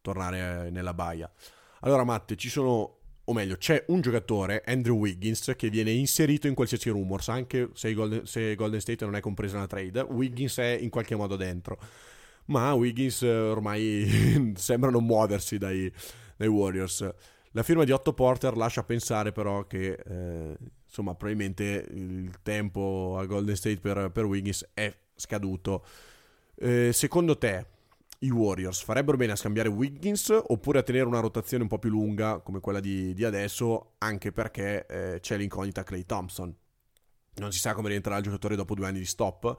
tornare 0.00 0.70
nella 0.70 0.94
baia. 0.94 1.32
Allora 1.82 2.02
Matte, 2.02 2.34
ci 2.34 2.48
sono, 2.48 2.98
o 3.22 3.32
meglio, 3.32 3.56
c'è 3.56 3.84
un 3.86 4.00
giocatore, 4.00 4.64
Andrew 4.66 4.96
Wiggins, 4.96 5.52
che 5.56 5.70
viene 5.70 5.92
inserito 5.92 6.48
in 6.48 6.54
qualsiasi 6.54 6.88
rumors, 6.88 7.28
anche 7.28 7.70
se 7.74 7.94
Golden, 7.94 8.26
se 8.26 8.56
Golden 8.56 8.80
State 8.80 9.04
non 9.04 9.14
è 9.14 9.20
compresa 9.20 9.54
nella 9.54 9.68
trade, 9.68 10.00
Wiggins 10.00 10.58
è 10.58 10.76
in 10.80 10.90
qualche 10.90 11.14
modo 11.14 11.36
dentro. 11.36 11.78
Ma 12.46 12.72
Wiggins 12.74 13.22
eh, 13.22 13.30
ormai 13.30 14.52
sembra 14.56 14.90
non 14.90 15.04
muoversi 15.04 15.56
dai, 15.56 15.88
dai 16.36 16.48
Warriors. 16.48 17.08
La 17.56 17.62
firma 17.62 17.84
di 17.84 17.90
Otto 17.90 18.12
Porter 18.12 18.54
lascia 18.54 18.84
pensare 18.84 19.32
però 19.32 19.66
che 19.66 19.92
eh, 19.92 20.58
insomma 20.84 21.14
probabilmente 21.14 21.86
il 21.88 22.42
tempo 22.42 23.16
a 23.18 23.24
Golden 23.24 23.56
State 23.56 23.80
per, 23.80 24.10
per 24.10 24.26
Wiggins 24.26 24.68
è 24.74 24.94
scaduto. 25.14 25.82
Eh, 26.54 26.92
secondo 26.92 27.38
te 27.38 27.66
i 28.18 28.28
Warriors 28.28 28.82
farebbero 28.82 29.16
bene 29.16 29.32
a 29.32 29.36
scambiare 29.36 29.70
Wiggins 29.70 30.38
oppure 30.48 30.80
a 30.80 30.82
tenere 30.82 31.06
una 31.06 31.20
rotazione 31.20 31.62
un 31.62 31.70
po' 31.70 31.78
più 31.78 31.88
lunga 31.88 32.40
come 32.40 32.60
quella 32.60 32.78
di, 32.78 33.14
di 33.14 33.24
adesso 33.24 33.94
anche 33.98 34.32
perché 34.32 34.84
eh, 34.86 35.20
c'è 35.20 35.38
l'incognita 35.38 35.82
Clay 35.82 36.04
Thompson. 36.04 36.54
Non 37.36 37.52
si 37.52 37.58
sa 37.58 37.72
come 37.72 37.88
rientrerà 37.88 38.18
il 38.18 38.24
giocatore 38.24 38.54
dopo 38.54 38.74
due 38.74 38.86
anni 38.86 38.98
di 38.98 39.06
stop 39.06 39.56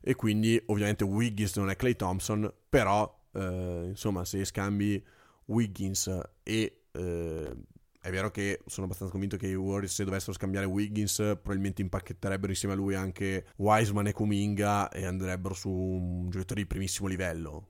e 0.00 0.14
quindi 0.14 0.58
ovviamente 0.68 1.04
Wiggins 1.04 1.54
non 1.56 1.68
è 1.68 1.76
Clay 1.76 1.94
Thompson 1.94 2.50
però 2.70 3.22
eh, 3.34 3.84
insomma 3.88 4.24
se 4.24 4.42
scambi 4.46 5.04
Wiggins 5.44 6.10
e 6.42 6.83
eh, 6.94 7.54
è 8.00 8.10
vero 8.10 8.30
che 8.30 8.60
sono 8.66 8.84
abbastanza 8.84 9.12
convinto 9.12 9.36
che 9.38 9.46
i 9.46 9.54
Warriors 9.54 9.94
se 9.94 10.04
dovessero 10.04 10.34
scambiare 10.34 10.66
Wiggins 10.66 11.16
probabilmente 11.16 11.80
impacchetterebbero 11.80 12.52
insieme 12.52 12.74
a 12.74 12.76
lui 12.76 12.94
anche 12.94 13.46
Wiseman 13.56 14.08
e 14.08 14.12
Kuminga 14.12 14.90
e 14.90 15.06
andrebbero 15.06 15.54
su 15.54 15.70
un 15.70 16.28
giocatore 16.28 16.60
di 16.60 16.66
primissimo 16.66 17.08
livello. 17.08 17.68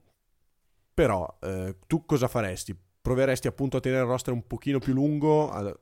Però 0.92 1.38
eh, 1.40 1.76
tu 1.86 2.04
cosa 2.04 2.26
faresti? 2.26 2.76
Proveresti 3.00 3.46
appunto 3.46 3.76
a 3.76 3.80
tenere 3.80 4.02
il 4.02 4.08
roster 4.08 4.32
un 4.32 4.46
pochino 4.46 4.80
più 4.80 4.92
lungo, 4.92 5.50
ad, 5.50 5.72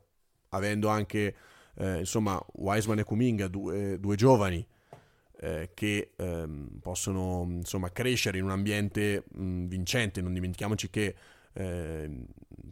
avendo 0.49 0.87
anche 0.87 1.35
eh, 1.75 1.99
insomma 1.99 2.39
Wiseman 2.53 2.99
e 2.99 3.03
Kuminga, 3.03 3.47
due, 3.47 3.99
due 3.99 4.15
giovani 4.15 4.63
eh, 5.39 5.71
che 5.73 6.13
ehm, 6.15 6.79
possono 6.79 7.45
insomma 7.49 7.91
crescere 7.91 8.37
in 8.37 8.43
un 8.43 8.51
ambiente 8.51 9.23
mh, 9.31 9.65
vincente. 9.65 10.21
Non 10.21 10.33
dimentichiamoci 10.33 10.89
che 10.89 11.15
eh, 11.53 12.25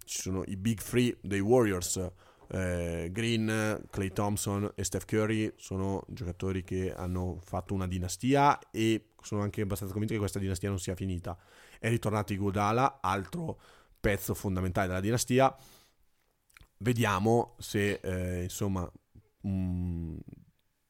ci 0.06 0.22
sono 0.22 0.44
i 0.48 0.58
big 0.58 0.82
three 0.82 1.18
dei 1.22 1.40
Warriors, 1.40 2.12
eh, 2.50 3.10
Green, 3.12 3.82
Clay 3.90 4.12
Thompson 4.12 4.72
e 4.76 4.84
Steph 4.84 5.06
Curry, 5.06 5.54
sono 5.58 6.04
giocatori 6.08 6.64
che 6.64 6.94
hanno 6.94 7.40
fatto 7.44 7.74
una 7.74 7.88
dinastia 7.88 8.60
e 8.72 9.12
sono 9.22 9.42
anche 9.42 9.62
abbastanza 9.62 9.94
convinto 9.94 10.14
che 10.14 10.20
questa 10.20 10.40
dinastia 10.40 10.70
non 10.70 10.80
sia 10.80 10.96
finita. 10.96 11.38
È 11.80 11.90
ritornato 11.90 12.34
Iguodala, 12.34 13.00
altro 13.02 13.60
pezzo 14.00 14.34
fondamentale 14.34 14.88
della 14.88 15.00
dinastia. 15.00 15.56
Vediamo 16.78 17.56
se 17.60 18.00
eh, 18.02 18.44
insomma 18.44 18.90
mh, 19.42 19.50
mm, 19.50 20.18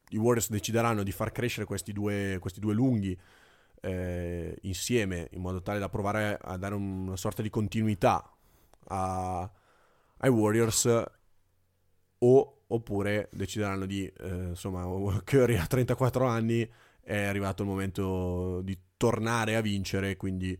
i 0.10 0.18
Warriors 0.18 0.50
decideranno 0.50 1.04
di 1.04 1.12
far 1.12 1.32
crescere 1.32 1.66
questi 1.66 1.92
due, 1.94 2.38
questi 2.40 2.60
due 2.60 2.74
lunghi 2.74 3.18
eh, 3.82 4.58
insieme 4.62 5.28
in 5.32 5.42
modo 5.42 5.62
tale 5.62 5.80
da 5.80 5.90
provare 5.90 6.38
a 6.42 6.58
dare 6.58 6.76
una 6.76 7.18
sorta 7.18 7.42
di 7.42 7.50
continuità 7.50 8.32
a, 8.88 9.52
ai 10.18 10.30
Warriors 10.30 11.04
o, 12.20 12.62
oppure 12.68 13.30
decideranno 13.32 13.86
di 13.86 14.06
eh, 14.06 14.50
insomma 14.50 14.86
Curry 15.26 15.58
a 15.58 15.66
34 15.66 16.26
anni 16.26 16.70
è 17.02 17.24
arrivato 17.24 17.64
il 17.64 17.70
momento 17.70 18.62
di 18.62 18.78
tornare 18.96 19.56
a 19.56 19.62
vincere 19.62 20.16
quindi 20.16 20.58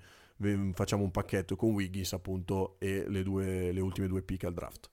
facciamo 0.74 1.04
un 1.04 1.12
pacchetto 1.12 1.56
con 1.56 1.72
Wiggins 1.72 2.14
appunto 2.14 2.78
e 2.80 3.06
le, 3.08 3.24
due, 3.24 3.72
le 3.72 3.80
ultime 3.80 4.08
due 4.08 4.24
pick 4.24 4.44
al 4.46 4.54
draft. 4.54 4.90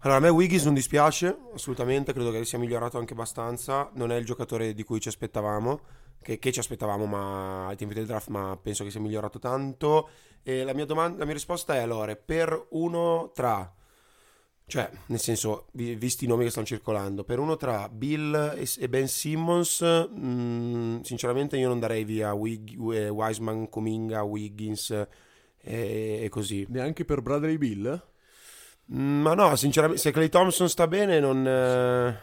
Allora, 0.00 0.18
a 0.18 0.20
me 0.20 0.28
Wiggins 0.28 0.64
non 0.64 0.74
dispiace, 0.74 1.36
assolutamente, 1.52 2.12
credo 2.12 2.30
che 2.30 2.44
sia 2.44 2.58
migliorato 2.58 2.98
anche 2.98 3.14
abbastanza, 3.14 3.90
non 3.94 4.12
è 4.12 4.16
il 4.16 4.24
giocatore 4.24 4.72
di 4.72 4.84
cui 4.84 5.00
ci 5.00 5.08
aspettavamo, 5.08 5.80
che, 6.22 6.38
che 6.38 6.52
ci 6.52 6.58
aspettavamo 6.58 7.06
ma, 7.06 7.66
ai 7.66 7.76
tempi 7.76 7.94
del 7.94 8.06
draft, 8.06 8.28
ma 8.28 8.58
penso 8.60 8.84
che 8.84 8.90
sia 8.90 9.00
migliorato 9.00 9.38
tanto. 9.38 10.08
E 10.42 10.64
la 10.64 10.72
mia, 10.74 10.84
domanda, 10.84 11.18
la 11.18 11.24
mia 11.24 11.34
risposta 11.34 11.74
è, 11.74 11.78
allora, 11.78 12.14
per 12.16 12.68
uno 12.70 13.30
tra, 13.34 13.72
cioè, 14.66 14.90
nel 15.06 15.18
senso, 15.18 15.68
visti 15.72 16.24
i 16.24 16.28
nomi 16.28 16.44
che 16.44 16.50
stanno 16.50 16.66
circolando, 16.66 17.24
per 17.24 17.38
uno 17.38 17.56
tra 17.56 17.88
Bill 17.88 18.54
e 18.78 18.88
Ben 18.88 19.08
Simmons, 19.08 19.80
mh, 19.80 20.20
mm, 20.20 21.00
sinceramente 21.00 21.56
io 21.56 21.68
non 21.68 21.80
darei 21.80 22.04
via 22.04 22.32
Wig, 22.34 22.76
Wiseman, 22.76 23.68
Cominga, 23.70 24.22
Wiggins 24.22 24.90
e, 24.90 25.06
e 26.22 26.28
così. 26.28 26.66
Neanche 26.68 27.04
per 27.04 27.22
Bradley 27.22 27.56
Bill? 27.56 28.06
Mm, 28.92 29.20
ma 29.22 29.34
no, 29.34 29.56
sinceramente, 29.56 30.00
se 30.00 30.10
Clay 30.12 30.28
Thompson 30.28 30.68
sta 30.68 30.86
bene, 30.86 31.20
non. 31.20 31.46
Eh, 31.46 32.18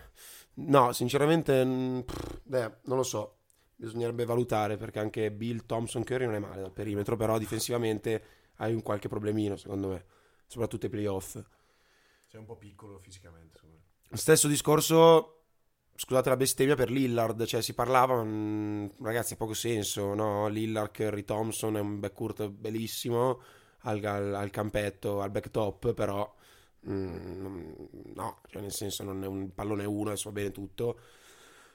no, 0.55 0.91
sinceramente, 0.93 1.63
mm, 1.65 1.99
pff, 2.01 2.39
beh, 2.43 2.71
non 2.85 2.97
lo 2.97 3.03
so. 3.03 3.37
Bisognerebbe 3.75 4.25
valutare 4.25 4.77
perché 4.77 4.99
anche 4.99 5.31
Bill 5.31 5.65
Thompson 5.65 6.03
Curry 6.03 6.25
non 6.25 6.35
è 6.35 6.39
male 6.39 6.61
dal 6.61 6.71
perimetro, 6.71 7.15
però 7.15 7.37
difensivamente 7.37 8.23
hai 8.57 8.73
un 8.73 8.81
qualche 8.81 9.09
problemino, 9.09 9.57
secondo 9.57 9.89
me, 9.89 10.05
soprattutto 10.47 10.85
ai 10.85 10.91
playoff. 10.91 11.33
Sei 12.27 12.39
un 12.39 12.45
po' 12.45 12.55
piccolo 12.55 12.99
fisicamente, 12.99 13.57
secondo 13.57 13.77
me. 14.09 14.17
Stesso 14.17 14.47
discorso, 14.47 15.43
scusate 15.95 16.29
la 16.29 16.37
bestemmia, 16.37 16.75
per 16.75 16.89
Lillard, 16.89 17.43
cioè 17.45 17.61
si 17.61 17.73
parlava, 17.73 18.23
mh, 18.23 18.27
mm, 18.29 18.85
ragazzi, 19.01 19.33
ha 19.33 19.37
poco 19.37 19.53
senso, 19.53 20.13
no? 20.13 20.47
Lillard, 20.47 20.91
Curry, 20.91 21.23
Thompson 21.23 21.75
è 21.75 21.81
un 21.81 21.99
backcourt 21.99 22.47
bellissimo 22.49 23.41
al, 23.79 24.03
al, 24.03 24.35
al 24.35 24.49
campetto, 24.51 25.21
al 25.21 25.31
backtop, 25.31 25.93
però 25.93 26.33
Mm, 26.87 27.71
no, 28.13 28.41
cioè 28.47 28.61
nel 28.61 28.71
senso 28.71 29.03
non 29.03 29.23
è 29.23 29.27
un 29.27 29.53
pallone 29.53 29.85
uno 29.85 30.11
e 30.11 30.19
va 30.23 30.31
bene 30.31 30.51
tutto. 30.51 30.99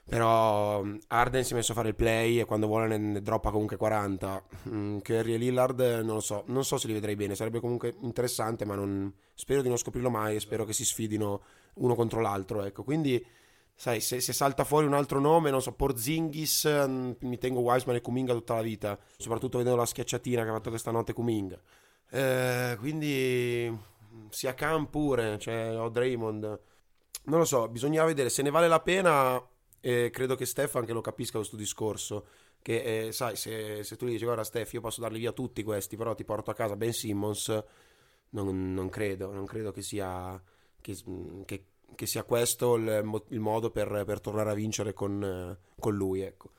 Però 0.03 0.83
mm, 0.83 0.97
Arden 1.07 1.43
si 1.43 1.53
è 1.53 1.55
messo 1.55 1.71
a 1.71 1.75
fare 1.75 1.89
il 1.89 1.95
play 1.95 2.39
e 2.39 2.45
quando 2.45 2.67
vuole 2.67 2.87
ne, 2.87 2.97
ne 2.97 3.21
droppa 3.21 3.51
comunque 3.51 3.77
40. 3.77 4.43
Mm, 4.69 4.97
Curry 4.99 5.33
e 5.33 5.37
Lillard 5.37 5.79
non 6.03 6.15
lo 6.15 6.19
so, 6.19 6.43
non 6.47 6.65
so 6.65 6.77
se 6.77 6.87
li 6.87 6.93
vedrei 6.93 7.15
bene, 7.15 7.35
sarebbe 7.35 7.59
comunque 7.59 7.95
interessante, 8.01 8.65
ma 8.65 8.75
non, 8.75 9.13
spero 9.33 9.61
di 9.61 9.67
non 9.67 9.77
scoprirlo 9.77 10.09
mai 10.09 10.35
e 10.35 10.39
spero 10.39 10.65
che 10.65 10.73
si 10.73 10.85
sfidino 10.85 11.41
uno 11.75 11.95
contro 11.95 12.19
l'altro, 12.19 12.63
ecco. 12.63 12.83
Quindi, 12.83 13.23
sai, 13.73 14.01
se, 14.01 14.19
se 14.19 14.33
salta 14.33 14.63
fuori 14.63 14.85
un 14.85 14.93
altro 14.93 15.19
nome, 15.19 15.49
non 15.49 15.61
so, 15.61 15.73
Porzingis, 15.73 16.67
mm, 16.87 17.11
mi 17.19 17.37
tengo 17.37 17.61
Wiseman 17.61 17.95
e 17.95 18.01
Kuminga 18.01 18.33
tutta 18.33 18.55
la 18.55 18.61
vita, 18.61 18.99
soprattutto 19.17 19.57
vedendo 19.57 19.79
la 19.79 19.85
schiacciatina 19.85 20.43
che 20.43 20.49
ha 20.49 20.53
fatto 20.53 20.69
questa 20.69 20.91
notte 20.91 21.13
Kuminga. 21.13 21.59
Eh, 22.09 22.75
quindi 22.79 23.73
sia 24.29 24.53
Khan 24.53 24.89
pure, 24.89 25.37
cioè 25.39 25.77
o 25.77 25.89
Draymond. 25.89 26.59
Non 27.23 27.39
lo 27.39 27.45
so, 27.45 27.67
bisogna 27.69 28.03
vedere 28.03 28.29
se 28.29 28.41
ne 28.41 28.49
vale 28.49 28.67
la 28.67 28.79
pena. 28.79 29.41
E 29.81 30.09
credo 30.11 30.35
che 30.35 30.45
Steph 30.45 30.75
anche 30.75 30.93
lo 30.93 31.01
capisca 31.01 31.37
questo 31.37 31.55
discorso. 31.57 32.25
Che 32.61 33.07
eh, 33.07 33.11
sai, 33.11 33.35
se, 33.35 33.83
se, 33.83 33.95
tu 33.97 34.05
gli 34.05 34.11
dici 34.11 34.23
guarda 34.23 34.43
Steph, 34.43 34.73
io 34.73 34.81
posso 34.81 35.01
darli 35.01 35.19
via 35.19 35.31
tutti 35.31 35.63
questi, 35.63 35.97
però 35.97 36.13
ti 36.13 36.23
porto 36.23 36.51
a 36.51 36.53
casa 36.53 36.75
Ben 36.75 36.93
Simmons, 36.93 37.63
non, 38.29 38.73
non 38.73 38.89
credo, 38.89 39.31
non 39.31 39.45
credo 39.45 39.71
che 39.71 39.81
sia, 39.81 40.41
che, 40.79 40.95
che, 41.45 41.65
che 41.95 42.05
sia 42.05 42.23
questo 42.23 42.75
il, 42.75 43.23
il 43.29 43.39
modo 43.39 43.71
per, 43.71 44.03
per, 44.05 44.19
tornare 44.21 44.51
a 44.51 44.53
vincere 44.53 44.93
con, 44.93 45.57
con 45.79 45.95
lui, 45.95 46.21
ecco. 46.21 46.51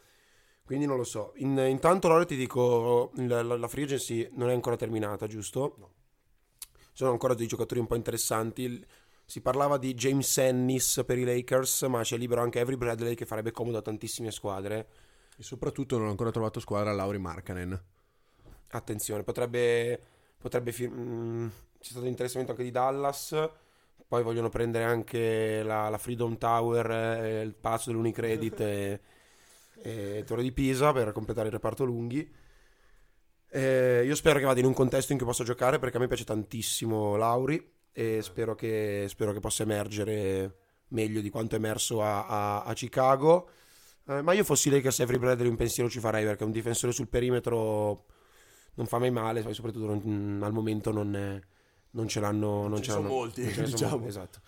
Quindi 0.65 0.87
non 0.87 0.97
lo 0.97 1.05
so. 1.05 1.33
In, 1.37 1.57
intanto, 1.59 2.09
Lore, 2.09 2.27
ti 2.27 2.37
dico: 2.37 3.13
la, 3.17 3.43
la, 3.43 3.57
la 3.57 3.69
free 3.69 3.85
agency 3.85 4.29
non 4.33 4.49
è 4.51 4.53
ancora 4.53 4.77
terminata, 4.77 5.27
giusto? 5.27 5.75
No 5.79 5.91
sono 6.93 7.11
ancora 7.11 7.35
dei 7.35 7.47
giocatori 7.47 7.81
un 7.81 7.87
po' 7.87 7.97
interessanti. 7.97 8.85
Si 9.33 9.41
parlava 9.41 9.79
di 9.79 9.95
James 9.95 10.37
Ennis 10.37 11.05
per 11.07 11.17
i 11.17 11.25
Lakers, 11.25 11.85
ma 11.85 12.03
c'è 12.03 12.19
libero 12.19 12.43
anche 12.43 12.61
Avery 12.61 12.77
Bradley 12.77 13.15
che 13.15 13.25
farebbe 13.25 13.51
comodo 13.51 13.79
a 13.79 13.81
tantissime 13.81 14.31
squadre. 14.31 14.87
E 15.39 15.43
soprattutto 15.43 15.97
non 15.97 16.09
ho 16.09 16.11
ancora 16.11 16.31
trovato 16.31 16.61
squadra 16.61 16.93
Lauri 16.93 17.17
Markkanen. 17.17 17.83
Attenzione, 18.73 19.23
potrebbe... 19.23 19.99
potrebbe 20.37 20.71
fir- 20.71 20.93
mm, 20.93 21.47
c'è 21.81 21.93
stato 21.93 22.05
interessamento 22.05 22.51
anche 22.51 22.63
di 22.63 22.71
Dallas, 22.71 23.35
poi 24.07 24.23
vogliono 24.23 24.51
prendere 24.51 24.85
anche 24.85 25.63
la, 25.63 25.89
la 25.89 25.97
Freedom 25.97 26.37
Tower, 26.37 26.91
eh, 26.91 27.41
il 27.41 27.55
palazzo 27.55 27.89
dell'Unicredit 27.89 28.61
e, 28.61 29.01
e 29.81 30.25
Torre 30.27 30.43
di 30.43 30.53
Pisa 30.53 30.93
per 30.93 31.11
completare 31.13 31.47
il 31.47 31.55
reparto 31.55 31.85
lunghi. 31.85 32.31
Eh, 33.49 34.03
io 34.05 34.15
spero 34.15 34.39
che 34.39 34.45
vada 34.45 34.61
in 34.61 34.67
un 34.67 34.75
contesto 34.75 35.13
in 35.13 35.17
cui 35.17 35.27
possa 35.27 35.43
giocare 35.43 35.79
perché 35.79 35.97
a 35.97 36.01
me 36.01 36.07
piace 36.07 36.25
tantissimo 36.25 37.17
Lauri 37.17 37.81
e 37.93 38.23
spero 38.23 38.55
che, 38.55 39.07
spero 39.09 39.33
che 39.33 39.41
possa 39.41 39.63
emergere 39.63 40.57
meglio 40.89 41.21
di 41.21 41.31
quanto 41.31 41.55
è 41.55 41.59
emerso 41.59 42.03
a, 42.03 42.27
a, 42.27 42.63
a 42.65 42.73
Chicago. 42.75 43.49
Eh, 44.07 44.23
ma 44.23 44.33
io 44.33 44.45
fossi 44.45 44.71
lei 44.71 44.81
che 44.81 44.89
Avery 44.89 45.19
Bradley 45.19 45.49
un 45.49 45.57
pensiero 45.57 45.89
ci 45.89 46.01
farei 46.01 46.25
perché 46.25 46.45
un 46.45 46.51
difensore 46.51 46.93
sul 46.93 47.09
perimetro 47.09 48.07
non 48.75 48.87
fa 48.87 48.99
mai 48.99 49.11
male, 49.11 49.43
soprattutto 49.53 49.87
non, 49.87 50.41
al 50.43 50.53
momento 50.53 50.91
non, 50.91 51.41
non 51.91 52.09
ce 52.09 52.21
l'hanno. 52.21 52.69
Non 52.69 52.79
ce, 52.79 52.85
ce 52.85 52.91
sono 52.91 53.09
molti, 53.09 53.53
ce 53.53 53.63
diciamo. 53.63 53.93
molti, 53.93 54.09
esatto. 54.09 54.41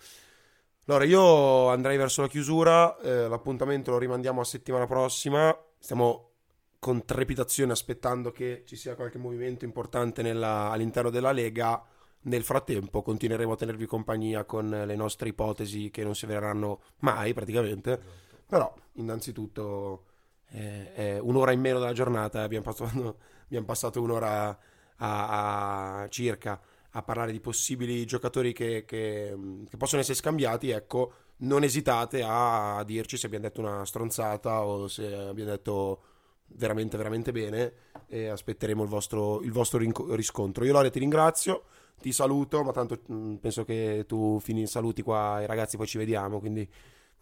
Allora, 0.87 1.03
io 1.03 1.69
andrei 1.69 1.97
verso 1.97 2.21
la 2.21 2.27
chiusura. 2.27 2.99
Eh, 2.99 3.27
l'appuntamento 3.27 3.91
lo 3.91 3.97
rimandiamo 3.97 4.41
a 4.41 4.45
settimana 4.45 4.85
prossima. 4.85 5.55
Stiamo 5.79 6.31
con 6.77 7.05
trepidazione 7.05 7.71
aspettando 7.71 8.31
che 8.31 8.63
ci 8.67 8.75
sia 8.75 8.95
qualche 8.95 9.17
movimento 9.17 9.65
importante 9.65 10.21
nella, 10.21 10.69
all'interno 10.69 11.09
della 11.09 11.31
Lega. 11.31 11.83
Nel 12.25 12.43
frattempo 12.43 13.01
continueremo 13.01 13.53
a 13.53 13.55
tenervi 13.55 13.85
compagnia 13.85 14.45
con 14.45 14.69
le 14.69 14.95
nostre 14.95 15.29
ipotesi 15.29 15.89
che 15.91 16.03
non 16.03 16.15
si 16.15 16.25
avvereranno 16.25 16.81
mai 16.99 17.33
praticamente. 17.33 17.99
Però, 18.47 18.73
innanzitutto, 18.93 20.05
eh, 20.49 20.93
è 20.93 21.19
un'ora 21.19 21.51
in 21.51 21.59
meno 21.59 21.79
della 21.79 21.93
giornata. 21.93 22.41
Abbiamo 22.41 22.63
passato, 22.63 23.17
abbiamo 23.45 23.65
passato 23.65 24.01
un'ora 24.01 24.57
a, 24.97 26.01
a 26.01 26.09
circa 26.09 26.59
a 26.97 27.03
parlare 27.03 27.31
di 27.31 27.41
possibili 27.41 28.05
giocatori 28.05 28.53
che, 28.53 28.85
che, 28.85 29.35
che, 29.69 29.77
possono 29.77 30.01
essere 30.01 30.17
scambiati, 30.17 30.69
ecco, 30.69 31.11
non 31.37 31.63
esitate 31.63 32.23
a 32.25 32.81
dirci 32.85 33.17
se 33.17 33.25
abbiamo 33.25 33.45
detto 33.45 33.59
una 33.59 33.85
stronzata 33.85 34.63
o 34.63 34.87
se 34.87 35.13
abbiamo 35.13 35.51
detto 35.51 36.03
veramente, 36.47 36.95
veramente 36.95 37.31
bene 37.33 37.73
e 38.07 38.27
aspetteremo 38.27 38.83
il 38.83 38.89
vostro, 38.89 39.41
il 39.41 39.51
vostro 39.51 39.77
riscontro. 40.15 40.63
Io 40.63 40.71
Lore 40.71 40.89
ti 40.89 40.99
ringrazio, 40.99 41.63
ti 42.01 42.11
saluto, 42.11 42.63
ma 42.63 42.71
tanto 42.71 43.01
mh, 43.05 43.35
penso 43.35 43.63
che 43.63 44.05
tu 44.07 44.39
fini 44.39 44.67
saluti 44.67 45.01
qua 45.01 45.41
i 45.41 45.45
ragazzi, 45.45 45.77
poi 45.77 45.87
ci 45.87 45.97
vediamo, 45.97 46.39
quindi 46.39 46.67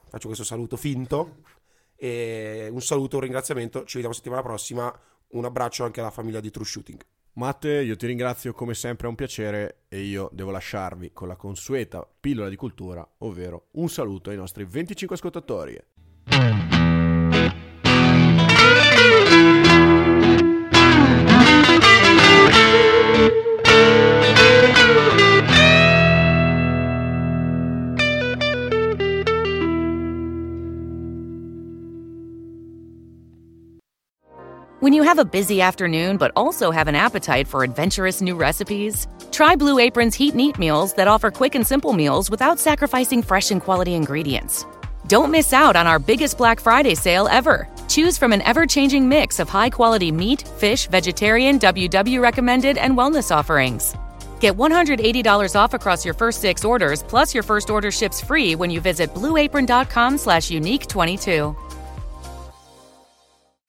faccio 0.10 0.28
questo 0.28 0.44
saluto 0.44 0.78
finto. 0.78 1.38
E 1.96 2.68
un 2.72 2.82
saluto, 2.82 3.16
un 3.18 3.22
ringraziamento, 3.22 3.86
ci 3.86 3.94
vediamo 3.94 4.14
settimana 4.14 4.42
prossima, 4.42 4.94
un 5.30 5.46
abbraccio 5.46 5.84
anche 5.84 6.00
alla 6.00 6.12
famiglia 6.12 6.40
di 6.40 6.52
True 6.52 6.66
Shooting. 6.66 7.02
Matte, 7.36 7.82
io 7.82 7.96
ti 7.96 8.06
ringrazio 8.06 8.54
come 8.54 8.76
sempre, 8.76 9.08
è 9.08 9.10
un 9.10 9.16
piacere 9.16 9.86
e 9.88 10.02
io 10.02 10.30
devo 10.34 10.52
lasciarvi 10.52 11.14
con 11.14 11.28
la 11.28 11.36
consueta 11.36 12.08
pillola 12.20 12.50
di 12.50 12.56
cultura, 12.56 13.08
ovvero 13.20 13.70
un 13.72 13.90
saluto 13.90 14.30
ai 14.30 14.36
nostri 14.36 14.66
25 14.66 15.16
ascoltatori. 15.16 16.73
When 34.84 34.92
you 34.92 35.04
have 35.04 35.18
a 35.18 35.24
busy 35.24 35.62
afternoon 35.62 36.18
but 36.18 36.34
also 36.36 36.70
have 36.70 36.90
an 36.90 36.96
appetite 36.96 37.48
for 37.48 37.64
adventurous 37.64 38.20
new 38.20 38.36
recipes, 38.36 39.08
try 39.32 39.56
Blue 39.56 39.80
Apron's 39.80 40.14
Heat 40.14 40.34
and 40.34 40.42
Eat 40.42 40.60
meals 40.60 40.94
that 40.96 41.08
offer 41.08 41.32
quick 41.32 41.56
and 41.56 41.66
simple 41.66 41.94
meals 41.94 42.30
without 42.30 42.60
sacrificing 42.60 43.24
fresh 43.24 43.50
and 43.52 43.62
quality 43.62 43.94
ingredients. 43.94 44.66
Don't 45.08 45.32
miss 45.32 45.54
out 45.54 45.78
on 45.78 45.88
our 45.88 46.00
biggest 46.00 46.38
Black 46.38 46.60
Friday 46.60 46.96
sale 46.96 47.30
ever. 47.30 47.66
Choose 47.88 48.18
from 48.18 48.34
an 48.34 48.42
ever 48.42 48.66
changing 48.66 49.08
mix 49.08 49.40
of 49.40 49.48
high 49.48 49.70
quality 49.70 50.12
meat, 50.12 50.46
fish, 50.58 50.88
vegetarian, 50.88 51.60
WW 51.60 52.20
recommended, 52.20 52.78
and 52.78 52.98
wellness 52.98 53.34
offerings. 53.34 53.96
Get 54.42 54.58
$180 54.58 55.56
off 55.56 55.74
across 55.74 56.04
your 56.04 56.14
first 56.14 56.42
six 56.42 56.66
orders, 56.66 57.04
plus 57.04 57.34
your 57.34 57.44
first 57.44 57.70
order 57.70 57.90
ships 57.90 58.20
free 58.20 58.56
when 58.56 58.70
you 58.70 58.82
visit 58.82 59.14
blueapron.com 59.14 60.18
slash 60.18 60.52
unique 60.52 60.88
22. 60.88 61.56